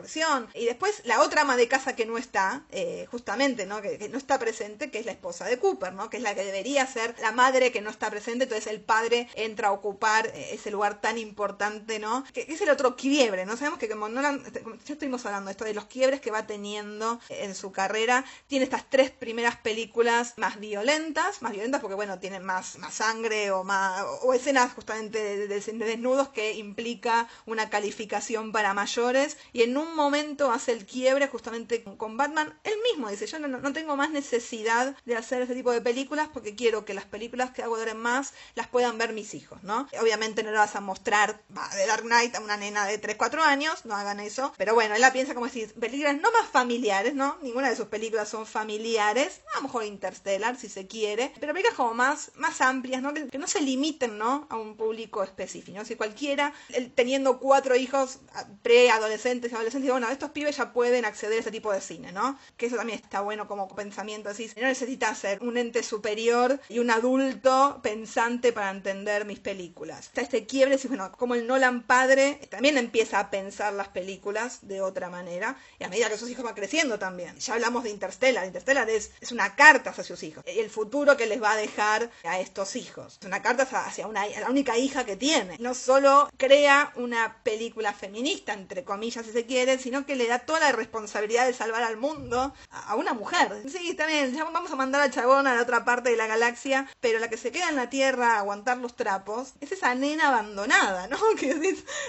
Y 0.54 0.64
después 0.64 1.02
la 1.04 1.20
otra 1.20 1.42
ama 1.42 1.56
de 1.56 1.68
casa 1.68 1.94
que 1.94 2.06
no 2.06 2.18
está, 2.18 2.64
eh, 2.70 3.06
justamente, 3.10 3.66
¿no? 3.66 3.80
Que, 3.80 4.08
no 4.08 4.18
está 4.18 4.38
presente, 4.38 4.90
que 4.90 4.98
es 4.98 5.06
la 5.06 5.12
esposa 5.12 5.44
de 5.44 5.58
Cooper, 5.58 5.92
¿no? 5.92 6.10
Que 6.10 6.16
es 6.16 6.22
la 6.22 6.34
que 6.34 6.44
debería 6.44 6.86
ser 6.86 7.14
la 7.20 7.32
madre 7.32 7.70
que 7.70 7.80
no 7.80 7.90
está 7.90 8.10
presente, 8.10 8.44
entonces 8.44 8.66
el 8.66 8.80
padre 8.80 9.28
entra 9.34 9.68
a 9.68 9.72
ocupar 9.72 10.26
eh, 10.26 10.50
ese 10.52 10.70
lugar 10.70 11.00
tan 11.00 11.18
importante, 11.18 11.98
¿no? 11.98 12.24
Que, 12.32 12.46
es 12.48 12.60
el 12.60 12.70
otro 12.70 12.96
quiebre, 12.96 13.46
¿no? 13.46 13.56
Sabemos 13.56 13.78
que 13.78 13.88
como 13.88 14.08
no 14.08 14.22
ya 14.22 14.92
estuvimos 14.92 15.24
hablando 15.26 15.48
de 15.48 15.52
esto, 15.52 15.64
de 15.64 15.74
los 15.74 15.84
quiebres 15.84 16.20
que 16.20 16.30
va 16.30 16.46
teniendo 16.46 17.20
en 17.28 17.54
su 17.54 17.70
carrera, 17.70 18.24
tiene 18.46 18.64
estas 18.64 18.88
tres 18.88 19.10
primeras 19.10 19.56
películas 19.56 20.34
más 20.36 20.58
violentas, 20.58 21.42
más 21.42 21.52
violentas 21.52 21.80
porque, 21.80 21.94
bueno, 21.94 22.18
tienen 22.18 22.42
más, 22.44 22.78
más 22.78 22.94
sangre 22.94 23.50
o 23.50 23.62
más, 23.64 24.04
o 24.22 24.34
escenas 24.34 24.72
justamente 24.72 25.46
de 25.46 25.60
desnudos 25.60 26.28
que 26.30 26.54
implica 26.54 27.28
una 27.46 27.70
calificación 27.70 28.52
para 28.52 28.74
mayores, 28.74 29.36
y 29.52 29.62
en 29.62 29.76
un 29.76 29.94
momento 29.98 30.50
hace 30.50 30.72
el 30.72 30.86
quiebre 30.86 31.28
justamente 31.28 31.84
con 31.84 32.16
Batman. 32.16 32.58
Él 32.64 32.74
mismo 32.90 33.10
dice, 33.10 33.26
yo 33.26 33.38
no, 33.38 33.72
tengo 33.72 33.96
más 33.96 34.10
necesidad 34.10 34.96
de 35.04 35.16
hacer 35.16 35.42
ese 35.42 35.54
tipo 35.54 35.72
de 35.72 35.80
películas 35.80 36.28
porque 36.32 36.54
quiero 36.54 36.84
que 36.84 36.94
las 36.94 37.04
películas 37.04 37.50
que 37.50 37.62
hago 37.62 37.78
duren 37.78 37.98
más 37.98 38.32
las 38.54 38.68
puedan 38.68 38.96
ver 38.96 39.12
mis 39.12 39.34
hijos, 39.34 39.62
¿no? 39.62 39.86
Obviamente 40.00 40.42
no 40.42 40.50
le 40.50 40.56
vas 40.56 40.76
a 40.76 40.80
mostrar 40.80 41.42
de 41.76 41.86
Dark 41.86 42.04
Knight 42.04 42.34
a 42.34 42.40
una 42.40 42.56
nena 42.56 42.86
de 42.86 42.98
3, 42.98 43.16
4 43.16 43.42
años, 43.42 43.84
no 43.84 43.94
hagan 43.94 44.20
eso, 44.20 44.52
pero 44.56 44.74
bueno, 44.74 44.94
él 44.94 45.00
la 45.00 45.12
piensa 45.12 45.34
como 45.34 45.46
decir, 45.46 45.74
películas 45.74 46.16
no 46.16 46.30
más 46.32 46.48
familiares, 46.50 47.14
¿no? 47.14 47.36
Ninguna 47.42 47.68
de 47.68 47.76
sus 47.76 47.86
películas 47.86 48.28
son 48.28 48.46
familiares, 48.46 49.40
a 49.54 49.56
lo 49.56 49.62
mejor 49.64 49.84
Interstellar 49.84 50.56
si 50.56 50.68
se 50.68 50.86
quiere, 50.86 51.32
pero 51.40 51.52
películas 51.52 51.76
como 51.76 51.94
más, 51.94 52.32
más 52.36 52.60
amplias, 52.60 53.02
¿no? 53.02 53.12
Que, 53.12 53.38
no 53.38 53.46
se 53.46 53.60
limiten, 53.60 54.18
¿no? 54.18 54.46
A 54.50 54.56
un 54.56 54.76
público 54.76 55.22
específico, 55.22 55.78
¿no? 55.78 55.84
Si 55.84 55.96
cualquiera, 55.96 56.52
teniendo 56.94 57.38
cuatro 57.38 57.76
hijos 57.76 58.18
preadolescentes 58.62 59.50
y 59.52 59.54
adolescentes, 59.54 59.87
bueno, 59.92 60.08
estos 60.08 60.30
pibes 60.30 60.56
ya 60.56 60.72
pueden 60.72 61.04
acceder 61.04 61.38
a 61.38 61.40
ese 61.40 61.50
tipo 61.50 61.72
de 61.72 61.80
cine, 61.80 62.12
¿no? 62.12 62.38
Que 62.56 62.66
eso 62.66 62.76
también 62.76 63.00
está 63.02 63.20
bueno 63.20 63.46
como 63.46 63.68
pensamiento, 63.74 64.28
así, 64.28 64.50
no 64.56 64.66
necesita 64.66 65.14
ser 65.14 65.42
un 65.42 65.56
ente 65.56 65.82
superior 65.82 66.60
y 66.68 66.78
un 66.78 66.90
adulto 66.90 67.80
pensante 67.82 68.52
para 68.52 68.70
entender 68.70 69.24
mis 69.24 69.38
películas. 69.38 70.06
Está 70.06 70.22
este 70.22 70.46
quiebre, 70.46 70.78
bueno, 70.88 71.12
como 71.12 71.34
el 71.34 71.46
Nolan 71.46 71.82
padre 71.82 72.40
también 72.50 72.78
empieza 72.78 73.20
a 73.20 73.30
pensar 73.30 73.72
las 73.72 73.88
películas 73.88 74.60
de 74.62 74.80
otra 74.80 75.10
manera, 75.10 75.56
y 75.78 75.84
a 75.84 75.88
medida 75.88 76.08
que 76.08 76.18
sus 76.18 76.30
hijos 76.30 76.44
van 76.44 76.54
creciendo 76.54 76.98
también. 76.98 77.38
Ya 77.38 77.54
hablamos 77.54 77.84
de 77.84 77.90
Interstellar, 77.90 78.46
Interstellar 78.46 78.88
es, 78.90 79.10
es 79.20 79.32
una 79.32 79.54
carta 79.54 79.90
hacia 79.90 80.04
sus 80.04 80.22
hijos, 80.22 80.44
el 80.46 80.70
futuro 80.70 81.16
que 81.16 81.26
les 81.26 81.42
va 81.42 81.52
a 81.52 81.56
dejar 81.56 82.10
a 82.24 82.40
estos 82.40 82.76
hijos. 82.76 83.18
Es 83.20 83.26
una 83.26 83.42
carta 83.42 83.62
hacia 83.62 84.06
una, 84.06 84.26
la 84.26 84.50
única 84.50 84.76
hija 84.76 85.04
que 85.04 85.16
tiene. 85.16 85.56
No 85.58 85.74
solo 85.74 86.28
crea 86.36 86.92
una 86.96 87.42
película 87.42 87.92
feminista, 87.92 88.52
entre 88.52 88.84
comillas, 88.84 89.24
si 89.26 89.32
se 89.32 89.46
quiere, 89.46 89.77
sino 89.78 90.06
que 90.06 90.16
le 90.16 90.26
da 90.26 90.40
toda 90.40 90.60
la 90.60 90.72
responsabilidad 90.72 91.46
de 91.46 91.54
salvar 91.54 91.82
al 91.82 91.96
mundo 91.96 92.54
a 92.70 92.94
una 92.96 93.14
mujer. 93.14 93.62
Sí, 93.68 93.90
está 93.90 94.06
bien, 94.06 94.34
ya 94.34 94.44
vamos 94.44 94.70
a 94.70 94.76
mandar 94.76 95.00
al 95.02 95.10
chabón 95.10 95.46
a 95.46 95.54
la 95.54 95.62
otra 95.62 95.84
parte 95.84 96.10
de 96.10 96.16
la 96.16 96.26
galaxia, 96.26 96.88
pero 97.00 97.18
la 97.18 97.28
que 97.28 97.36
se 97.36 97.52
queda 97.52 97.68
en 97.68 97.76
la 97.76 97.90
Tierra 97.90 98.34
a 98.34 98.38
aguantar 98.38 98.78
los 98.78 98.96
trapos 98.96 99.54
es 99.60 99.72
esa 99.72 99.94
nena 99.94 100.28
abandonada, 100.28 101.06
¿no? 101.08 101.18
Que, 101.38 101.50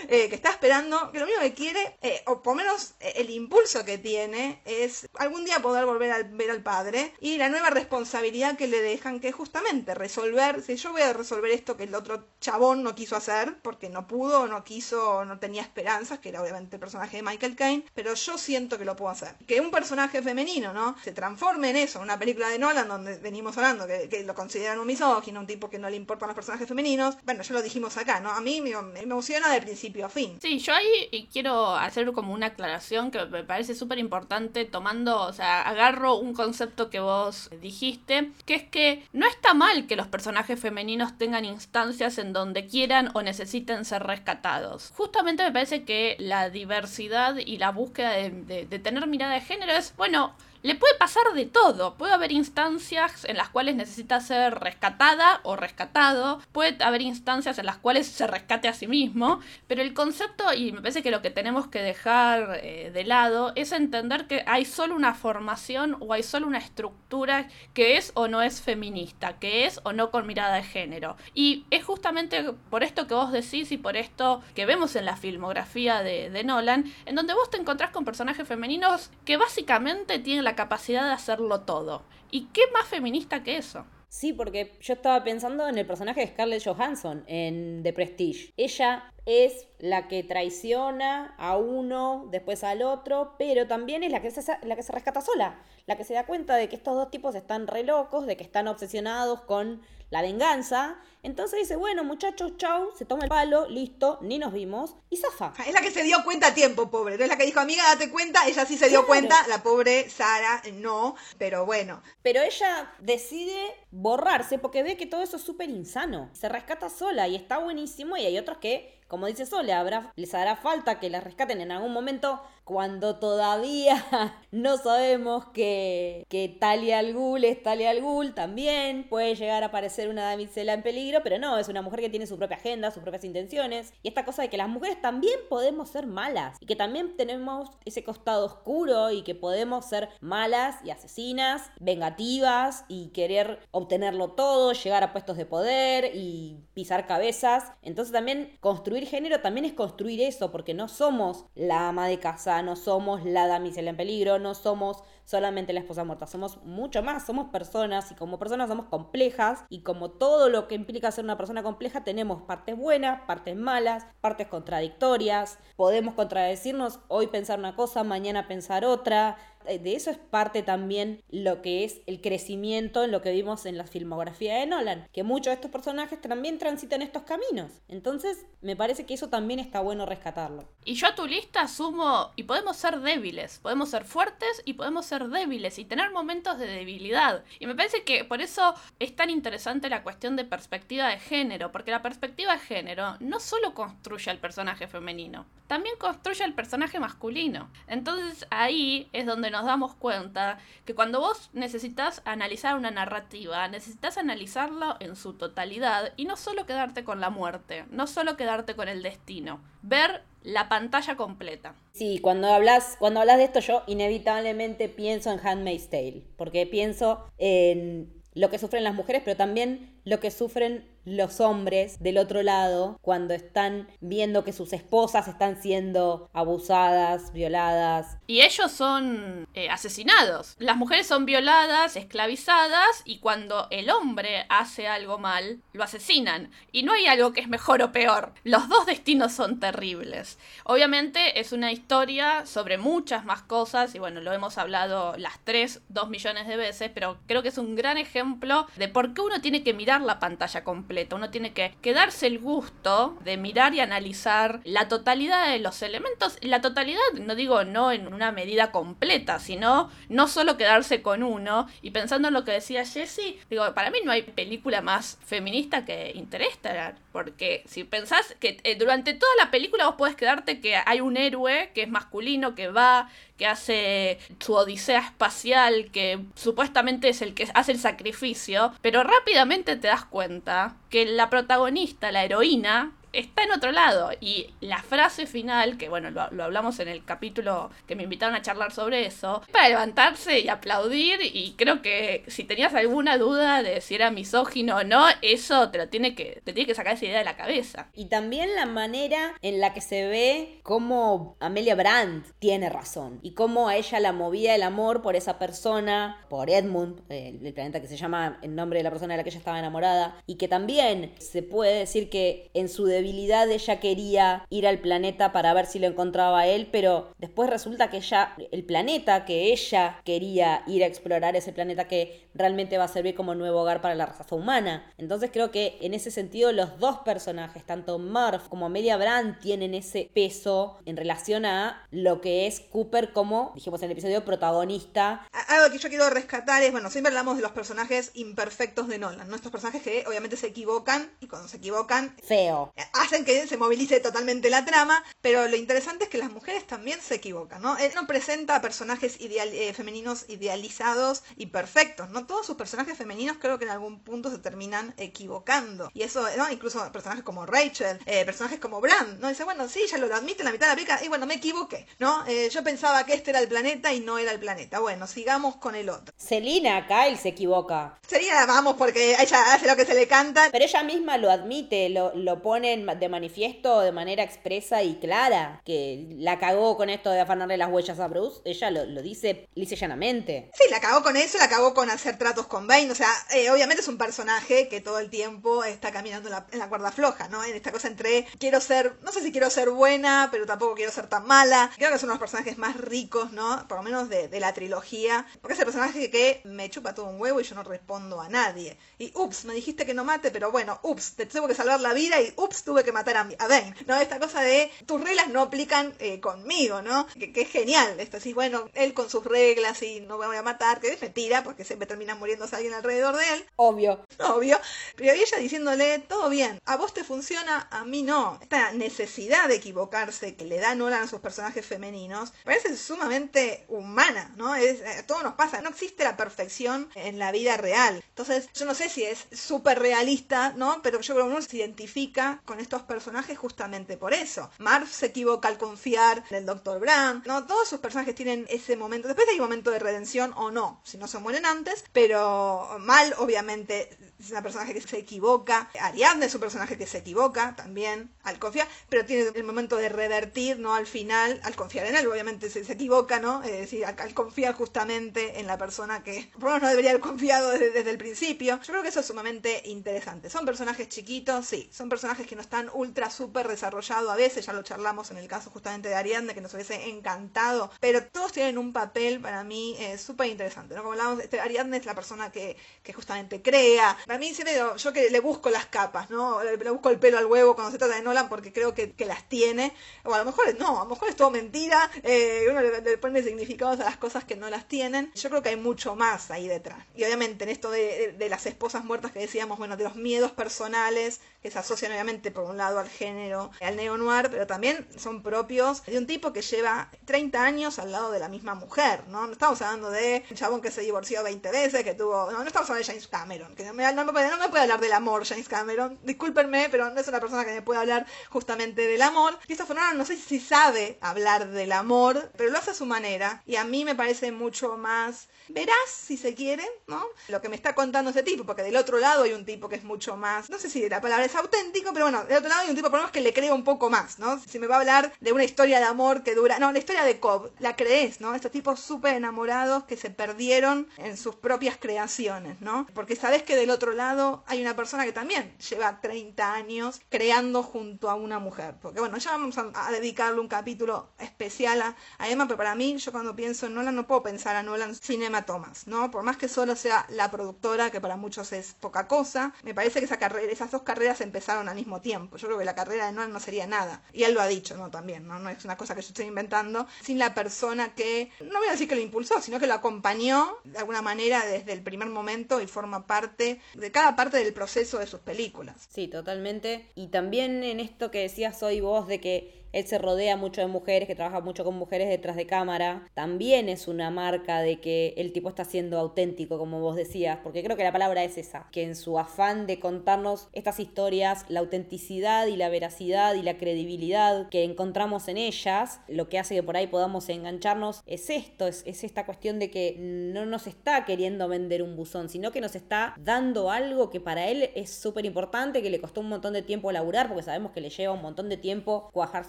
eh, 0.07 0.29
que 0.29 0.35
está 0.35 0.49
esperando, 0.49 1.11
que 1.11 1.19
lo 1.19 1.25
único 1.25 1.41
que 1.41 1.53
quiere, 1.53 1.97
eh, 2.01 2.23
o 2.25 2.41
por 2.41 2.55
menos 2.55 2.93
eh, 2.99 3.13
el 3.17 3.29
impulso 3.29 3.85
que 3.85 3.97
tiene, 3.97 4.61
es 4.65 5.07
algún 5.17 5.45
día 5.45 5.59
poder 5.59 5.85
volver 5.85 6.11
a 6.11 6.23
ver 6.23 6.49
al 6.49 6.63
padre 6.63 7.13
y 7.19 7.37
la 7.37 7.49
nueva 7.49 7.69
responsabilidad 7.69 8.57
que 8.57 8.67
le 8.67 8.81
dejan, 8.81 9.19
que 9.19 9.29
es 9.29 9.35
justamente 9.35 9.93
resolver, 9.93 10.63
si 10.63 10.75
yo 10.77 10.91
voy 10.91 11.01
a 11.01 11.13
resolver 11.13 11.51
esto 11.51 11.77
que 11.77 11.83
el 11.83 11.93
otro 11.93 12.25
chabón 12.39 12.83
no 12.83 12.95
quiso 12.95 13.15
hacer, 13.15 13.59
porque 13.61 13.89
no 13.89 14.07
pudo, 14.07 14.47
no 14.47 14.63
quiso, 14.63 15.25
no 15.25 15.39
tenía 15.39 15.61
esperanzas, 15.61 16.19
que 16.19 16.29
era 16.29 16.41
obviamente 16.41 16.77
el 16.77 16.79
personaje 16.79 17.17
de 17.17 17.23
Michael 17.23 17.55
Pero 17.93 18.13
yo 18.13 18.37
siento 18.37 18.77
que 18.77 18.85
lo 18.85 18.95
puedo 18.95 19.11
hacer. 19.11 19.35
Que 19.47 19.59
un 19.61 19.71
personaje 19.71 20.21
femenino, 20.21 20.73
¿no? 20.73 20.95
Se 21.03 21.11
transforme 21.11 21.71
en 21.71 21.77
eso, 21.77 21.99
una 21.99 22.17
película 22.17 22.49
de 22.49 22.59
Nolan 22.59 22.87
donde 22.87 23.17
venimos 23.17 23.57
hablando, 23.57 23.85
que, 23.87 24.23
lo 24.23 24.35
consideran 24.35 24.79
un 24.79 24.87
misógino, 24.87 25.39
un 25.39 25.47
tipo 25.47 25.69
que 25.69 25.79
no 25.79 25.89
le 25.89 25.95
importan 25.95 26.27
los 26.27 26.35
personajes 26.35 26.67
femeninos. 26.67 27.17
Bueno, 27.23 27.43
ya 27.43 27.53
lo 27.53 27.61
dijimos 27.61 27.97
acá, 27.97 28.19
¿no? 28.19 28.31
A 28.31 28.41
mí 28.41 28.61
me, 28.61 28.71
emociona 28.99 29.51
de 29.51 29.61
principio 29.61 30.05
a 30.05 30.09
fin. 30.09 30.37
Sí, 30.41 30.59
yo 30.59 30.73
ahí 30.73 31.29
quiero 31.31 31.75
hacer 31.75 32.11
como 32.13 32.33
una 32.33 32.47
aclaración 32.47 33.11
que 33.11 33.25
me 33.25 33.43
parece 33.43 33.75
súper 33.75 33.99
importante 33.99 34.65
tomando, 34.65 35.21
o 35.21 35.33
sea, 35.33 35.61
agarro 35.61 36.15
un 36.15 36.33
concepto 36.33 36.89
que 36.89 36.99
vos 36.99 37.49
dijiste, 37.61 38.31
que 38.45 38.55
es 38.55 38.63
que 38.63 39.03
no 39.13 39.27
está 39.27 39.53
mal 39.53 39.87
que 39.87 39.95
los 39.95 40.07
personajes 40.07 40.59
femeninos 40.59 41.17
tengan 41.17 41.45
instancias 41.45 42.17
en 42.17 42.33
donde 42.33 42.67
quieran 42.67 43.11
o 43.13 43.21
necesiten 43.21 43.85
ser 43.85 44.03
rescatados. 44.03 44.91
Justamente 44.95 45.43
me 45.43 45.51
parece 45.51 45.83
que 45.83 46.15
la 46.19 46.49
diversidad 46.49 47.37
y 47.49 47.57
la 47.57 47.71
búsqueda 47.71 48.11
de, 48.11 48.67
de 48.69 48.79
tener 48.79 49.07
mirada 49.07 49.33
de 49.33 49.41
género 49.41 49.71
es, 49.71 49.95
bueno, 49.97 50.35
le 50.61 50.75
puede 50.75 50.95
pasar 50.95 51.23
de 51.33 51.45
todo. 51.45 51.95
Puede 51.95 52.13
haber 52.13 52.31
instancias 52.31 53.25
en 53.25 53.37
las 53.37 53.49
cuales 53.49 53.75
necesita 53.75 54.19
ser 54.19 54.55
rescatada 54.59 55.39
o 55.43 55.55
rescatado. 55.55 56.41
Puede 56.51 56.83
haber 56.83 57.01
instancias 57.01 57.57
en 57.59 57.65
las 57.65 57.77
cuales 57.77 58.07
se 58.07 58.27
rescate 58.27 58.67
a 58.67 58.73
sí 58.73 58.87
mismo. 58.87 59.39
Pero 59.67 59.81
el 59.81 59.93
concepto, 59.93 60.53
y 60.53 60.71
me 60.71 60.81
parece 60.81 61.01
que 61.01 61.11
lo 61.11 61.21
que 61.21 61.29
tenemos 61.29 61.67
que 61.67 61.81
dejar 61.81 62.59
eh, 62.61 62.91
de 62.93 63.03
lado, 63.05 63.53
es 63.55 63.71
entender 63.71 64.27
que 64.27 64.43
hay 64.47 64.65
solo 64.65 64.95
una 64.95 65.13
formación 65.13 65.95
o 65.99 66.13
hay 66.13 66.23
solo 66.23 66.47
una 66.47 66.57
estructura 66.57 67.47
que 67.73 67.97
es 67.97 68.11
o 68.15 68.27
no 68.27 68.41
es 68.41 68.61
feminista, 68.61 69.39
que 69.39 69.65
es 69.65 69.79
o 69.83 69.93
no 69.93 70.11
con 70.11 70.27
mirada 70.27 70.55
de 70.55 70.63
género. 70.63 71.15
Y 71.33 71.65
es 71.71 71.85
justamente 71.85 72.53
por 72.69 72.83
esto 72.83 73.07
que 73.07 73.13
vos 73.13 73.31
decís 73.31 73.71
y 73.71 73.77
por 73.77 73.95
esto 73.95 74.41
que 74.55 74.65
vemos 74.65 74.95
en 74.95 75.05
la 75.05 75.15
filmografía 75.15 76.01
de, 76.01 76.29
de 76.29 76.43
Nolan, 76.43 76.91
en 77.05 77.15
donde 77.15 77.33
vos 77.33 77.49
te 77.49 77.57
encontrás 77.57 77.91
con 77.91 78.05
personajes 78.05 78.47
femeninos 78.47 79.09
que 79.25 79.37
básicamente 79.37 80.19
tienen 80.19 80.43
la 80.43 80.48
capacidad 80.55 81.05
de 81.05 81.13
hacerlo 81.13 81.61
todo. 81.61 82.03
¿Y 82.31 82.45
qué 82.47 82.61
más 82.73 82.87
feminista 82.87 83.43
que 83.43 83.57
eso? 83.57 83.85
Sí, 84.09 84.33
porque 84.33 84.73
yo 84.81 84.93
estaba 84.93 85.23
pensando 85.23 85.67
en 85.67 85.77
el 85.77 85.85
personaje 85.85 86.21
de 86.21 86.27
Scarlett 86.27 86.65
Johansson 86.65 87.23
en 87.27 87.83
The 87.83 87.93
Prestige. 87.93 88.53
Ella 88.57 89.13
es 89.27 89.67
la 89.77 90.07
que 90.07 90.23
traiciona 90.23 91.35
a 91.37 91.57
uno, 91.57 92.27
después 92.31 92.63
al 92.63 92.81
otro, 92.81 93.35
pero 93.37 93.67
también 93.67 94.03
es 94.03 94.11
la 94.11 94.19
que, 94.19 94.31
se, 94.31 94.41
la 94.63 94.75
que 94.75 94.81
se 94.81 94.91
rescata 94.91 95.21
sola, 95.21 95.61
la 95.85 95.95
que 95.95 96.03
se 96.03 96.15
da 96.15 96.25
cuenta 96.25 96.55
de 96.55 96.69
que 96.69 96.75
estos 96.75 96.95
dos 96.95 97.11
tipos 97.11 97.35
están 97.35 97.67
re 97.67 97.83
locos, 97.83 98.25
de 98.25 98.35
que 98.35 98.43
están 98.43 98.67
obsesionados 98.67 99.41
con 99.41 99.81
la 100.09 100.21
venganza. 100.21 100.97
Entonces 101.21 101.59
dice, 101.59 101.75
bueno, 101.75 102.03
muchachos, 102.03 102.53
chau, 102.57 102.91
se 102.97 103.05
toma 103.05 103.23
el 103.23 103.29
palo, 103.29 103.67
listo, 103.67 104.19
ni 104.21 104.37
nos 104.37 104.53
vimos, 104.53 104.95
y 105.09 105.17
zafa. 105.17 105.53
Es 105.65 105.73
la 105.73 105.81
que 105.81 105.91
se 105.91 106.03
dio 106.03 106.23
cuenta 106.23 106.47
a 106.47 106.53
tiempo, 106.53 106.89
pobre. 106.89 107.15
Es 107.15 107.27
la 107.27 107.37
que 107.37 107.45
dijo, 107.45 107.59
amiga, 107.59 107.83
date 107.83 108.09
cuenta, 108.09 108.47
ella 108.47 108.65
sí 108.65 108.77
se 108.77 108.89
dio 108.89 109.05
cuenta, 109.05 109.35
la 109.47 109.61
pobre 109.61 110.09
Sara 110.09 110.61
no, 110.73 111.15
pero 111.37 111.65
bueno. 111.65 112.01
Pero 112.21 112.41
ella 112.41 112.93
decide 112.99 113.75
borrarse 113.91 114.59
porque 114.59 114.83
ve 114.83 114.95
que 114.95 115.07
todo 115.07 115.21
eso 115.21 115.37
es 115.37 115.43
súper 115.43 115.69
insano. 115.69 116.29
Se 116.33 116.47
rescata 116.47 116.89
sola 116.89 117.27
y 117.27 117.35
está 117.35 117.57
buenísimo 117.57 118.15
y 118.15 118.25
hay 118.25 118.37
otros 118.37 118.59
que 118.59 118.99
como 119.09 119.25
dice 119.25 119.47
Sole, 119.47 119.73
habrá, 119.73 120.13
les 120.15 120.35
hará 120.35 120.55
falta 120.55 120.99
que 120.99 121.09
la 121.09 121.19
rescaten 121.19 121.61
en 121.61 121.71
algún 121.71 121.91
momento 121.91 122.43
cuando 122.69 123.15
todavía 123.15 124.05
no 124.51 124.77
sabemos 124.77 125.47
que, 125.47 126.27
que 126.29 126.49
Talia 126.49 126.99
al 126.99 127.15
Ghul 127.15 127.43
es 127.43 127.63
Talia 127.63 127.89
al 127.89 127.99
Ghul 127.99 128.35
también. 128.35 129.09
Puede 129.09 129.33
llegar 129.33 129.63
a 129.63 129.67
aparecer 129.67 130.07
una 130.07 130.29
damisela 130.29 130.73
en 130.73 130.83
peligro, 130.83 131.21
pero 131.23 131.39
no, 131.39 131.57
es 131.57 131.67
una 131.67 131.81
mujer 131.81 132.01
que 132.01 132.11
tiene 132.11 132.27
su 132.27 132.37
propia 132.37 132.57
agenda, 132.57 132.91
sus 132.91 133.01
propias 133.01 133.23
intenciones. 133.23 133.91
Y 134.03 134.09
esta 134.09 134.23
cosa 134.23 134.43
de 134.43 134.49
que 134.49 134.57
las 134.57 134.69
mujeres 134.69 135.01
también 135.01 135.33
podemos 135.49 135.89
ser 135.89 136.05
malas 136.05 136.57
y 136.59 136.67
que 136.67 136.75
también 136.75 137.17
tenemos 137.17 137.71
ese 137.85 138.03
costado 138.03 138.45
oscuro 138.45 139.09
y 139.09 139.23
que 139.23 139.33
podemos 139.33 139.85
ser 139.85 140.07
malas 140.21 140.75
y 140.85 140.91
asesinas, 140.91 141.71
vengativas 141.79 142.85
y 142.87 143.07
querer 143.13 143.61
obtenerlo 143.71 144.33
todo, 144.33 144.73
llegar 144.73 145.03
a 145.03 145.11
puestos 145.11 145.37
de 145.37 145.47
poder 145.47 146.11
y 146.13 146.59
pisar 146.75 147.07
cabezas. 147.07 147.71
Entonces 147.81 148.13
también 148.13 148.59
construir 148.59 149.07
género 149.07 149.41
también 149.41 149.65
es 149.65 149.73
construir 149.73 150.21
eso, 150.21 150.51
porque 150.51 150.75
no 150.75 150.87
somos 150.87 151.45
la 151.55 151.89
ama 151.89 152.07
de 152.07 152.19
casa, 152.19 152.58
no 152.61 152.75
somos 152.75 153.23
la 153.25 153.47
damisela 153.47 153.89
en 153.91 153.97
peligro, 153.97 154.39
no 154.39 154.53
somos 154.55 155.03
solamente 155.25 155.73
la 155.73 155.81
esposa 155.81 156.03
muerta, 156.03 156.25
somos 156.25 156.57
mucho 156.63 157.03
más, 157.03 157.25
somos 157.25 157.49
personas 157.49 158.11
y 158.11 158.15
como 158.15 158.39
personas 158.39 158.69
somos 158.69 158.87
complejas 158.87 159.63
y 159.69 159.83
como 159.83 160.11
todo 160.11 160.49
lo 160.49 160.67
que 160.67 160.75
implica 160.75 161.11
ser 161.11 161.23
una 161.23 161.37
persona 161.37 161.61
compleja 161.63 162.03
tenemos 162.03 162.41
partes 162.43 162.75
buenas, 162.75 163.21
partes 163.27 163.55
malas, 163.55 164.05
partes 164.21 164.47
contradictorias, 164.47 165.59
podemos 165.75 166.15
contradecirnos, 166.15 166.99
hoy 167.07 167.27
pensar 167.27 167.59
una 167.59 167.75
cosa, 167.75 168.03
mañana 168.03 168.47
pensar 168.47 168.85
otra, 168.85 169.37
de 169.77 169.95
eso 169.95 170.09
es 170.09 170.17
parte 170.17 170.63
también 170.63 171.21
lo 171.29 171.61
que 171.61 171.83
es 171.83 172.01
el 172.07 172.21
crecimiento 172.21 173.03
en 173.03 173.11
lo 173.11 173.21
que 173.21 173.31
vimos 173.31 173.65
en 173.65 173.77
la 173.77 173.85
filmografía 173.85 174.55
de 174.55 174.65
Nolan, 174.65 175.07
que 175.13 175.23
muchos 175.23 175.51
de 175.51 175.55
estos 175.55 175.71
personajes 175.71 176.19
también 176.19 176.57
transitan 176.57 177.01
estos 177.01 177.23
caminos. 177.23 177.71
Entonces, 177.87 178.45
me 178.61 178.75
parece 178.75 179.05
que 179.05 179.13
eso 179.13 179.29
también 179.29 179.59
está 179.59 179.81
bueno 179.81 180.05
rescatarlo. 180.05 180.67
Y 180.85 180.95
yo 180.95 181.07
a 181.07 181.15
tu 181.15 181.27
lista 181.27 181.67
sumo, 181.67 182.31
y 182.35 182.43
podemos 182.43 182.77
ser 182.77 182.99
débiles, 182.99 183.59
podemos 183.59 183.89
ser 183.89 184.05
fuertes 184.05 184.61
y 184.65 184.73
podemos 184.73 185.05
ser 185.05 185.27
débiles 185.27 185.77
y 185.79 185.85
tener 185.85 186.11
momentos 186.11 186.57
de 186.57 186.67
debilidad. 186.67 187.43
Y 187.59 187.67
me 187.67 187.75
parece 187.75 188.03
que 188.03 188.23
por 188.23 188.41
eso 188.41 188.73
es 188.99 189.15
tan 189.15 189.29
interesante 189.29 189.89
la 189.89 190.03
cuestión 190.03 190.35
de 190.35 190.45
perspectiva 190.45 191.07
de 191.07 191.19
género, 191.19 191.71
porque 191.71 191.91
la 191.91 192.01
perspectiva 192.01 192.53
de 192.53 192.59
género 192.59 193.17
no 193.19 193.39
solo 193.39 193.73
construye 193.73 194.31
al 194.31 194.39
personaje 194.39 194.87
femenino, 194.87 195.45
también 195.67 195.95
construye 195.97 196.43
al 196.43 196.53
personaje 196.53 196.99
masculino. 196.99 197.69
Entonces 197.87 198.47
ahí 198.49 199.09
es 199.13 199.25
donde 199.25 199.51
nos 199.51 199.58
damos 199.65 199.95
cuenta 199.95 200.59
que 200.85 200.95
cuando 200.95 201.19
vos 201.19 201.49
necesitas 201.53 202.21
analizar 202.25 202.75
una 202.75 202.91
narrativa, 202.91 203.67
necesitas 203.67 204.17
analizarlo 204.17 204.95
en 204.99 205.15
su 205.15 205.33
totalidad 205.33 206.13
y 206.17 206.25
no 206.25 206.37
solo 206.37 206.65
quedarte 206.65 207.03
con 207.03 207.19
la 207.19 207.29
muerte, 207.29 207.85
no 207.89 208.07
solo 208.07 208.37
quedarte 208.37 208.75
con 208.75 208.87
el 208.87 209.03
destino, 209.03 209.61
ver 209.81 210.23
la 210.43 210.69
pantalla 210.69 211.15
completa. 211.15 211.75
Sí, 211.91 212.19
cuando 212.19 212.47
hablas, 212.47 212.95
cuando 212.99 213.19
hablas 213.19 213.37
de 213.37 213.43
esto 213.43 213.59
yo 213.59 213.83
inevitablemente 213.87 214.89
pienso 214.89 215.31
en 215.31 215.45
Handmaid's 215.45 215.89
Tale, 215.89 216.23
porque 216.37 216.65
pienso 216.65 217.29
en 217.37 218.13
lo 218.33 218.49
que 218.49 218.59
sufren 218.59 218.83
las 218.83 218.95
mujeres, 218.95 219.21
pero 219.25 219.35
también 219.35 219.98
lo 220.09 220.19
que 220.19 220.31
sufren 220.31 220.89
los 221.05 221.39
hombres 221.39 222.01
del 222.01 222.17
otro 222.17 222.43
lado 222.43 222.99
cuando 223.01 223.33
están 223.33 223.87
viendo 223.99 224.43
que 224.43 224.53
sus 224.53 224.73
esposas 224.73 225.27
están 225.27 225.61
siendo 225.61 226.29
abusadas, 226.33 227.33
violadas. 227.33 228.17
Y 228.27 228.41
ellos 228.41 228.71
son 228.71 229.47
eh, 229.53 229.69
asesinados. 229.69 230.55
Las 230.59 230.77
mujeres 230.77 231.07
son 231.07 231.25
violadas, 231.25 231.95
esclavizadas 231.95 233.01
y 233.05 233.19
cuando 233.19 233.67
el 233.71 233.89
hombre 233.89 234.45
hace 234.49 234.87
algo 234.87 235.17
mal, 235.17 235.61
lo 235.73 235.83
asesinan. 235.83 236.51
Y 236.71 236.83
no 236.83 236.93
hay 236.93 237.07
algo 237.07 237.33
que 237.33 237.41
es 237.41 237.47
mejor 237.47 237.81
o 237.81 237.91
peor. 237.91 238.33
Los 238.43 238.69
dos 238.69 238.85
destinos 238.85 239.31
son 239.31 239.59
terribles. 239.59 240.37
Obviamente 240.63 241.39
es 241.39 241.51
una 241.51 241.71
historia 241.71 242.45
sobre 242.45 242.77
muchas 242.77 243.25
más 243.25 243.41
cosas 243.41 243.95
y 243.95 243.99
bueno, 243.99 244.21
lo 244.21 244.33
hemos 244.33 244.57
hablado 244.57 245.15
las 245.17 245.39
tres, 245.43 245.81
dos 245.89 246.09
millones 246.09 246.47
de 246.47 246.57
veces, 246.57 246.91
pero 246.93 247.17
creo 247.25 247.41
que 247.41 247.49
es 247.49 247.57
un 247.57 247.75
gran 247.75 247.97
ejemplo 247.97 248.67
de 248.75 248.87
por 248.87 249.13
qué 249.13 249.21
uno 249.21 249.41
tiene 249.41 249.63
que 249.63 249.73
mirar 249.73 249.98
la 250.01 250.19
pantalla 250.19 250.63
completa 250.63 251.15
uno 251.15 251.29
tiene 251.29 251.53
que, 251.53 251.75
quedarse 251.81 252.27
el 252.27 252.39
gusto 252.39 253.17
de 253.23 253.37
mirar 253.37 253.73
y 253.73 253.79
analizar 253.79 254.61
la 254.63 254.87
totalidad 254.87 255.51
de 255.51 255.59
los 255.59 255.81
elementos. 255.81 256.37
La 256.41 256.61
totalidad, 256.61 256.99
no 257.19 257.35
digo 257.35 257.63
no 257.63 257.91
en 257.91 258.13
una 258.13 258.31
medida 258.31 258.71
completa, 258.71 259.39
sino 259.39 259.89
no 260.09 260.27
solo 260.27 260.57
quedarse 260.57 261.01
con 261.01 261.23
uno. 261.23 261.67
Y 261.81 261.91
pensando 261.91 262.27
en 262.27 262.33
lo 262.33 262.43
que 262.43 262.51
decía 262.51 262.85
Jessie, 262.85 263.39
digo, 263.49 263.73
para 263.73 263.91
mí 263.91 263.99
no 264.03 264.11
hay 264.11 264.23
película 264.23 264.81
más 264.81 265.17
feminista 265.25 265.85
que 265.85 266.11
Interestelar. 266.15 266.95
Porque 267.11 267.63
si 267.65 267.83
pensás 267.83 268.35
que 268.39 268.59
eh, 268.63 268.75
durante 268.75 269.13
toda 269.13 269.31
la 269.37 269.51
película 269.51 269.85
vos 269.85 269.95
podés 269.95 270.15
quedarte 270.15 270.59
que 270.59 270.75
hay 270.75 271.01
un 271.01 271.17
héroe 271.17 271.71
que 271.73 271.83
es 271.83 271.89
masculino, 271.89 272.55
que 272.55 272.69
va, 272.69 273.09
que 273.37 273.47
hace 273.47 274.19
su 274.39 274.53
odisea 274.53 274.99
espacial, 274.99 275.89
que 275.91 276.19
supuestamente 276.35 277.09
es 277.09 277.21
el 277.21 277.33
que 277.33 277.47
hace 277.53 277.71
el 277.71 277.79
sacrificio, 277.79 278.73
pero 278.81 279.03
rápidamente 279.03 279.77
te 279.79 279.87
das 279.87 280.05
cuenta 280.05 280.75
que 280.89 281.05
la 281.05 281.29
protagonista, 281.29 282.11
la 282.11 282.23
heroína, 282.23 282.91
está 283.13 283.43
en 283.43 283.51
otro 283.51 283.71
lado. 283.71 284.11
Y 284.19 284.47
la 284.61 284.81
frase 284.81 285.25
final, 285.25 285.77
que 285.77 285.89
bueno, 285.89 286.11
lo, 286.11 286.21
hablamos 286.43 286.79
en 286.79 286.87
el 286.87 287.03
capítulo 287.03 287.71
que 287.87 287.95
me 287.95 288.03
invitaron 288.03 288.35
a 288.35 288.41
charlar 288.41 288.71
sobre 288.71 289.05
eso, 289.05 289.41
para 289.51 289.69
levantarse 289.69 290.39
y 290.39 290.49
aplaudir. 290.49 291.19
Y 291.21 291.53
creo 291.57 291.81
que 291.81 292.23
si 292.27 292.43
tenías 292.43 292.73
alguna 292.73 293.17
duda 293.17 293.63
de 293.63 293.81
si 293.81 293.95
era 293.95 294.11
misógino 294.11 294.77
o 294.77 294.83
no, 294.83 295.05
eso 295.21 295.69
te 295.69 295.77
lo 295.77 295.89
tiene 295.89 296.15
que, 296.15 296.41
te 296.43 296.53
tiene 296.53 296.67
que 296.67 296.75
sacar 296.75 296.95
esa 296.95 297.05
idea 297.05 297.19
de 297.19 297.25
la 297.25 297.37
cabeza. 297.37 297.89
Y 297.93 298.05
también 298.05 298.55
la 298.55 298.65
manera 298.65 299.35
en 299.41 299.59
la 299.59 299.73
que 299.73 299.81
se 299.81 300.07
ve 300.07 300.59
cómo 300.63 301.37
Amelia 301.39 301.75
Brandt 301.75 302.27
tiene 302.39 302.69
razón. 302.69 303.19
Y 303.21 303.31
cómo 303.31 303.69
a 303.69 303.75
ella 303.75 303.99
la 303.99 304.11
movía 304.11 304.55
el 304.55 304.63
amor 304.63 305.01
por 305.01 305.15
esa 305.15 305.39
persona, 305.39 306.25
por 306.29 306.49
Edmund, 306.49 307.01
el, 307.09 307.45
el 307.45 307.53
planeta 307.53 307.81
que 307.81 307.87
se 307.87 307.97
llama 307.97 308.39
en 308.41 308.55
nombre 308.55 308.79
de 308.79 308.83
la 308.83 308.91
persona 308.91 309.13
de 309.13 309.17
la 309.17 309.23
que 309.23 309.29
ella 309.29 309.39
estaba 309.39 309.59
enamorada. 309.59 310.21
Y 310.25 310.35
que 310.35 310.47
también 310.47 311.13
se 311.19 311.43
puede 311.43 311.79
decir 311.79 312.09
que 312.09 312.49
en 312.53 312.69
su 312.69 312.85
debilidad 312.99 313.49
ella 313.49 313.79
quería 313.79 314.45
ir 314.49 314.67
al 314.67 314.79
planeta 314.79 315.31
para 315.31 315.53
ver 315.53 315.65
si 315.65 315.79
lo 315.79 315.87
encontraba 315.87 316.47
él, 316.47 316.67
pero 316.71 317.13
después 317.17 317.49
resulta 317.49 317.89
que 317.89 317.97
ella, 317.97 318.35
el 318.51 318.63
planeta 318.63 319.25
que 319.25 319.51
ella 319.51 320.01
quería 320.03 320.63
ir 320.67 320.83
a 320.83 320.87
explorar, 320.87 321.35
ese 321.35 321.53
planeta 321.53 321.87
que 321.87 322.29
realmente 322.33 322.77
va 322.77 322.85
a 322.85 322.87
servir 322.87 323.15
como 323.15 323.35
nuevo 323.35 323.61
hogar 323.61 323.81
para 323.81 323.95
la 323.95 324.05
raza 324.05 324.35
humana. 324.35 324.91
Entonces 324.97 325.29
creo 325.31 325.51
que 325.51 325.77
en 325.81 325.93
ese 325.93 326.11
sentido 326.11 326.51
los 326.51 326.79
dos 326.79 326.99
personajes, 326.99 327.65
tanto 327.65 327.99
Murph 327.99 328.47
como 328.49 328.65
Amelia 328.65 328.97
Brand, 328.97 329.39
tienen 329.39 329.73
ese 329.73 330.09
peso 330.13 330.77
en 330.85 330.97
relación 330.97 331.45
a 331.45 331.87
lo 331.91 332.21
que 332.21 332.47
es 332.47 332.59
Cooper 332.59 333.13
como, 333.13 333.51
dijimos 333.55 333.81
en 333.81 333.87
el 333.87 333.91
episodio, 333.93 334.25
protagonista. 334.25 335.27
Algo 335.47 335.71
que 335.71 335.79
yo 335.79 335.89
quiero 335.89 336.09
rescatar 336.09 336.63
es, 336.63 336.71
bueno, 336.71 336.89
siempre 336.89 337.09
hablamos 337.09 337.37
de 337.37 337.41
los 337.41 337.51
personajes 337.51 338.11
imperfectos 338.13 338.87
de 338.87 338.99
Nolan, 338.99 339.29
nuestros 339.29 339.51
personajes 339.51 339.81
que 339.81 340.03
obviamente 340.07 340.37
se 340.37 340.47
equivocan 340.47 341.11
y 341.19 341.27
cuando 341.27 341.47
se 341.47 341.57
equivocan... 341.57 342.15
Feo 342.23 342.73
hacen 342.93 343.25
que 343.25 343.47
se 343.47 343.57
movilice 343.57 343.99
totalmente 343.99 344.49
la 344.49 344.65
trama, 344.65 345.03
pero 345.21 345.47
lo 345.47 345.55
interesante 345.55 346.05
es 346.05 346.09
que 346.09 346.17
las 346.17 346.31
mujeres 346.31 346.65
también 346.65 346.99
se 347.01 347.15
equivocan, 347.15 347.61
¿no? 347.61 347.77
Él 347.77 347.91
no 347.95 348.07
presenta 348.07 348.61
personajes 348.61 349.19
ideal, 349.21 349.49
eh, 349.53 349.73
femeninos 349.73 350.25
idealizados 350.27 351.23
y 351.35 351.47
perfectos, 351.47 352.09
¿no? 352.09 352.25
Todos 352.25 352.45
sus 352.45 352.55
personajes 352.55 352.97
femeninos 352.97 353.37
creo 353.39 353.57
que 353.57 353.65
en 353.65 353.71
algún 353.71 354.03
punto 354.03 354.29
se 354.29 354.39
terminan 354.39 354.93
equivocando. 354.97 355.89
Y 355.93 356.03
eso, 356.03 356.25
¿no? 356.37 356.51
Incluso 356.51 356.91
personajes 356.91 357.23
como 357.23 357.45
Rachel, 357.45 357.99
eh, 358.05 358.25
personajes 358.25 358.59
como 358.59 358.81
Bran, 358.81 359.19
¿no? 359.19 359.29
Dice, 359.29 359.43
bueno, 359.43 359.67
sí, 359.67 359.81
ya 359.89 359.97
lo 359.97 360.13
admite 360.13 360.41
en 360.41 360.45
la 360.45 360.51
mitad 360.51 360.67
de 360.67 360.71
la 360.71 360.75
película, 360.75 361.03
y 361.03 361.07
bueno, 361.07 361.25
me 361.25 361.35
equivoqué, 361.35 361.87
¿no? 361.99 362.25
Eh, 362.27 362.49
yo 362.49 362.63
pensaba 362.63 363.05
que 363.05 363.13
este 363.13 363.31
era 363.31 363.39
el 363.39 363.47
planeta 363.47 363.93
y 363.93 363.99
no 363.99 364.17
era 364.17 364.31
el 364.31 364.39
planeta. 364.39 364.79
Bueno, 364.79 365.07
sigamos 365.07 365.55
con 365.57 365.75
el 365.75 365.89
otro. 365.89 366.13
Selina 366.17 366.87
Kyle 366.87 367.17
se 367.17 367.29
equivoca. 367.29 367.99
Sería, 368.07 368.45
vamos, 368.45 368.75
porque 368.77 369.15
ella 369.19 369.53
hace 369.53 369.67
lo 369.67 369.75
que 369.75 369.85
se 369.85 369.93
le 369.93 370.07
canta. 370.07 370.49
Pero 370.51 370.65
ella 370.65 370.83
misma 370.83 371.17
lo 371.17 371.29
admite, 371.29 371.89
lo, 371.89 372.13
lo 372.15 372.41
pone 372.41 372.77
de 372.85 373.09
manifiesto 373.09 373.81
de 373.81 373.91
manera 373.91 374.23
expresa 374.23 374.83
y 374.83 374.95
clara, 374.95 375.61
que 375.65 376.07
la 376.17 376.39
cagó 376.39 376.77
con 376.77 376.89
esto 376.89 377.11
de 377.11 377.21
afanarle 377.21 377.57
las 377.57 377.69
huellas 377.69 377.99
a 377.99 378.07
Bruce. 378.07 378.41
Ella 378.45 378.71
lo, 378.71 378.85
lo 378.85 379.01
dice 379.01 379.47
lisa 379.55 379.75
llanamente. 379.75 380.51
Sí, 380.53 380.63
la 380.69 380.79
cagó 380.79 381.03
con 381.03 381.17
eso, 381.17 381.37
la 381.37 381.49
cagó 381.49 381.73
con 381.73 381.89
hacer 381.89 382.17
tratos 382.17 382.47
con 382.47 382.67
Bane. 382.67 382.91
O 382.91 382.95
sea, 382.95 383.09
eh, 383.33 383.49
obviamente 383.49 383.81
es 383.81 383.87
un 383.87 383.97
personaje 383.97 384.67
que 384.69 384.81
todo 384.81 384.99
el 384.99 385.09
tiempo 385.09 385.63
está 385.63 385.91
caminando 385.91 386.29
en 386.51 386.59
la, 386.59 386.69
cuerda 386.69 386.91
floja, 386.91 387.27
¿no? 387.29 387.43
En 387.43 387.55
esta 387.55 387.71
cosa 387.71 387.87
entre 387.87 388.27
quiero 388.39 388.61
ser, 388.61 388.97
no 389.01 389.11
sé 389.11 389.21
si 389.21 389.31
quiero 389.31 389.49
ser 389.49 389.69
buena, 389.69 390.29
pero 390.31 390.45
tampoco 390.45 390.75
quiero 390.75 390.91
ser 390.91 391.07
tan 391.07 391.25
mala. 391.25 391.71
Creo 391.75 391.89
que 391.89 391.95
es 391.95 392.03
uno 392.03 392.13
de 392.13 392.19
los 392.19 392.29
personajes 392.29 392.57
más 392.57 392.77
ricos, 392.77 393.31
¿no? 393.31 393.67
Por 393.67 393.77
lo 393.77 393.83
menos 393.83 394.09
de, 394.09 394.27
de 394.27 394.39
la 394.39 394.53
trilogía. 394.53 395.25
Porque 395.41 395.53
es 395.53 395.59
el 395.59 395.65
personaje 395.65 396.09
que 396.09 396.41
me 396.45 396.69
chupa 396.69 396.93
todo 396.93 397.07
un 397.07 397.19
huevo 397.19 397.39
y 397.39 397.43
yo 397.43 397.55
no 397.55 397.63
respondo 397.63 398.21
a 398.21 398.29
nadie. 398.29 398.77
Y 398.97 399.11
ups, 399.15 399.45
me 399.45 399.53
dijiste 399.53 399.85
que 399.85 399.93
no 399.93 400.03
mate, 400.03 400.31
pero 400.31 400.51
bueno, 400.51 400.79
ups, 400.83 401.15
te 401.15 401.25
tengo 401.25 401.47
que 401.47 401.55
salvar 401.55 401.79
la 401.79 401.93
vida 401.93 402.21
y 402.21 402.33
ups, 402.37 402.63
tuve 402.69 402.83
que 402.83 402.91
matar 402.91 403.17
a, 403.17 403.21
a 403.21 403.47
Bane. 403.47 403.73
¿No? 403.87 403.95
Esta 403.95 404.19
cosa 404.19 404.41
de 404.41 404.71
tus 404.85 405.03
reglas 405.03 405.27
no 405.29 405.41
aplican 405.41 405.91
eh, 405.97 406.19
conmigo, 406.19 406.83
¿no? 406.83 407.07
Que, 407.07 407.33
que, 407.33 407.41
es 407.41 407.49
genial. 407.49 407.99
Esto 407.99 408.19
sí, 408.19 408.31
bueno, 408.31 408.69
él 408.75 408.93
con 408.93 409.09
sus 409.09 409.23
reglas 409.23 409.81
y 409.81 410.01
no 410.01 410.19
me 410.19 410.27
voy 410.27 410.37
a 410.37 410.43
matar, 410.43 410.79
que 410.79 410.89
es 410.89 411.01
mentira, 411.01 411.43
porque 411.43 411.65
siempre 411.65 411.87
termina 411.87 412.13
muriéndose 412.13 412.55
alguien 412.55 412.75
alrededor 412.75 413.17
de 413.17 413.33
él. 413.33 413.45
Obvio. 413.55 414.05
Obvio. 414.19 414.59
Pero 414.95 415.13
ella 415.13 415.37
diciéndole, 415.39 415.97
todo 415.97 416.29
bien, 416.29 416.61
a 416.65 416.77
vos 416.77 416.93
te 416.93 417.03
funciona, 417.03 417.67
a 417.71 417.85
mí 417.85 418.03
no. 418.03 418.37
Esta 418.39 418.71
necesidad 418.73 419.47
de 419.47 419.55
equivocarse 419.55 420.35
que 420.35 420.45
le 420.45 420.59
da 420.59 420.75
Nolan 420.75 421.03
a 421.03 421.07
sus 421.07 421.21
personajes 421.21 421.65
femeninos, 421.65 422.33
parece 422.43 422.77
sumamente 422.77 423.65
humana, 423.67 424.31
¿no? 424.37 424.53
Es, 424.53 424.81
eh, 424.81 425.03
todo 425.07 425.23
nos 425.23 425.33
pasa. 425.33 425.61
No 425.61 425.69
existe 425.69 426.03
la 426.03 426.17
perfección 426.17 426.87
en 426.93 427.17
la 427.17 427.31
vida 427.31 427.57
real. 427.57 428.03
Entonces, 428.09 428.47
yo 428.53 428.65
no 428.67 428.75
sé 428.75 428.89
si 428.89 429.03
es 429.03 429.25
súper 429.31 429.79
realista, 429.79 430.53
¿no? 430.55 430.81
Pero 430.83 431.01
yo 431.01 431.15
creo 431.15 431.25
que 431.25 431.31
uno 431.31 431.41
se 431.41 431.57
identifica 431.57 432.41
con 432.45 432.58
estos 432.59 432.83
personajes 432.83 433.37
justamente 433.37 433.97
por 433.97 434.13
eso. 434.13 434.49
Marv 434.57 434.87
se 434.87 435.07
equivoca 435.07 435.47
al 435.47 435.57
confiar 435.57 436.23
en 436.29 436.37
el 436.37 436.45
Dr. 436.45 436.79
Brown, 436.79 437.23
¿no? 437.25 437.45
Todos 437.45 437.67
sus 437.67 437.79
personajes 437.79 438.15
tienen 438.15 438.45
ese 438.49 438.75
momento. 438.75 439.07
Después 439.07 439.27
hay 439.29 439.35
un 439.35 439.45
momento 439.45 439.71
de 439.71 439.79
redención 439.79 440.33
o 440.35 440.51
no, 440.51 440.81
si 440.83 440.97
no 440.97 441.07
se 441.07 441.19
mueren 441.19 441.45
antes, 441.45 441.83
pero 441.93 442.77
Mal, 442.79 443.13
obviamente, 443.17 443.89
es 444.19 444.31
una 444.31 444.41
personaje 444.41 444.73
que 444.73 444.81
se 444.81 444.97
equivoca. 444.97 445.69
Ariadne 445.79 446.25
es 446.25 446.35
un 446.35 446.41
personaje 446.41 446.77
que 446.77 446.87
se 446.87 446.99
equivoca 446.99 447.55
también 447.55 448.11
al 448.23 448.39
confiar, 448.39 448.67
pero 448.89 449.05
tiene 449.05 449.29
el 449.33 449.43
momento 449.43 449.77
de 449.77 449.89
revertir, 449.89 450.59
¿no? 450.59 450.73
Al 450.75 450.87
final, 450.87 451.39
al 451.43 451.55
confiar 451.55 451.85
en 451.87 451.95
él, 451.95 452.07
obviamente 452.07 452.49
se, 452.49 452.63
se 452.63 452.73
equivoca, 452.73 453.19
¿no? 453.19 453.43
Es 453.43 453.51
decir, 453.51 453.85
al, 453.85 454.13
confiar 454.13 454.53
justamente 454.55 455.39
en 455.39 455.47
la 455.47 455.57
persona 455.57 456.03
que 456.03 456.31
por 456.39 456.61
no 456.61 456.67
debería 456.67 456.91
haber 456.91 457.01
confiado 457.01 457.51
desde, 457.51 457.71
desde, 457.71 457.91
el 457.91 457.97
principio. 457.97 458.59
Yo 458.59 458.73
creo 458.73 458.83
que 458.83 458.89
eso 458.89 458.99
es 458.99 459.05
sumamente 459.05 459.61
interesante. 459.65 460.29
Son 460.29 460.45
personajes 460.45 460.89
chiquitos, 460.89 461.45
sí, 461.45 461.69
son 461.71 461.89
personajes 461.89 462.27
que 462.27 462.35
no 462.35 462.41
están 462.49 462.71
ultra 462.73 463.11
súper 463.11 463.47
desarrollados 463.47 464.09
a 464.09 464.15
veces, 464.15 464.43
ya 464.43 464.53
lo 464.53 464.63
charlamos 464.63 465.11
en 465.11 465.17
el 465.17 465.27
caso 465.27 465.51
justamente 465.51 465.87
de 465.87 465.93
Ariadne, 465.93 466.33
que 466.33 466.41
nos 466.41 466.51
hubiese 466.55 466.89
encantado, 466.89 467.69
pero 467.79 468.03
todos 468.03 468.31
tienen 468.31 468.57
un 468.57 468.73
papel 468.73 469.21
para 469.21 469.43
mí 469.43 469.75
eh, 469.77 469.99
súper 469.99 470.29
interesante, 470.29 470.73
¿no? 470.73 470.81
Como 470.81 470.93
hablamos, 470.93 471.19
este, 471.19 471.39
Ariadne 471.39 471.77
es 471.77 471.85
la 471.85 471.93
persona 471.93 472.31
que, 472.31 472.57
justamente 472.95 473.43
crea, 473.43 473.95
para 474.07 474.17
mí 474.17 474.33
siempre 474.33 474.59
yo 474.77 474.93
que 474.93 475.11
le 475.11 475.19
busco 475.19 475.51
las 475.51 475.67
capas, 475.67 476.09
¿no? 476.09 476.43
Le, 476.43 476.57
le, 476.57 476.71
busco 476.71 476.89
el 476.89 476.97
pelo 476.97 477.19
al 477.19 477.27
huevo 477.27 477.53
cuando 477.53 477.71
se 477.71 477.77
trata 477.77 477.95
de 477.95 478.01
Nolan 478.01 478.29
porque 478.29 478.51
creo 478.51 478.73
que, 478.73 478.93
que 478.93 479.05
las 479.05 479.29
tiene. 479.29 479.71
O 480.03 480.13
a 480.15 480.17
lo 480.17 480.25
mejor 480.25 480.57
no, 480.57 480.81
a 480.81 480.83
lo 480.85 480.89
mejor 480.89 481.09
es 481.09 481.15
todo 481.15 481.29
mentira. 481.29 481.89
Eh, 482.01 482.47
uno 482.49 482.61
le, 482.61 482.81
le, 482.81 482.97
pone 482.97 483.21
significados 483.21 483.79
a 483.79 483.83
las 483.83 483.97
cosas 483.97 484.23
que 484.23 484.35
no 484.35 484.49
las 484.49 484.67
tienen. 484.67 485.11
Yo 485.13 485.29
creo 485.29 485.43
que 485.43 485.49
hay 485.49 485.55
mucho 485.55 485.95
más 485.95 486.31
ahí 486.31 486.47
detrás. 486.47 486.79
Y 486.95 487.03
obviamente 487.03 487.43
en 487.43 487.51
esto 487.51 487.69
de, 487.69 487.81
de, 487.81 488.13
de 488.13 488.29
las 488.29 488.47
esposas 488.47 488.83
muertas 488.83 489.11
que 489.11 489.19
decíamos, 489.19 489.59
bueno, 489.59 489.77
de 489.77 489.83
los 489.83 489.95
miedos 489.95 490.31
personales 490.31 491.21
que 491.43 491.51
se 491.51 491.59
asocian 491.59 491.91
obviamente 491.91 492.31
por 492.39 492.49
un 492.49 492.57
lado 492.57 492.79
al 492.79 492.87
género, 492.87 493.51
al 493.59 493.75
neo-noir, 493.75 494.29
pero 494.31 494.47
también 494.47 494.87
son 494.97 495.21
propios 495.21 495.85
de 495.85 495.97
un 495.97 496.07
tipo 496.07 496.31
que 496.31 496.41
lleva 496.41 496.89
30 497.03 497.43
años 497.43 497.79
al 497.79 497.91
lado 497.91 498.11
de 498.11 498.19
la 498.19 498.29
misma 498.29 498.55
mujer, 498.55 499.03
¿no? 499.09 499.27
No 499.27 499.33
estamos 499.33 499.61
hablando 499.61 499.91
de 499.91 500.23
un 500.29 500.37
chabón 500.37 500.61
que 500.61 500.71
se 500.71 500.81
divorció 500.81 501.21
20 501.21 501.51
veces, 501.51 501.83
que 501.83 501.93
tuvo... 501.93 502.31
No, 502.31 502.39
no 502.39 502.47
estamos 502.47 502.69
hablando 502.69 502.87
de 502.87 502.93
James 502.93 503.07
Cameron, 503.09 503.55
que 503.55 503.65
no 503.65 503.73
me, 503.73 503.91
no 503.91 504.05
me 504.05 504.13
puede, 504.13 504.29
no 504.29 504.37
me 504.37 504.47
puede 504.47 504.63
hablar 504.63 504.79
del 504.79 504.93
amor 504.93 505.25
James 505.25 505.49
Cameron. 505.49 505.99
Discúlpenme, 506.03 506.69
pero 506.71 506.89
no 506.89 506.99
es 506.99 507.07
una 507.09 507.19
persona 507.19 507.43
que 507.43 507.51
me 507.51 507.61
puede 507.61 507.81
hablar 507.81 508.05
justamente 508.29 508.87
del 508.87 509.01
amor. 509.01 509.37
Nolan 509.67 509.97
no 509.97 510.05
sé 510.05 510.15
si 510.15 510.39
sabe 510.39 510.97
hablar 511.01 511.49
del 511.49 511.73
amor, 511.73 512.31
pero 512.37 512.51
lo 512.51 512.57
hace 512.57 512.71
a 512.71 512.73
su 512.73 512.85
manera. 512.85 513.43
Y 513.45 513.57
a 513.57 513.65
mí 513.65 513.83
me 513.83 513.95
parece 513.95 514.31
mucho 514.31 514.77
más 514.77 515.27
veraz, 515.49 515.89
si 515.89 516.15
se 516.15 516.35
quiere, 516.35 516.63
¿no? 516.87 517.03
Lo 517.27 517.41
que 517.41 517.49
me 517.49 517.55
está 517.55 517.75
contando 517.75 518.11
ese 518.11 518.23
tipo, 518.23 518.45
porque 518.45 518.63
del 518.63 518.77
otro 518.77 518.99
lado 518.99 519.23
hay 519.23 519.33
un 519.33 519.45
tipo 519.45 519.67
que 519.67 519.75
es 519.75 519.83
mucho 519.83 520.15
más, 520.15 520.49
no 520.49 520.57
sé 520.57 520.69
si 520.69 520.87
la 520.87 521.01
palabra 521.01 521.25
es 521.25 521.35
auténtico, 521.35 521.91
pero 521.91 522.05
bueno, 522.05 522.18
del 522.25 522.37
otro 522.37 522.49
lado 522.49 522.61
hay 522.61 522.69
un 522.69 522.75
tipo 522.75 522.89
lo 522.89 522.97
menos 522.97 523.11
que 523.11 523.21
le 523.21 523.33
creo 523.33 523.55
un 523.55 523.63
poco 523.63 523.89
más, 523.89 524.19
¿no? 524.19 524.39
Si 524.39 524.59
me 524.59 524.67
va 524.67 524.75
a 524.75 524.79
hablar 524.79 525.13
de 525.19 525.31
una 525.31 525.43
historia 525.43 525.79
de 525.79 525.85
amor 525.85 526.23
que 526.23 526.35
dura, 526.35 526.59
no, 526.59 526.71
la 526.71 526.79
historia 526.79 527.03
de 527.03 527.19
Cobb, 527.19 527.51
la 527.59 527.75
crees, 527.75 528.21
¿no? 528.21 528.35
Estos 528.35 528.51
tipos 528.51 528.79
súper 528.79 529.15
enamorados 529.15 529.83
que 529.83 529.97
se 529.97 530.09
perdieron 530.09 530.87
en 530.97 531.17
sus 531.17 531.35
propias 531.35 531.77
creaciones, 531.77 532.59
¿no? 532.61 532.87
Porque 532.93 533.15
sabes 533.15 533.43
que 533.43 533.55
del 533.55 533.69
otro 533.69 533.93
lado 533.93 534.43
hay 534.47 534.61
una 534.61 534.75
persona 534.75 535.05
que 535.05 535.11
también 535.11 535.55
lleva 535.57 536.01
30 536.01 536.53
años 536.53 537.01
creando 537.09 537.63
junto 537.63 538.09
a 538.09 538.15
una 538.15 538.39
mujer, 538.39 538.75
porque 538.81 538.99
bueno, 538.99 539.17
ya 539.17 539.31
vamos 539.31 539.57
a, 539.57 539.91
dedicarle 539.91 540.39
un 540.39 540.47
capítulo 540.47 541.09
especial 541.19 541.81
a, 541.81 541.95
Emma, 542.29 542.45
pero 542.45 542.57
para 542.57 542.75
mí, 542.75 542.97
yo 542.97 543.11
cuando 543.11 543.35
pienso 543.35 543.65
en 543.65 543.73
Nolan 543.73 543.95
no 543.95 544.05
puedo 544.05 544.21
pensar 544.21 544.55
a 544.55 544.63
Nolan 544.63 544.93
sin 544.95 545.23
Emma 545.23 545.45
Thomas, 545.45 545.87
¿no? 545.87 546.11
Por 546.11 546.23
más 546.23 546.37
que 546.37 546.47
solo 546.47 546.75
sea 546.75 547.05
la 547.09 547.31
productora, 547.31 547.89
que 547.89 548.01
para 548.01 548.17
muchos 548.17 548.51
es 548.53 548.73
poca 548.73 549.07
cosa, 549.07 549.53
me 549.63 549.73
parece 549.73 549.99
que 549.99 550.05
esas 550.51 550.71
dos 550.71 550.83
carreras 550.83 551.21
empezaron 551.21 551.69
al 551.69 551.75
mismo 551.75 552.01
tiempo. 552.01 552.08
Yo 552.13 552.47
creo 552.47 552.57
que 552.57 552.65
la 552.65 552.75
carrera 552.75 553.05
de 553.05 553.11
Nolan 553.11 553.33
no 553.33 553.39
sería 553.39 553.67
nada. 553.67 554.01
Y 554.13 554.23
él 554.23 554.33
lo 554.33 554.41
ha 554.41 554.47
dicho, 554.47 554.75
¿no? 554.77 554.89
También, 554.89 555.27
¿no? 555.27 555.39
No 555.39 555.49
es 555.49 555.63
una 555.65 555.77
cosa 555.77 555.95
que 555.95 556.01
yo 556.01 556.07
estoy 556.07 556.25
inventando, 556.25 556.87
sin 557.01 557.19
la 557.19 557.33
persona 557.33 557.93
que, 557.93 558.31
no 558.41 558.59
voy 558.59 558.67
a 558.67 558.71
decir 558.71 558.87
que 558.87 558.95
lo 558.95 559.01
impulsó, 559.01 559.41
sino 559.41 559.59
que 559.59 559.67
lo 559.67 559.73
acompañó 559.73 560.57
de 560.63 560.79
alguna 560.79 561.01
manera 561.01 561.45
desde 561.45 561.73
el 561.73 561.81
primer 561.81 562.09
momento 562.09 562.61
y 562.61 562.67
forma 562.67 563.05
parte 563.05 563.61
de 563.73 563.91
cada 563.91 564.15
parte 564.15 564.37
del 564.37 564.53
proceso 564.53 564.99
de 564.99 565.07
sus 565.07 565.19
películas. 565.19 565.87
Sí, 565.93 566.07
totalmente. 566.07 566.89
Y 566.95 567.07
también 567.07 567.63
en 567.63 567.79
esto 567.79 568.11
que 568.11 568.19
decías 568.19 568.61
hoy 568.63 568.81
vos 568.81 569.07
de 569.07 569.19
que 569.19 569.58
él 569.71 569.85
se 569.85 569.97
rodea 569.97 570.37
mucho 570.37 570.61
de 570.61 570.67
mujeres, 570.67 571.07
que 571.07 571.15
trabaja 571.15 571.41
mucho 571.41 571.63
con 571.63 571.75
mujeres 571.75 572.09
detrás 572.09 572.35
de 572.35 572.45
cámara. 572.45 573.07
También 573.13 573.69
es 573.69 573.87
una 573.87 574.09
marca 574.09 574.61
de 574.61 574.79
que 574.79 575.13
el 575.17 575.31
tipo 575.31 575.49
está 575.49 575.65
siendo 575.65 575.99
auténtico, 575.99 576.57
como 576.57 576.79
vos 576.79 576.95
decías, 576.95 577.39
porque 577.43 577.63
creo 577.63 577.77
que 577.77 577.83
la 577.83 577.91
palabra 577.91 578.23
es 578.23 578.37
esa, 578.37 578.67
que 578.71 578.83
en 578.83 578.95
su 578.95 579.19
afán 579.19 579.67
de 579.67 579.79
contarnos 579.79 580.49
estas 580.53 580.79
historias, 580.79 581.45
la 581.49 581.59
autenticidad 581.59 582.47
y 582.47 582.55
la 582.55 582.69
veracidad 582.69 583.35
y 583.35 583.41
la 583.41 583.57
credibilidad 583.57 584.49
que 584.49 584.63
encontramos 584.63 585.27
en 585.27 585.37
ellas, 585.37 586.01
lo 586.07 586.29
que 586.29 586.39
hace 586.39 586.55
que 586.55 586.63
por 586.63 586.77
ahí 586.77 586.87
podamos 586.87 587.29
engancharnos 587.29 588.01
es 588.05 588.29
esto, 588.29 588.67
es, 588.67 588.83
es 588.85 589.03
esta 589.03 589.25
cuestión 589.25 589.59
de 589.59 589.69
que 589.69 589.95
no 589.99 590.45
nos 590.45 590.67
está 590.67 591.05
queriendo 591.05 591.47
vender 591.47 591.83
un 591.83 591.95
buzón, 591.95 592.29
sino 592.29 592.51
que 592.51 592.61
nos 592.61 592.75
está 592.75 593.13
dando 593.19 593.71
algo 593.71 594.09
que 594.09 594.19
para 594.19 594.47
él 594.47 594.71
es 594.75 594.89
súper 594.89 595.25
importante, 595.25 595.81
que 595.81 595.89
le 595.89 596.01
costó 596.01 596.21
un 596.21 596.29
montón 596.29 596.53
de 596.53 596.61
tiempo 596.61 596.91
laburar, 596.91 597.27
porque 597.27 597.43
sabemos 597.43 597.71
que 597.71 597.81
le 597.81 597.89
lleva 597.89 598.13
un 598.13 598.21
montón 598.21 598.49
de 598.49 598.57
tiempo 598.57 599.09
cuajar 599.13 599.45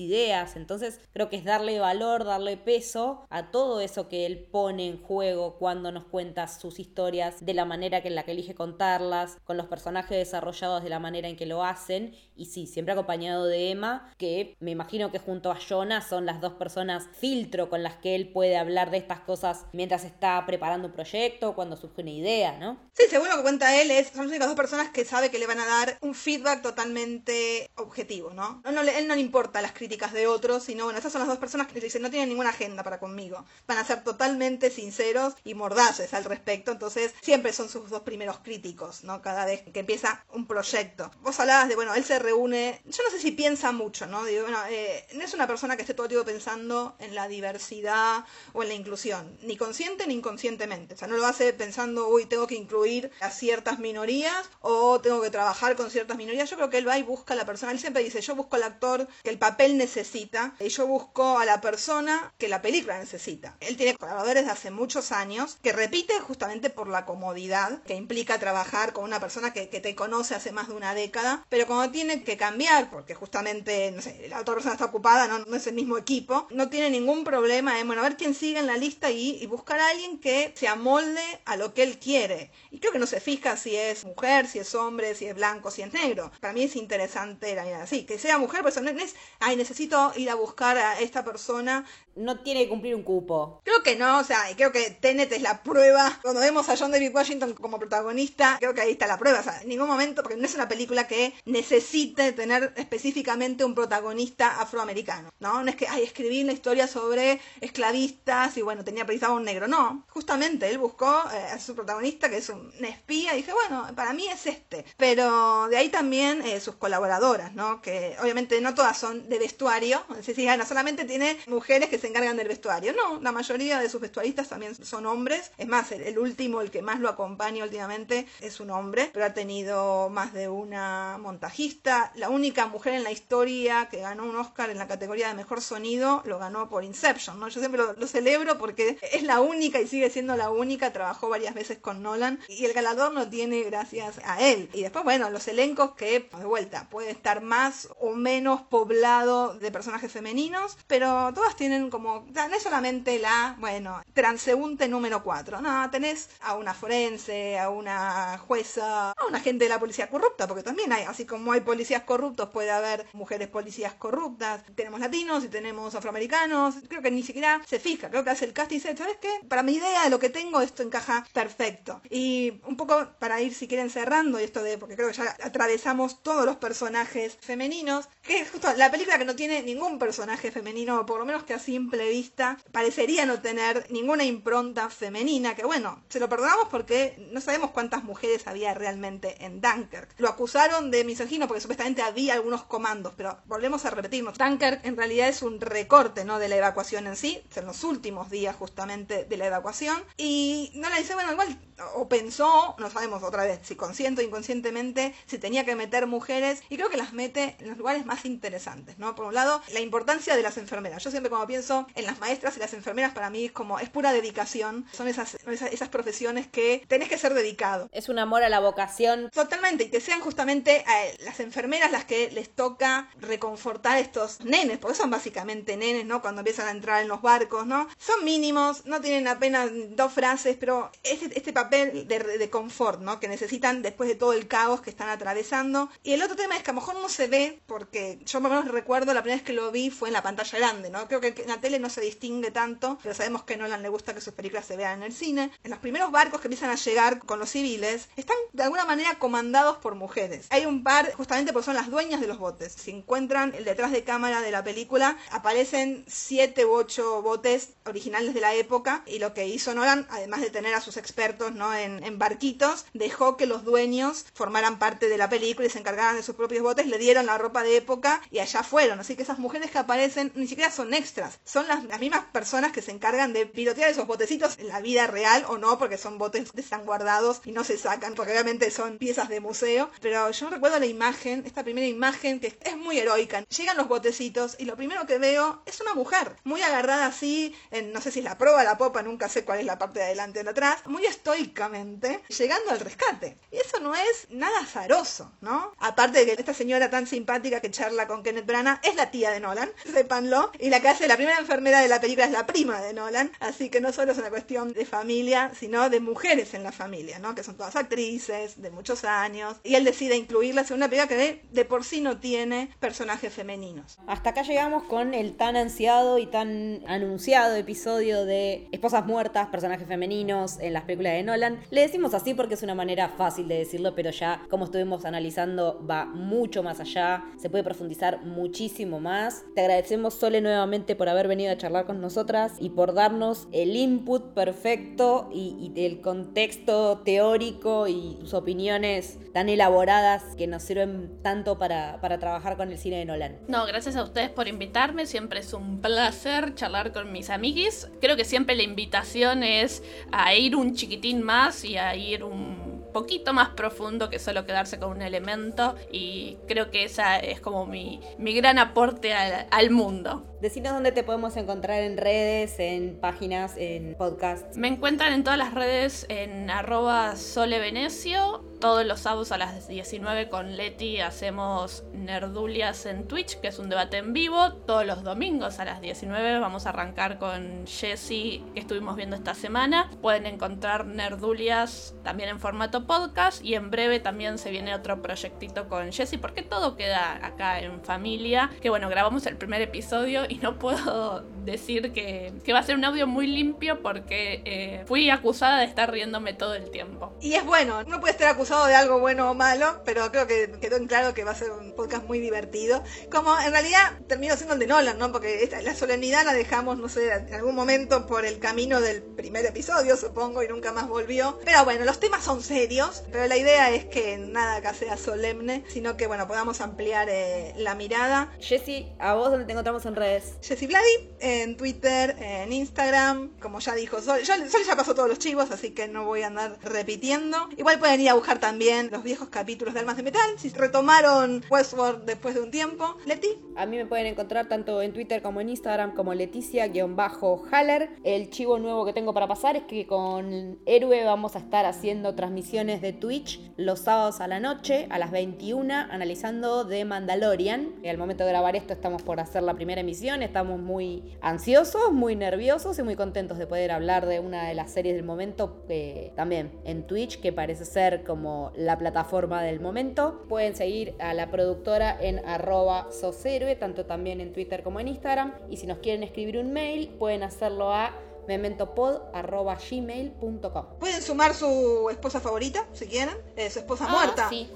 ideas. 0.00 0.56
Entonces 0.56 1.00
creo 1.12 1.28
que 1.28 1.36
es 1.36 1.44
darle 1.44 1.78
valor, 1.78 2.24
darle 2.24 2.56
peso 2.56 3.26
a 3.30 3.50
todo 3.50 3.80
eso 3.80 4.08
que 4.08 4.26
él 4.26 4.38
pone 4.50 4.88
en 4.88 5.02
juego 5.02 5.56
cuando 5.58 5.92
nos 5.92 6.04
cuenta 6.04 6.48
sus 6.48 6.78
historias, 6.78 7.44
de 7.44 7.54
la 7.54 7.64
manera 7.64 7.98
en 7.98 8.14
la 8.14 8.24
que 8.24 8.32
elige 8.32 8.54
contarlas, 8.54 9.36
con 9.44 9.56
los 9.56 9.66
personajes 9.66 10.16
desarrollados 10.16 10.82
de 10.82 10.90
la 10.90 10.98
manera 10.98 11.28
en 11.28 11.36
que 11.36 11.46
lo 11.46 11.64
hacen. 11.64 12.14
Y 12.36 12.46
sí, 12.46 12.66
siempre 12.66 12.92
acompañado 12.92 13.46
de 13.46 13.70
Emma, 13.70 14.12
que 14.18 14.56
me 14.60 14.70
imagino 14.70 15.10
que 15.10 15.18
junto 15.18 15.50
a 15.50 15.58
Jonah 15.58 16.00
son 16.00 16.26
las 16.26 16.40
dos 16.40 16.54
personas 16.54 17.08
filtro 17.18 17.68
con 17.68 17.82
las 17.82 17.96
que 17.96 18.14
él 18.14 18.32
puede 18.32 18.56
hablar 18.56 18.90
de 18.90 18.98
estas 18.98 19.20
cosas 19.20 19.66
mientras 19.72 20.04
está 20.04 20.44
preparando 20.46 20.88
un 20.88 20.94
proyecto, 20.94 21.54
cuando 21.54 21.76
surge 21.76 22.02
una 22.02 22.10
idea, 22.10 22.58
¿no? 22.58 22.78
Sí, 22.92 23.04
según 23.08 23.28
lo 23.28 23.36
que 23.36 23.42
cuenta 23.42 23.80
él, 23.80 23.90
es, 23.90 24.08
son 24.08 24.28
las 24.28 24.38
dos 24.38 24.54
personas 24.54 24.90
que 24.90 25.04
sabe 25.04 25.30
que 25.30 25.38
le 25.38 25.46
van 25.46 25.60
a 25.60 25.66
dar 25.66 25.98
un 26.00 26.14
feedback 26.14 26.62
totalmente 26.62 27.70
objetivo, 27.76 28.30
¿no? 28.30 28.60
no, 28.64 28.72
no 28.72 28.82
él 28.82 29.08
no 29.08 29.14
le 29.14 29.20
importa 29.20 29.62
las 29.62 29.72
críticas 29.82 30.12
de 30.12 30.28
otros, 30.28 30.62
sino, 30.62 30.84
bueno, 30.84 31.00
esas 31.00 31.10
son 31.10 31.22
las 31.22 31.28
dos 31.28 31.38
personas 31.38 31.66
que 31.66 31.80
dicen, 31.80 32.02
no 32.02 32.10
tienen 32.10 32.28
ninguna 32.28 32.50
agenda 32.50 32.84
para 32.84 33.00
conmigo. 33.00 33.44
Van 33.66 33.78
a 33.78 33.84
ser 33.84 34.04
totalmente 34.04 34.70
sinceros 34.70 35.34
y 35.42 35.54
mordaces 35.54 36.14
al 36.14 36.22
respecto, 36.22 36.70
entonces 36.70 37.12
siempre 37.20 37.52
son 37.52 37.68
sus 37.68 37.90
dos 37.90 38.02
primeros 38.02 38.38
críticos, 38.38 39.02
¿no? 39.02 39.20
Cada 39.22 39.44
vez 39.44 39.62
que 39.72 39.80
empieza 39.80 40.24
un 40.30 40.46
proyecto. 40.46 41.10
Vos 41.22 41.40
hablabas 41.40 41.68
de, 41.68 41.74
bueno, 41.74 41.94
él 41.94 42.04
se 42.04 42.20
reúne, 42.20 42.80
yo 42.84 43.02
no 43.02 43.10
sé 43.10 43.18
si 43.18 43.32
piensa 43.32 43.72
mucho, 43.72 44.06
¿no? 44.06 44.24
Digo, 44.24 44.42
bueno, 44.42 44.60
eh, 44.70 45.04
no 45.14 45.24
es 45.24 45.34
una 45.34 45.48
persona 45.48 45.74
que 45.74 45.82
esté 45.82 45.94
todo 45.94 46.04
el 46.04 46.10
tiempo 46.10 46.26
pensando 46.26 46.94
en 47.00 47.16
la 47.16 47.26
diversidad 47.26 48.24
o 48.52 48.62
en 48.62 48.68
la 48.68 48.74
inclusión, 48.74 49.36
ni 49.42 49.56
consciente 49.56 50.06
ni 50.06 50.14
inconscientemente. 50.14 50.94
O 50.94 50.96
sea, 50.96 51.08
no 51.08 51.16
lo 51.16 51.26
hace 51.26 51.52
pensando, 51.54 52.06
uy, 52.06 52.26
tengo 52.26 52.46
que 52.46 52.54
incluir 52.54 53.10
a 53.18 53.30
ciertas 53.30 53.80
minorías 53.80 54.48
o 54.60 55.00
tengo 55.00 55.20
que 55.20 55.30
trabajar 55.30 55.74
con 55.74 55.90
ciertas 55.90 56.16
minorías. 56.16 56.48
Yo 56.48 56.54
creo 56.54 56.70
que 56.70 56.78
él 56.78 56.86
va 56.86 56.98
y 56.98 57.02
busca 57.02 57.34
a 57.34 57.36
la 57.36 57.46
persona. 57.46 57.72
Él 57.72 57.80
siempre 57.80 58.04
dice, 58.04 58.20
yo 58.20 58.36
busco 58.36 58.54
al 58.54 58.62
actor 58.62 59.08
que 59.24 59.30
el 59.30 59.38
papel 59.38 59.71
necesita 59.76 60.54
y 60.60 60.68
yo 60.68 60.86
busco 60.86 61.38
a 61.38 61.44
la 61.44 61.60
persona 61.60 62.32
que 62.38 62.48
la 62.48 62.62
película 62.62 62.98
necesita. 62.98 63.56
Él 63.60 63.76
tiene 63.76 63.96
colaboradores 63.96 64.44
de 64.44 64.50
hace 64.50 64.70
muchos 64.70 65.12
años 65.12 65.58
que 65.62 65.72
repite 65.72 66.18
justamente 66.20 66.70
por 66.70 66.88
la 66.88 67.04
comodidad 67.04 67.82
que 67.82 67.94
implica 67.94 68.38
trabajar 68.38 68.92
con 68.92 69.04
una 69.04 69.20
persona 69.20 69.52
que, 69.52 69.66
te 69.66 69.94
conoce 69.94 70.34
hace 70.34 70.52
más 70.52 70.68
de 70.68 70.74
una 70.74 70.94
década, 70.94 71.44
pero 71.48 71.66
cuando 71.66 71.90
tiene 71.90 72.22
que 72.22 72.36
cambiar, 72.36 72.90
porque 72.90 73.14
justamente, 73.14 73.94
la 74.28 74.40
otra 74.40 74.54
persona 74.54 74.74
está 74.74 74.84
ocupada, 74.84 75.26
no, 75.26 75.56
es 75.56 75.66
el 75.66 75.74
mismo 75.74 75.98
equipo, 75.98 76.46
no 76.50 76.68
tiene 76.68 76.90
ningún 76.90 77.24
problema 77.24 77.80
en, 77.80 77.86
bueno, 77.86 78.02
a 78.02 78.08
ver 78.08 78.16
quién 78.16 78.34
sigue 78.34 78.58
en 78.58 78.66
la 78.66 78.76
lista 78.76 79.10
y, 79.10 79.42
y 79.42 79.46
buscar 79.46 79.80
a 79.80 79.88
alguien 79.88 80.18
que 80.18 80.52
se 80.54 80.68
amolde 80.68 81.22
a 81.44 81.56
lo 81.56 81.74
que 81.74 81.82
él 81.82 81.98
quiere. 81.98 82.50
Y 82.70 82.78
creo 82.78 82.92
que 82.92 82.98
no 82.98 83.06
se 83.06 83.20
fija 83.20 83.56
si 83.56 83.74
es 83.74 84.04
mujer, 84.04 84.46
si 84.46 84.58
es 84.58 84.74
hombre, 84.74 85.14
si 85.14 85.26
es 85.26 85.34
blanco, 85.34 85.70
si 85.70 85.82
es 85.82 85.92
negro. 85.92 86.30
Para 86.40 86.52
mí 86.52 86.62
es 86.62 86.76
interesante 86.76 87.54
la 87.54 87.64
mirada 87.64 87.84
así, 87.84 88.04
que 88.04 88.18
sea 88.18 88.38
mujer, 88.38 88.62
pues 88.62 88.80
no 88.80 88.90
es, 88.90 89.14
ay, 89.40 89.56
necesito 89.62 90.12
ir 90.16 90.28
a 90.30 90.34
buscar 90.34 90.76
a 90.76 90.98
esta 91.00 91.22
persona. 91.24 91.84
No 92.14 92.40
tiene 92.40 92.64
que 92.64 92.68
cumplir 92.68 92.94
un 92.94 93.02
cupo. 93.02 93.60
Creo 93.64 93.82
que 93.82 93.96
no, 93.96 94.18
o 94.18 94.24
sea, 94.24 94.42
creo 94.56 94.72
que 94.72 94.90
Tenet 94.90 95.32
es 95.32 95.42
la 95.42 95.62
prueba. 95.62 96.18
Cuando 96.22 96.40
vemos 96.40 96.68
a 96.68 96.76
John 96.76 96.90
David 96.90 97.14
Washington 97.14 97.54
como 97.54 97.78
protagonista, 97.78 98.56
creo 98.58 98.74
que 98.74 98.82
ahí 98.82 98.92
está 98.92 99.06
la 99.06 99.18
prueba. 99.18 99.40
O 99.40 99.42
sea, 99.42 99.60
en 99.62 99.68
ningún 99.68 99.88
momento, 99.88 100.22
porque 100.22 100.36
no 100.36 100.44
es 100.44 100.54
una 100.54 100.68
película 100.68 101.06
que 101.06 101.34
necesite 101.44 102.32
tener 102.32 102.72
específicamente 102.76 103.64
un 103.64 103.74
protagonista 103.74 104.60
afroamericano, 104.60 105.32
¿no? 105.40 105.62
No 105.62 105.70
es 105.70 105.76
que, 105.76 105.88
ay, 105.88 106.02
escribí 106.02 106.42
una 106.42 106.52
historia 106.52 106.86
sobre 106.86 107.40
esclavistas 107.60 108.56
y 108.56 108.62
bueno, 108.62 108.84
tenía 108.84 109.06
pensado 109.06 109.34
un 109.34 109.44
negro. 109.44 109.68
No, 109.68 110.04
justamente 110.08 110.68
él 110.68 110.78
buscó 110.78 111.22
eh, 111.32 111.52
a 111.52 111.58
su 111.58 111.74
protagonista, 111.74 112.28
que 112.28 112.38
es 112.38 112.48
un 112.48 112.72
espía, 112.84 113.34
y 113.34 113.38
dije, 113.38 113.52
bueno, 113.52 113.86
para 113.94 114.12
mí 114.12 114.26
es 114.28 114.46
este. 114.46 114.84
Pero 114.96 115.68
de 115.68 115.76
ahí 115.76 115.88
también 115.88 116.42
eh, 116.42 116.60
sus 116.60 116.76
colaboradoras, 116.76 117.54
¿no? 117.54 117.80
Que 117.80 118.16
obviamente 118.20 118.60
no 118.60 118.74
todas 118.74 118.98
son 118.98 119.28
de 119.28 119.38
vestuario. 119.38 120.04
Es 120.18 120.26
decir, 120.26 120.48
no 120.56 120.66
solamente 120.66 121.04
tiene 121.04 121.38
mujeres 121.46 121.88
que 121.88 121.98
se 122.02 122.08
encargan 122.08 122.36
del 122.36 122.48
vestuario. 122.48 122.92
No, 122.92 123.20
la 123.20 123.30
mayoría 123.30 123.78
de 123.78 123.88
sus 123.88 124.00
vestuaristas 124.00 124.48
también 124.48 124.74
son 124.74 125.06
hombres. 125.06 125.52
Es 125.56 125.68
más, 125.68 125.92
el, 125.92 126.18
último, 126.18 126.60
el 126.60 126.72
que 126.72 126.82
más 126.82 126.98
lo 126.98 127.08
acompaña 127.08 127.62
últimamente, 127.62 128.26
es 128.40 128.58
un 128.58 128.70
hombre, 128.70 129.10
pero 129.12 129.24
ha 129.24 129.32
tenido 129.34 130.08
más 130.10 130.32
de 130.32 130.48
una 130.48 131.16
montajista. 131.18 132.12
La 132.16 132.28
única 132.28 132.66
mujer 132.66 132.94
en 132.94 133.04
la 133.04 133.12
historia 133.12 133.88
que 133.88 134.00
ganó 134.00 134.24
un 134.24 134.34
Oscar 134.34 134.70
en 134.70 134.78
la 134.78 134.88
categoría 134.88 135.28
de 135.28 135.34
mejor 135.34 135.60
sonido 135.60 136.22
lo 136.26 136.40
ganó 136.40 136.68
por 136.68 136.82
Inception, 136.82 137.38
¿no? 137.38 137.48
Yo 137.48 137.60
siempre 137.60 137.80
lo, 137.80 138.06
celebro 138.08 138.58
porque 138.58 138.98
es 139.12 139.22
la 139.22 139.40
única 139.40 139.80
y 139.80 139.86
sigue 139.86 140.10
siendo 140.10 140.36
la 140.36 140.50
única. 140.50 140.92
Trabajó 140.92 141.28
varias 141.28 141.54
veces 141.54 141.78
con 141.78 142.02
Nolan 142.02 142.40
y 142.48 142.64
el 142.64 142.72
galardón 142.72 143.14
lo 143.14 143.28
tiene 143.28 143.62
gracias 143.62 144.18
a 144.24 144.42
él. 144.42 144.68
Y 144.72 144.82
después, 144.82 145.04
bueno, 145.04 145.30
los 145.30 145.46
elencos 145.46 145.92
que, 145.92 146.28
de 146.36 146.44
vuelta, 146.44 146.88
puede 146.90 147.12
estar 147.12 147.42
más 147.42 147.88
o 148.00 148.10
menos 148.10 148.62
poblado 148.62 149.54
de 149.54 149.70
personajes 149.70 150.10
femeninos, 150.10 150.76
pero 150.88 151.32
todas 151.32 151.54
tienen 151.54 151.91
como, 151.92 152.24
no 152.34 152.54
es 152.56 152.62
solamente 152.62 153.18
la, 153.18 153.54
bueno, 153.60 154.02
transeúnte 154.14 154.88
número 154.88 155.22
4, 155.22 155.60
no, 155.60 155.90
tenés 155.90 156.30
a 156.40 156.56
una 156.56 156.72
forense, 156.74 157.58
a 157.58 157.68
una 157.68 158.38
jueza, 158.38 159.12
a 159.12 159.26
una 159.28 159.38
gente 159.38 159.64
de 159.64 159.70
la 159.70 159.78
policía 159.78 160.08
corrupta, 160.08 160.48
porque 160.48 160.62
también 160.62 160.92
hay, 160.92 161.04
así 161.04 161.26
como 161.26 161.52
hay 161.52 161.60
policías 161.60 162.02
corruptos, 162.04 162.48
puede 162.48 162.70
haber 162.70 163.06
mujeres 163.12 163.48
policías 163.48 163.92
corruptas, 163.92 164.64
tenemos 164.74 165.00
latinos 165.00 165.44
y 165.44 165.48
tenemos 165.48 165.94
afroamericanos, 165.94 166.76
creo 166.88 167.02
que 167.02 167.10
ni 167.10 167.22
siquiera 167.22 167.60
se 167.66 167.78
fija, 167.78 168.08
creo 168.08 168.24
que 168.24 168.30
hace 168.30 168.46
el 168.46 168.54
cast 168.54 168.72
y 168.72 168.76
dice, 168.76 168.96
¿sabes 168.96 169.18
qué? 169.20 169.30
Para 169.48 169.62
mi 169.62 169.74
idea 169.74 170.04
de 170.04 170.10
lo 170.10 170.18
que 170.18 170.30
tengo, 170.30 170.62
esto 170.62 170.82
encaja 170.82 171.26
perfecto. 171.34 172.00
Y 172.08 172.60
un 172.66 172.76
poco 172.78 173.06
para 173.18 173.40
ir, 173.42 173.54
si 173.54 173.68
quieren, 173.68 173.90
cerrando, 173.90 174.38
esto 174.38 174.62
de, 174.62 174.78
porque 174.78 174.96
creo 174.96 175.08
que 175.08 175.14
ya 175.14 175.36
atravesamos 175.42 176.22
todos 176.22 176.46
los 176.46 176.56
personajes 176.56 177.36
femeninos, 177.40 178.08
que 178.22 178.40
es 178.40 178.50
justo 178.50 178.72
la 178.78 178.90
película 178.90 179.18
que 179.18 179.26
no 179.26 179.36
tiene 179.36 179.62
ningún 179.62 179.98
personaje 179.98 180.50
femenino, 180.50 181.04
por 181.04 181.18
lo 181.18 181.26
menos 181.26 181.42
que 181.44 181.52
a 181.52 181.58
simple 181.82 182.08
vista 182.10 182.58
parecería 182.70 183.26
no 183.26 183.40
tener 183.40 183.86
ninguna 183.90 184.22
impronta 184.24 184.88
femenina, 184.88 185.56
que 185.56 185.64
bueno, 185.64 186.00
se 186.08 186.20
lo 186.20 186.28
perdonamos 186.28 186.68
porque 186.70 187.16
no 187.32 187.40
sabemos 187.40 187.72
cuántas 187.72 188.04
mujeres 188.04 188.46
había 188.46 188.72
realmente 188.72 189.44
en 189.44 189.60
Dunkirk. 189.60 190.14
Lo 190.18 190.28
acusaron 190.28 190.92
de 190.92 191.02
misogino 191.04 191.48
porque 191.48 191.60
supuestamente 191.60 192.02
había 192.02 192.34
algunos 192.34 192.62
comandos, 192.62 193.14
pero 193.16 193.36
volvemos 193.46 193.84
a 193.84 193.90
repetirnos, 193.90 194.38
Dunkirk 194.38 194.84
en 194.84 194.96
realidad 194.96 195.28
es 195.28 195.42
un 195.42 195.60
recorte, 195.60 196.24
¿no? 196.24 196.38
De 196.38 196.48
la 196.48 196.56
evacuación 196.56 197.08
en 197.08 197.16
sí, 197.16 197.42
en 197.56 197.66
los 197.66 197.82
últimos 197.82 198.30
días 198.30 198.54
justamente 198.54 199.24
de 199.24 199.36
la 199.36 199.46
evacuación, 199.46 200.00
y 200.16 200.70
no 200.76 200.88
le 200.88 200.98
dice, 200.98 201.14
bueno, 201.14 201.32
igual, 201.32 201.58
o 201.94 202.08
pensó, 202.08 202.74
no 202.78 202.90
sabemos 202.90 203.22
otra 203.22 203.44
vez, 203.44 203.60
si 203.62 203.76
consciente 203.76 204.22
o 204.22 204.24
inconscientemente, 204.24 205.14
si 205.26 205.38
tenía 205.38 205.64
que 205.64 205.76
meter 205.76 206.06
mujeres, 206.06 206.62
y 206.68 206.76
creo 206.76 206.90
que 206.90 206.96
las 206.96 207.12
mete 207.12 207.56
en 207.58 207.68
los 207.68 207.78
lugares 207.78 208.06
más 208.06 208.24
interesantes, 208.24 208.98
¿no? 208.98 209.14
Por 209.14 209.26
un 209.26 209.34
lado, 209.34 209.62
la 209.72 209.80
importancia 209.80 210.36
de 210.36 210.42
las 210.42 210.56
enfermeras. 210.56 211.02
Yo 211.02 211.10
siempre 211.10 211.30
cuando 211.30 211.46
pienso 211.46 211.86
en 211.94 212.06
las 212.06 212.18
maestras 212.20 212.56
y 212.56 212.60
las 212.60 212.74
enfermeras, 212.74 213.12
para 213.12 213.30
mí 213.30 213.46
es 213.46 213.52
como, 213.52 213.78
es 213.78 213.88
pura 213.88 214.12
dedicación, 214.12 214.86
son 214.92 215.08
esas, 215.08 215.36
esas, 215.46 215.72
esas 215.72 215.88
profesiones 215.88 216.46
que 216.46 216.84
tenés 216.88 217.08
que 217.08 217.18
ser 217.18 217.34
dedicado. 217.34 217.88
Es 217.92 218.08
un 218.08 218.18
amor 218.18 218.42
a 218.42 218.48
la 218.48 218.60
vocación. 218.60 219.30
Totalmente, 219.32 219.84
y 219.84 219.90
que 219.90 220.00
sean 220.00 220.20
justamente 220.20 220.84
eh, 220.88 221.16
las 221.24 221.40
enfermeras 221.40 221.90
las 221.90 222.04
que 222.04 222.30
les 222.30 222.50
toca 222.50 223.08
reconfortar 223.20 223.96
a 223.96 224.00
estos 224.00 224.40
nenes, 224.40 224.78
porque 224.78 224.96
son 224.96 225.10
básicamente 225.10 225.76
nenes, 225.76 226.04
¿no? 226.04 226.22
Cuando 226.22 226.40
empiezan 226.40 226.68
a 226.68 226.70
entrar 226.70 227.02
en 227.02 227.08
los 227.08 227.22
barcos, 227.22 227.66
¿no? 227.66 227.88
Son 227.98 228.24
mínimos, 228.24 228.86
no 228.86 229.00
tienen 229.00 229.28
apenas 229.28 229.70
dos 229.90 230.12
frases, 230.12 230.56
pero 230.58 230.90
este, 231.02 231.36
este 231.36 231.52
papel 231.52 231.71
de, 231.72 232.48
confort, 232.50 233.00
¿no? 233.00 233.20
Que 233.20 233.28
necesitan 233.28 233.82
después 233.82 234.08
de 234.08 234.14
todo 234.14 234.32
el 234.32 234.46
caos 234.46 234.80
que 234.80 234.90
están 234.90 235.08
atravesando. 235.08 235.90
Y 236.02 236.12
el 236.12 236.22
otro 236.22 236.36
tema 236.36 236.56
es 236.56 236.62
que 236.62 236.70
a 236.70 236.74
lo 236.74 236.80
mejor 236.80 236.94
no 236.94 237.08
se 237.08 237.26
ve, 237.26 237.60
porque 237.66 238.18
yo 238.24 238.40
más 238.40 238.52
o 238.52 238.54
menos 238.54 238.70
recuerdo 238.70 239.14
la 239.14 239.22
primera 239.22 239.38
vez 239.38 239.46
que 239.46 239.52
lo 239.52 239.70
vi 239.72 239.90
fue 239.90 240.08
en 240.08 240.12
la 240.12 240.22
pantalla 240.22 240.58
grande, 240.58 240.90
¿no? 240.90 241.06
Creo 241.08 241.20
que 241.20 241.34
en 241.36 241.48
la 241.48 241.60
tele 241.60 241.78
no 241.78 241.90
se 241.90 242.00
distingue 242.00 242.50
tanto, 242.50 242.98
pero 243.02 243.14
sabemos 243.14 243.44
que 243.44 243.56
Nolan 243.56 243.82
le 243.82 243.88
gusta 243.88 244.14
que 244.14 244.20
sus 244.20 244.34
películas 244.34 244.66
se 244.66 244.76
vean 244.76 244.98
en 244.98 245.04
el 245.04 245.12
cine. 245.12 245.50
En 245.64 245.70
los 245.70 245.80
primeros 245.80 246.10
barcos 246.10 246.40
que 246.40 246.48
empiezan 246.48 246.70
a 246.70 246.76
llegar 246.76 247.20
con 247.20 247.38
los 247.38 247.50
civiles, 247.50 248.08
están 248.16 248.36
de 248.52 248.62
alguna 248.62 248.84
manera 248.84 249.18
comandados 249.18 249.78
por 249.78 249.94
mujeres. 249.94 250.46
Hay 250.50 250.66
un 250.66 250.82
par, 250.82 251.12
justamente 251.14 251.52
porque 251.52 251.66
son 251.66 251.74
las 251.74 251.90
dueñas 251.90 252.20
de 252.20 252.26
los 252.26 252.38
botes. 252.38 252.72
Si 252.72 252.90
encuentran 252.90 253.54
el 253.54 253.64
detrás 253.64 253.92
de 253.92 254.04
cámara 254.04 254.40
de 254.40 254.50
la 254.50 254.62
película, 254.62 255.16
aparecen 255.30 256.04
siete 256.06 256.66
u 256.66 256.72
ocho 256.72 257.22
botes 257.22 257.70
originales 257.86 258.34
de 258.34 258.40
la 258.40 258.54
época 258.54 259.02
y 259.06 259.18
lo 259.18 259.34
que 259.34 259.46
hizo 259.46 259.74
Nolan, 259.74 260.06
además 260.10 260.40
de 260.40 260.50
tener 260.50 260.74
a 260.74 260.80
sus 260.80 260.96
expertos 260.96 261.52
¿no? 261.54 261.61
En, 261.74 262.02
en 262.02 262.18
barquitos, 262.18 262.86
dejó 262.94 263.36
que 263.36 263.46
los 263.46 263.64
dueños 263.64 264.24
formaran 264.34 264.78
parte 264.78 265.08
de 265.08 265.18
la 265.18 265.28
película 265.28 265.66
y 265.66 265.70
se 265.70 265.78
encargaran 265.78 266.16
de 266.16 266.22
sus 266.22 266.34
propios 266.34 266.62
botes, 266.62 266.86
le 266.86 266.98
dieron 266.98 267.26
la 267.26 267.38
ropa 267.38 267.62
de 267.62 267.76
época 267.76 268.20
y 268.30 268.38
allá 268.38 268.62
fueron. 268.62 269.00
Así 269.00 269.16
que 269.16 269.22
esas 269.22 269.38
mujeres 269.38 269.70
que 269.70 269.78
aparecen 269.78 270.32
ni 270.34 270.46
siquiera 270.46 270.70
son 270.70 270.94
extras, 270.94 271.38
son 271.44 271.66
las, 271.68 271.82
mismas 272.00 272.24
personas 272.32 272.72
que 272.72 272.82
se 272.82 272.90
encargan 272.90 273.32
de 273.32 273.46
pilotear 273.46 273.90
esos 273.90 274.06
botecitos 274.06 274.58
en 274.58 274.68
la 274.68 274.80
vida 274.80 275.06
real 275.06 275.44
o 275.48 275.58
no, 275.58 275.78
porque 275.78 275.98
son 275.98 276.18
botes 276.18 276.50
que 276.50 276.60
están 276.60 276.84
guardados 276.84 277.40
y 277.44 277.52
no 277.52 277.64
se 277.64 277.78
sacan, 277.78 278.14
porque 278.14 278.32
obviamente 278.32 278.70
son 278.70 278.98
piezas 278.98 279.28
de 279.28 279.40
museo. 279.40 279.90
Pero 280.00 280.30
yo 280.30 280.50
recuerdo 280.50 280.78
la 280.78 280.86
imagen, 280.86 281.44
esta 281.46 281.62
primera 281.62 281.86
imagen 281.86 282.40
que 282.40 282.58
es 282.60 282.76
muy 282.76 282.98
heroica. 282.98 283.44
Llegan 283.44 283.76
los 283.76 283.88
botecitos 283.88 284.56
y 284.58 284.64
lo 284.64 284.76
primero 284.76 285.06
que 285.06 285.18
veo 285.18 285.62
es 285.66 285.80
una 285.80 285.94
mujer, 285.94 286.36
muy 286.44 286.62
agarrada 286.62 287.06
así, 287.06 287.54
en, 287.70 287.92
no 287.92 288.00
sé 288.00 288.10
si 288.10 288.20
es 288.20 288.24
la 288.24 288.38
proa, 288.38 288.64
la 288.64 288.78
popa, 288.78 289.02
nunca 289.02 289.28
sé 289.28 289.44
cuál 289.44 289.60
es 289.60 289.66
la 289.66 289.78
parte 289.78 290.00
de 290.00 290.06
adelante 290.06 290.40
o 290.40 290.44
de 290.44 290.50
atrás, 290.50 290.80
muy 290.86 291.06
llegando 291.42 292.70
al 292.70 292.80
rescate. 292.80 293.38
Y 293.50 293.56
eso 293.56 293.80
no 293.80 293.94
es 293.94 294.26
nada 294.30 294.60
azaroso, 294.60 295.32
¿no? 295.40 295.72
Aparte 295.78 296.24
de 296.24 296.26
que 296.26 296.40
esta 296.40 296.54
señora 296.54 296.90
tan 296.90 297.06
simpática 297.06 297.60
que 297.60 297.70
charla 297.70 298.06
con 298.06 298.22
Kenneth 298.22 298.46
Branagh 298.46 298.80
es 298.82 298.94
la 298.96 299.10
tía 299.10 299.30
de 299.30 299.40
Nolan, 299.40 299.70
sépanlo, 299.92 300.50
y 300.58 300.70
la 300.70 300.80
que 300.80 300.88
hace 300.88 301.08
la 301.08 301.16
primera 301.16 301.38
enfermera 301.38 301.80
de 301.80 301.88
la 301.88 302.00
película 302.00 302.26
es 302.26 302.32
la 302.32 302.46
prima 302.46 302.80
de 302.80 302.92
Nolan, 302.92 303.32
así 303.40 303.68
que 303.68 303.80
no 303.80 303.92
solo 303.92 304.12
es 304.12 304.18
una 304.18 304.30
cuestión 304.30 304.72
de 304.72 304.84
familia, 304.84 305.52
sino 305.58 305.90
de 305.90 306.00
mujeres 306.00 306.54
en 306.54 306.62
la 306.62 306.72
familia, 306.72 307.18
¿no? 307.18 307.34
Que 307.34 307.42
son 307.42 307.56
todas 307.56 307.76
actrices 307.76 308.60
de 308.60 308.70
muchos 308.70 309.04
años, 309.04 309.56
y 309.62 309.74
él 309.74 309.84
decide 309.84 310.16
incluirlas 310.16 310.70
en 310.70 310.76
una 310.76 310.88
película 310.88 311.08
que 311.08 311.42
de 311.50 311.64
por 311.64 311.84
sí 311.84 312.00
no 312.00 312.18
tiene 312.18 312.74
personajes 312.80 313.32
femeninos. 313.32 313.98
Hasta 314.06 314.30
acá 314.30 314.42
llegamos 314.42 314.84
con 314.84 315.14
el 315.14 315.36
tan 315.36 315.56
ansiado 315.56 316.18
y 316.18 316.26
tan 316.26 316.82
anunciado 316.86 317.54
episodio 317.54 318.24
de 318.24 318.68
esposas 318.72 319.06
muertas, 319.06 319.48
personajes 319.48 319.86
femeninos 319.88 320.58
en 320.60 320.72
las 320.72 320.84
películas 320.84 321.14
de 321.14 321.22
Nolan. 321.22 321.31
Le 321.70 321.80
decimos 321.80 322.12
así 322.14 322.34
porque 322.34 322.54
es 322.54 322.62
una 322.62 322.74
manera 322.74 323.08
fácil 323.08 323.48
de 323.48 323.56
decirlo, 323.58 323.94
pero 323.94 324.10
ya 324.10 324.42
como 324.50 324.66
estuvimos 324.66 325.04
analizando 325.04 325.82
va 325.88 326.04
mucho 326.04 326.62
más 326.62 326.78
allá, 326.78 327.24
se 327.38 327.48
puede 327.48 327.64
profundizar 327.64 328.22
muchísimo 328.24 329.00
más. 329.00 329.44
Te 329.54 329.62
agradecemos 329.62 330.14
Sole 330.14 330.40
nuevamente 330.42 330.94
por 330.94 331.08
haber 331.08 331.28
venido 331.28 331.50
a 331.50 331.56
charlar 331.56 331.86
con 331.86 332.00
nosotras 332.00 332.54
y 332.58 332.70
por 332.70 332.92
darnos 332.92 333.48
el 333.52 333.76
input 333.76 334.34
perfecto 334.34 335.30
y, 335.32 335.72
el 335.76 336.02
contexto 336.02 336.98
teórico 336.98 337.88
y 337.88 338.16
tus 338.20 338.34
opiniones 338.34 339.18
tan 339.32 339.48
elaboradas 339.48 340.36
que 340.36 340.46
nos 340.46 340.62
sirven 340.62 341.18
tanto 341.22 341.58
para, 341.58 341.98
para 342.00 342.18
trabajar 342.18 342.56
con 342.56 342.70
el 342.70 342.78
cine 342.78 342.98
de 342.98 343.04
Nolan. 343.06 343.38
No, 343.48 343.64
gracias 343.64 343.96
a 343.96 344.04
ustedes 344.04 344.28
por 344.28 344.48
invitarme, 344.48 345.06
siempre 345.06 345.40
es 345.40 345.54
un 345.54 345.80
placer 345.80 346.54
charlar 346.54 346.92
con 346.92 347.10
mis 347.10 347.30
amiguis. 347.30 347.88
Creo 348.00 348.16
que 348.16 348.24
siempre 348.24 348.54
la 348.54 348.62
invitación 348.62 349.42
es 349.42 349.82
a 350.10 350.34
ir 350.34 350.54
un 350.56 350.74
chiquitín 350.74 351.21
más 351.22 351.64
y 351.64 351.76
a 351.76 351.94
ir 351.96 352.24
un 352.24 352.84
poquito 352.92 353.32
más 353.32 353.50
profundo 353.50 354.10
que 354.10 354.18
solo 354.18 354.44
quedarse 354.44 354.78
con 354.78 354.90
un 354.90 355.02
elemento 355.02 355.74
y 355.90 356.36
creo 356.46 356.70
que 356.70 356.84
esa 356.84 357.18
es 357.18 357.40
como 357.40 357.66
mi, 357.66 358.00
mi 358.18 358.34
gran 358.34 358.58
aporte 358.58 359.14
al, 359.14 359.46
al 359.50 359.70
mundo. 359.70 360.31
Decinos 360.42 360.72
dónde 360.72 360.90
te 360.90 361.04
podemos 361.04 361.36
encontrar 361.36 361.84
en 361.84 361.96
redes, 361.96 362.58
en 362.58 362.98
páginas, 362.98 363.54
en 363.56 363.94
podcasts. 363.94 364.58
Me 364.58 364.66
encuentran 364.66 365.12
en 365.12 365.22
todas 365.22 365.38
las 365.38 365.54
redes 365.54 366.04
en 366.08 366.50
arroba 366.50 367.14
solevenecio. 367.14 368.42
Todos 368.58 368.84
los 368.86 369.00
sábados 369.00 369.32
a 369.32 369.38
las 369.38 369.66
19 369.66 370.28
con 370.28 370.56
Leti 370.56 371.00
hacemos 371.00 371.84
Nerdulias 371.94 372.86
en 372.86 373.08
Twitch, 373.08 373.40
que 373.40 373.48
es 373.48 373.58
un 373.58 373.68
debate 373.68 373.98
en 373.98 374.12
vivo. 374.12 374.52
Todos 374.52 374.86
los 374.86 375.02
domingos 375.02 375.58
a 375.58 375.64
las 375.64 375.80
19 375.80 376.38
vamos 376.38 376.66
a 376.66 376.68
arrancar 376.68 377.18
con 377.18 377.64
Jessie, 377.66 378.44
que 378.54 378.60
estuvimos 378.60 378.94
viendo 378.94 379.16
esta 379.16 379.34
semana. 379.34 379.90
Pueden 380.00 380.26
encontrar 380.26 380.86
Nerdulias 380.86 381.94
también 382.04 382.28
en 382.28 382.38
formato 382.38 382.86
podcast 382.86 383.44
y 383.44 383.54
en 383.54 383.70
breve 383.70 383.98
también 383.98 384.38
se 384.38 384.50
viene 384.50 384.74
otro 384.74 385.02
proyectito 385.02 385.68
con 385.68 385.92
Jessie, 385.92 386.18
porque 386.18 386.42
todo 386.42 386.76
queda 386.76 387.24
acá 387.24 387.60
en 387.60 387.82
familia. 387.82 388.50
Que 388.60 388.70
bueno, 388.70 388.88
grabamos 388.88 389.26
el 389.26 389.36
primer 389.36 389.60
episodio 389.60 390.24
y 390.32 390.36
no 390.36 390.58
puedo 390.58 391.22
decir 391.44 391.92
que, 391.92 392.32
que 392.42 392.52
va 392.52 392.60
a 392.60 392.62
ser 392.62 392.76
un 392.76 392.84
audio 392.84 393.06
muy 393.06 393.26
limpio 393.26 393.82
porque 393.82 394.42
eh, 394.44 394.84
fui 394.86 395.10
acusada 395.10 395.58
de 395.58 395.66
estar 395.66 395.90
riéndome 395.90 396.32
todo 396.32 396.54
el 396.54 396.70
tiempo. 396.70 397.12
Y 397.20 397.34
es 397.34 397.44
bueno, 397.44 397.82
no 397.84 398.00
puede 398.00 398.12
estar 398.12 398.28
acusado 398.28 398.66
de 398.66 398.74
algo 398.74 398.98
bueno 398.98 399.30
o 399.30 399.34
malo, 399.34 399.82
pero 399.84 400.10
creo 400.10 400.26
que 400.26 400.50
quedó 400.60 400.76
en 400.76 400.86
claro 400.86 401.12
que 401.12 401.24
va 401.24 401.32
a 401.32 401.34
ser 401.34 401.50
un 401.50 401.72
podcast 401.72 402.06
muy 402.06 402.18
divertido. 402.18 402.82
Como 403.10 403.38
en 403.38 403.52
realidad 403.52 403.98
terminó 404.08 404.36
siendo 404.36 404.54
el 404.54 404.60
de 404.60 404.66
Nolan, 404.68 404.98
¿no? 404.98 405.12
Porque 405.12 405.42
esta, 405.42 405.60
la 405.60 405.74
solemnidad 405.74 406.24
la 406.24 406.32
dejamos, 406.32 406.78
no 406.78 406.88
sé, 406.88 407.12
en 407.12 407.34
algún 407.34 407.54
momento 407.54 408.06
por 408.06 408.24
el 408.24 408.38
camino 408.38 408.80
del 408.80 409.02
primer 409.02 409.44
episodio, 409.44 409.96
supongo, 409.96 410.42
y 410.42 410.48
nunca 410.48 410.72
más 410.72 410.88
volvió. 410.88 411.38
Pero 411.44 411.64
bueno, 411.64 411.84
los 411.84 412.00
temas 412.00 412.24
son 412.24 412.42
serios, 412.42 413.04
pero 413.12 413.26
la 413.26 413.36
idea 413.36 413.70
es 413.70 413.84
que 413.84 414.16
nada 414.16 414.56
acá 414.56 414.72
sea 414.72 414.96
solemne, 414.96 415.64
sino 415.68 415.98
que, 415.98 416.06
bueno, 416.06 416.26
podamos 416.26 416.62
ampliar 416.62 417.08
eh, 417.10 417.52
la 417.56 417.74
mirada. 417.74 418.32
Jessy, 418.40 418.92
¿a 418.98 419.14
vos 419.14 419.30
dónde 419.30 419.44
te 419.44 419.52
encontramos 419.52 419.84
en 419.84 419.96
redes? 419.96 420.21
Jessy 420.42 420.66
Vladi, 420.66 421.10
en 421.20 421.56
Twitter, 421.56 422.16
en 422.18 422.52
Instagram, 422.52 423.30
como 423.40 423.60
ya 423.60 423.74
dijo 423.74 424.00
Sol, 424.00 424.24
Sol 424.24 424.62
ya 424.66 424.76
pasó 424.76 424.94
todos 424.94 425.08
los 425.08 425.18
chivos, 425.18 425.50
así 425.50 425.70
que 425.70 425.88
no 425.88 426.04
voy 426.04 426.22
a 426.22 426.28
andar 426.28 426.58
repitiendo. 426.62 427.48
Igual 427.56 427.78
pueden 427.78 428.00
ir 428.00 428.08
a 428.08 428.14
buscar 428.14 428.40
también 428.40 428.90
los 428.90 429.02
viejos 429.02 429.28
capítulos 429.28 429.74
de 429.74 429.80
Almas 429.80 429.96
de 429.96 430.02
Metal, 430.02 430.38
si 430.38 430.48
retomaron 430.50 431.44
Westworld 431.50 432.04
después 432.04 432.34
de 432.34 432.40
un 432.40 432.50
tiempo. 432.50 432.96
Leti. 433.06 433.28
A 433.56 433.66
mí 433.66 433.76
me 433.76 433.86
pueden 433.86 434.06
encontrar 434.06 434.48
tanto 434.48 434.80
en 434.82 434.92
Twitter 434.92 435.22
como 435.22 435.40
en 435.40 435.50
Instagram 435.50 435.94
como 435.94 436.14
Leticia-Haller. 436.14 437.90
El 438.04 438.30
chivo 438.30 438.58
nuevo 438.58 438.84
que 438.84 438.92
tengo 438.92 439.12
para 439.12 439.28
pasar 439.28 439.56
es 439.56 439.64
que 439.64 439.86
con 439.86 440.58
Héroe 440.66 441.04
vamos 441.04 441.36
a 441.36 441.38
estar 441.38 441.66
haciendo 441.66 442.14
transmisiones 442.14 442.80
de 442.80 442.92
Twitch 442.92 443.40
los 443.56 443.80
sábados 443.80 444.20
a 444.20 444.28
la 444.28 444.40
noche 444.40 444.86
a 444.90 444.98
las 444.98 445.10
21 445.10 445.72
analizando 445.72 446.66
The 446.66 446.84
Mandalorian. 446.84 447.74
Y 447.82 447.88
al 447.88 447.98
momento 447.98 448.24
de 448.24 448.30
grabar 448.30 448.56
esto 448.56 448.72
estamos 448.72 449.02
por 449.02 449.20
hacer 449.20 449.42
la 449.42 449.54
primera 449.54 449.80
emisión, 449.80 450.11
estamos 450.20 450.60
muy 450.60 451.16
ansiosos, 451.22 451.92
muy 451.92 452.16
nerviosos 452.16 452.78
y 452.78 452.82
muy 452.82 452.96
contentos 452.96 453.38
de 453.38 453.46
poder 453.46 453.70
hablar 453.70 454.04
de 454.06 454.20
una 454.20 454.48
de 454.48 454.54
las 454.54 454.72
series 454.72 454.96
del 454.96 455.04
momento 455.04 455.64
que 455.66 456.12
también 456.16 456.50
en 456.64 456.86
Twitch 456.86 457.20
que 457.20 457.32
parece 457.32 457.64
ser 457.64 458.02
como 458.04 458.52
la 458.56 458.76
plataforma 458.76 459.42
del 459.42 459.60
momento. 459.60 460.24
Pueden 460.28 460.54
seguir 460.54 460.94
a 460.98 461.14
la 461.14 461.30
productora 461.30 461.96
en 461.98 462.18
arroba 462.26 462.88
soshéroe, 462.90 463.56
tanto 463.56 463.86
también 463.86 464.20
en 464.20 464.32
Twitter 464.32 464.62
como 464.62 464.80
en 464.80 464.88
Instagram. 464.88 465.32
Y 465.48 465.56
si 465.56 465.66
nos 465.66 465.78
quieren 465.78 466.02
escribir 466.02 466.36
un 466.38 466.52
mail, 466.52 466.90
pueden 466.98 467.22
hacerlo 467.22 467.72
a 467.72 467.92
mementopod.gmail.com 468.28 470.64
Pueden 470.78 471.02
sumar 471.02 471.34
su 471.34 471.88
esposa 471.90 472.20
favorita, 472.20 472.66
si 472.72 472.86
quieren, 472.86 473.16
eh, 473.36 473.50
su 473.50 473.58
esposa 473.60 473.86
Ah, 473.88 473.92
muerta. 473.92 474.28
sí. 474.28 474.48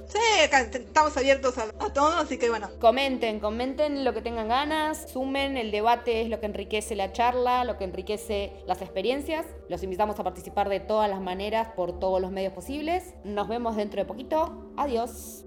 acá 0.45 0.61
estamos 0.63 1.17
abiertos 1.17 1.57
a, 1.59 1.65
a 1.79 1.93
todo, 1.93 2.15
así 2.17 2.39
que 2.39 2.49
bueno. 2.51 2.69
Comenten, 2.81 3.39
comenten 3.41 4.05
lo 4.05 4.13
que 4.13 4.23
tengan 4.23 4.49
ganas, 4.49 5.09
sumen, 5.11 5.57
el 5.57 5.71
debate 5.71 6.23
es 6.23 6.29
lo 6.29 6.41
que 6.41 6.47
enriquece 6.47 6.97
la 6.97 7.13
charla, 7.13 7.65
lo 7.65 7.77
que 7.79 7.85
enriquece 7.85 8.53
las 8.67 8.83
experiencias. 8.83 9.47
Los 9.69 9.83
invitamos 9.83 10.19
a 10.21 10.25
participar 10.25 10.69
de 10.69 10.81
todas 10.81 11.09
las 11.11 11.21
maneras 11.21 11.69
por 11.77 11.99
todos 11.99 12.21
los 12.21 12.31
medios 12.31 12.53
posibles. 12.53 13.15
Nos 13.25 13.49
vemos 13.49 13.77
dentro 13.77 14.01
de 14.01 14.05
poquito. 14.07 14.71
Adiós. 14.77 15.45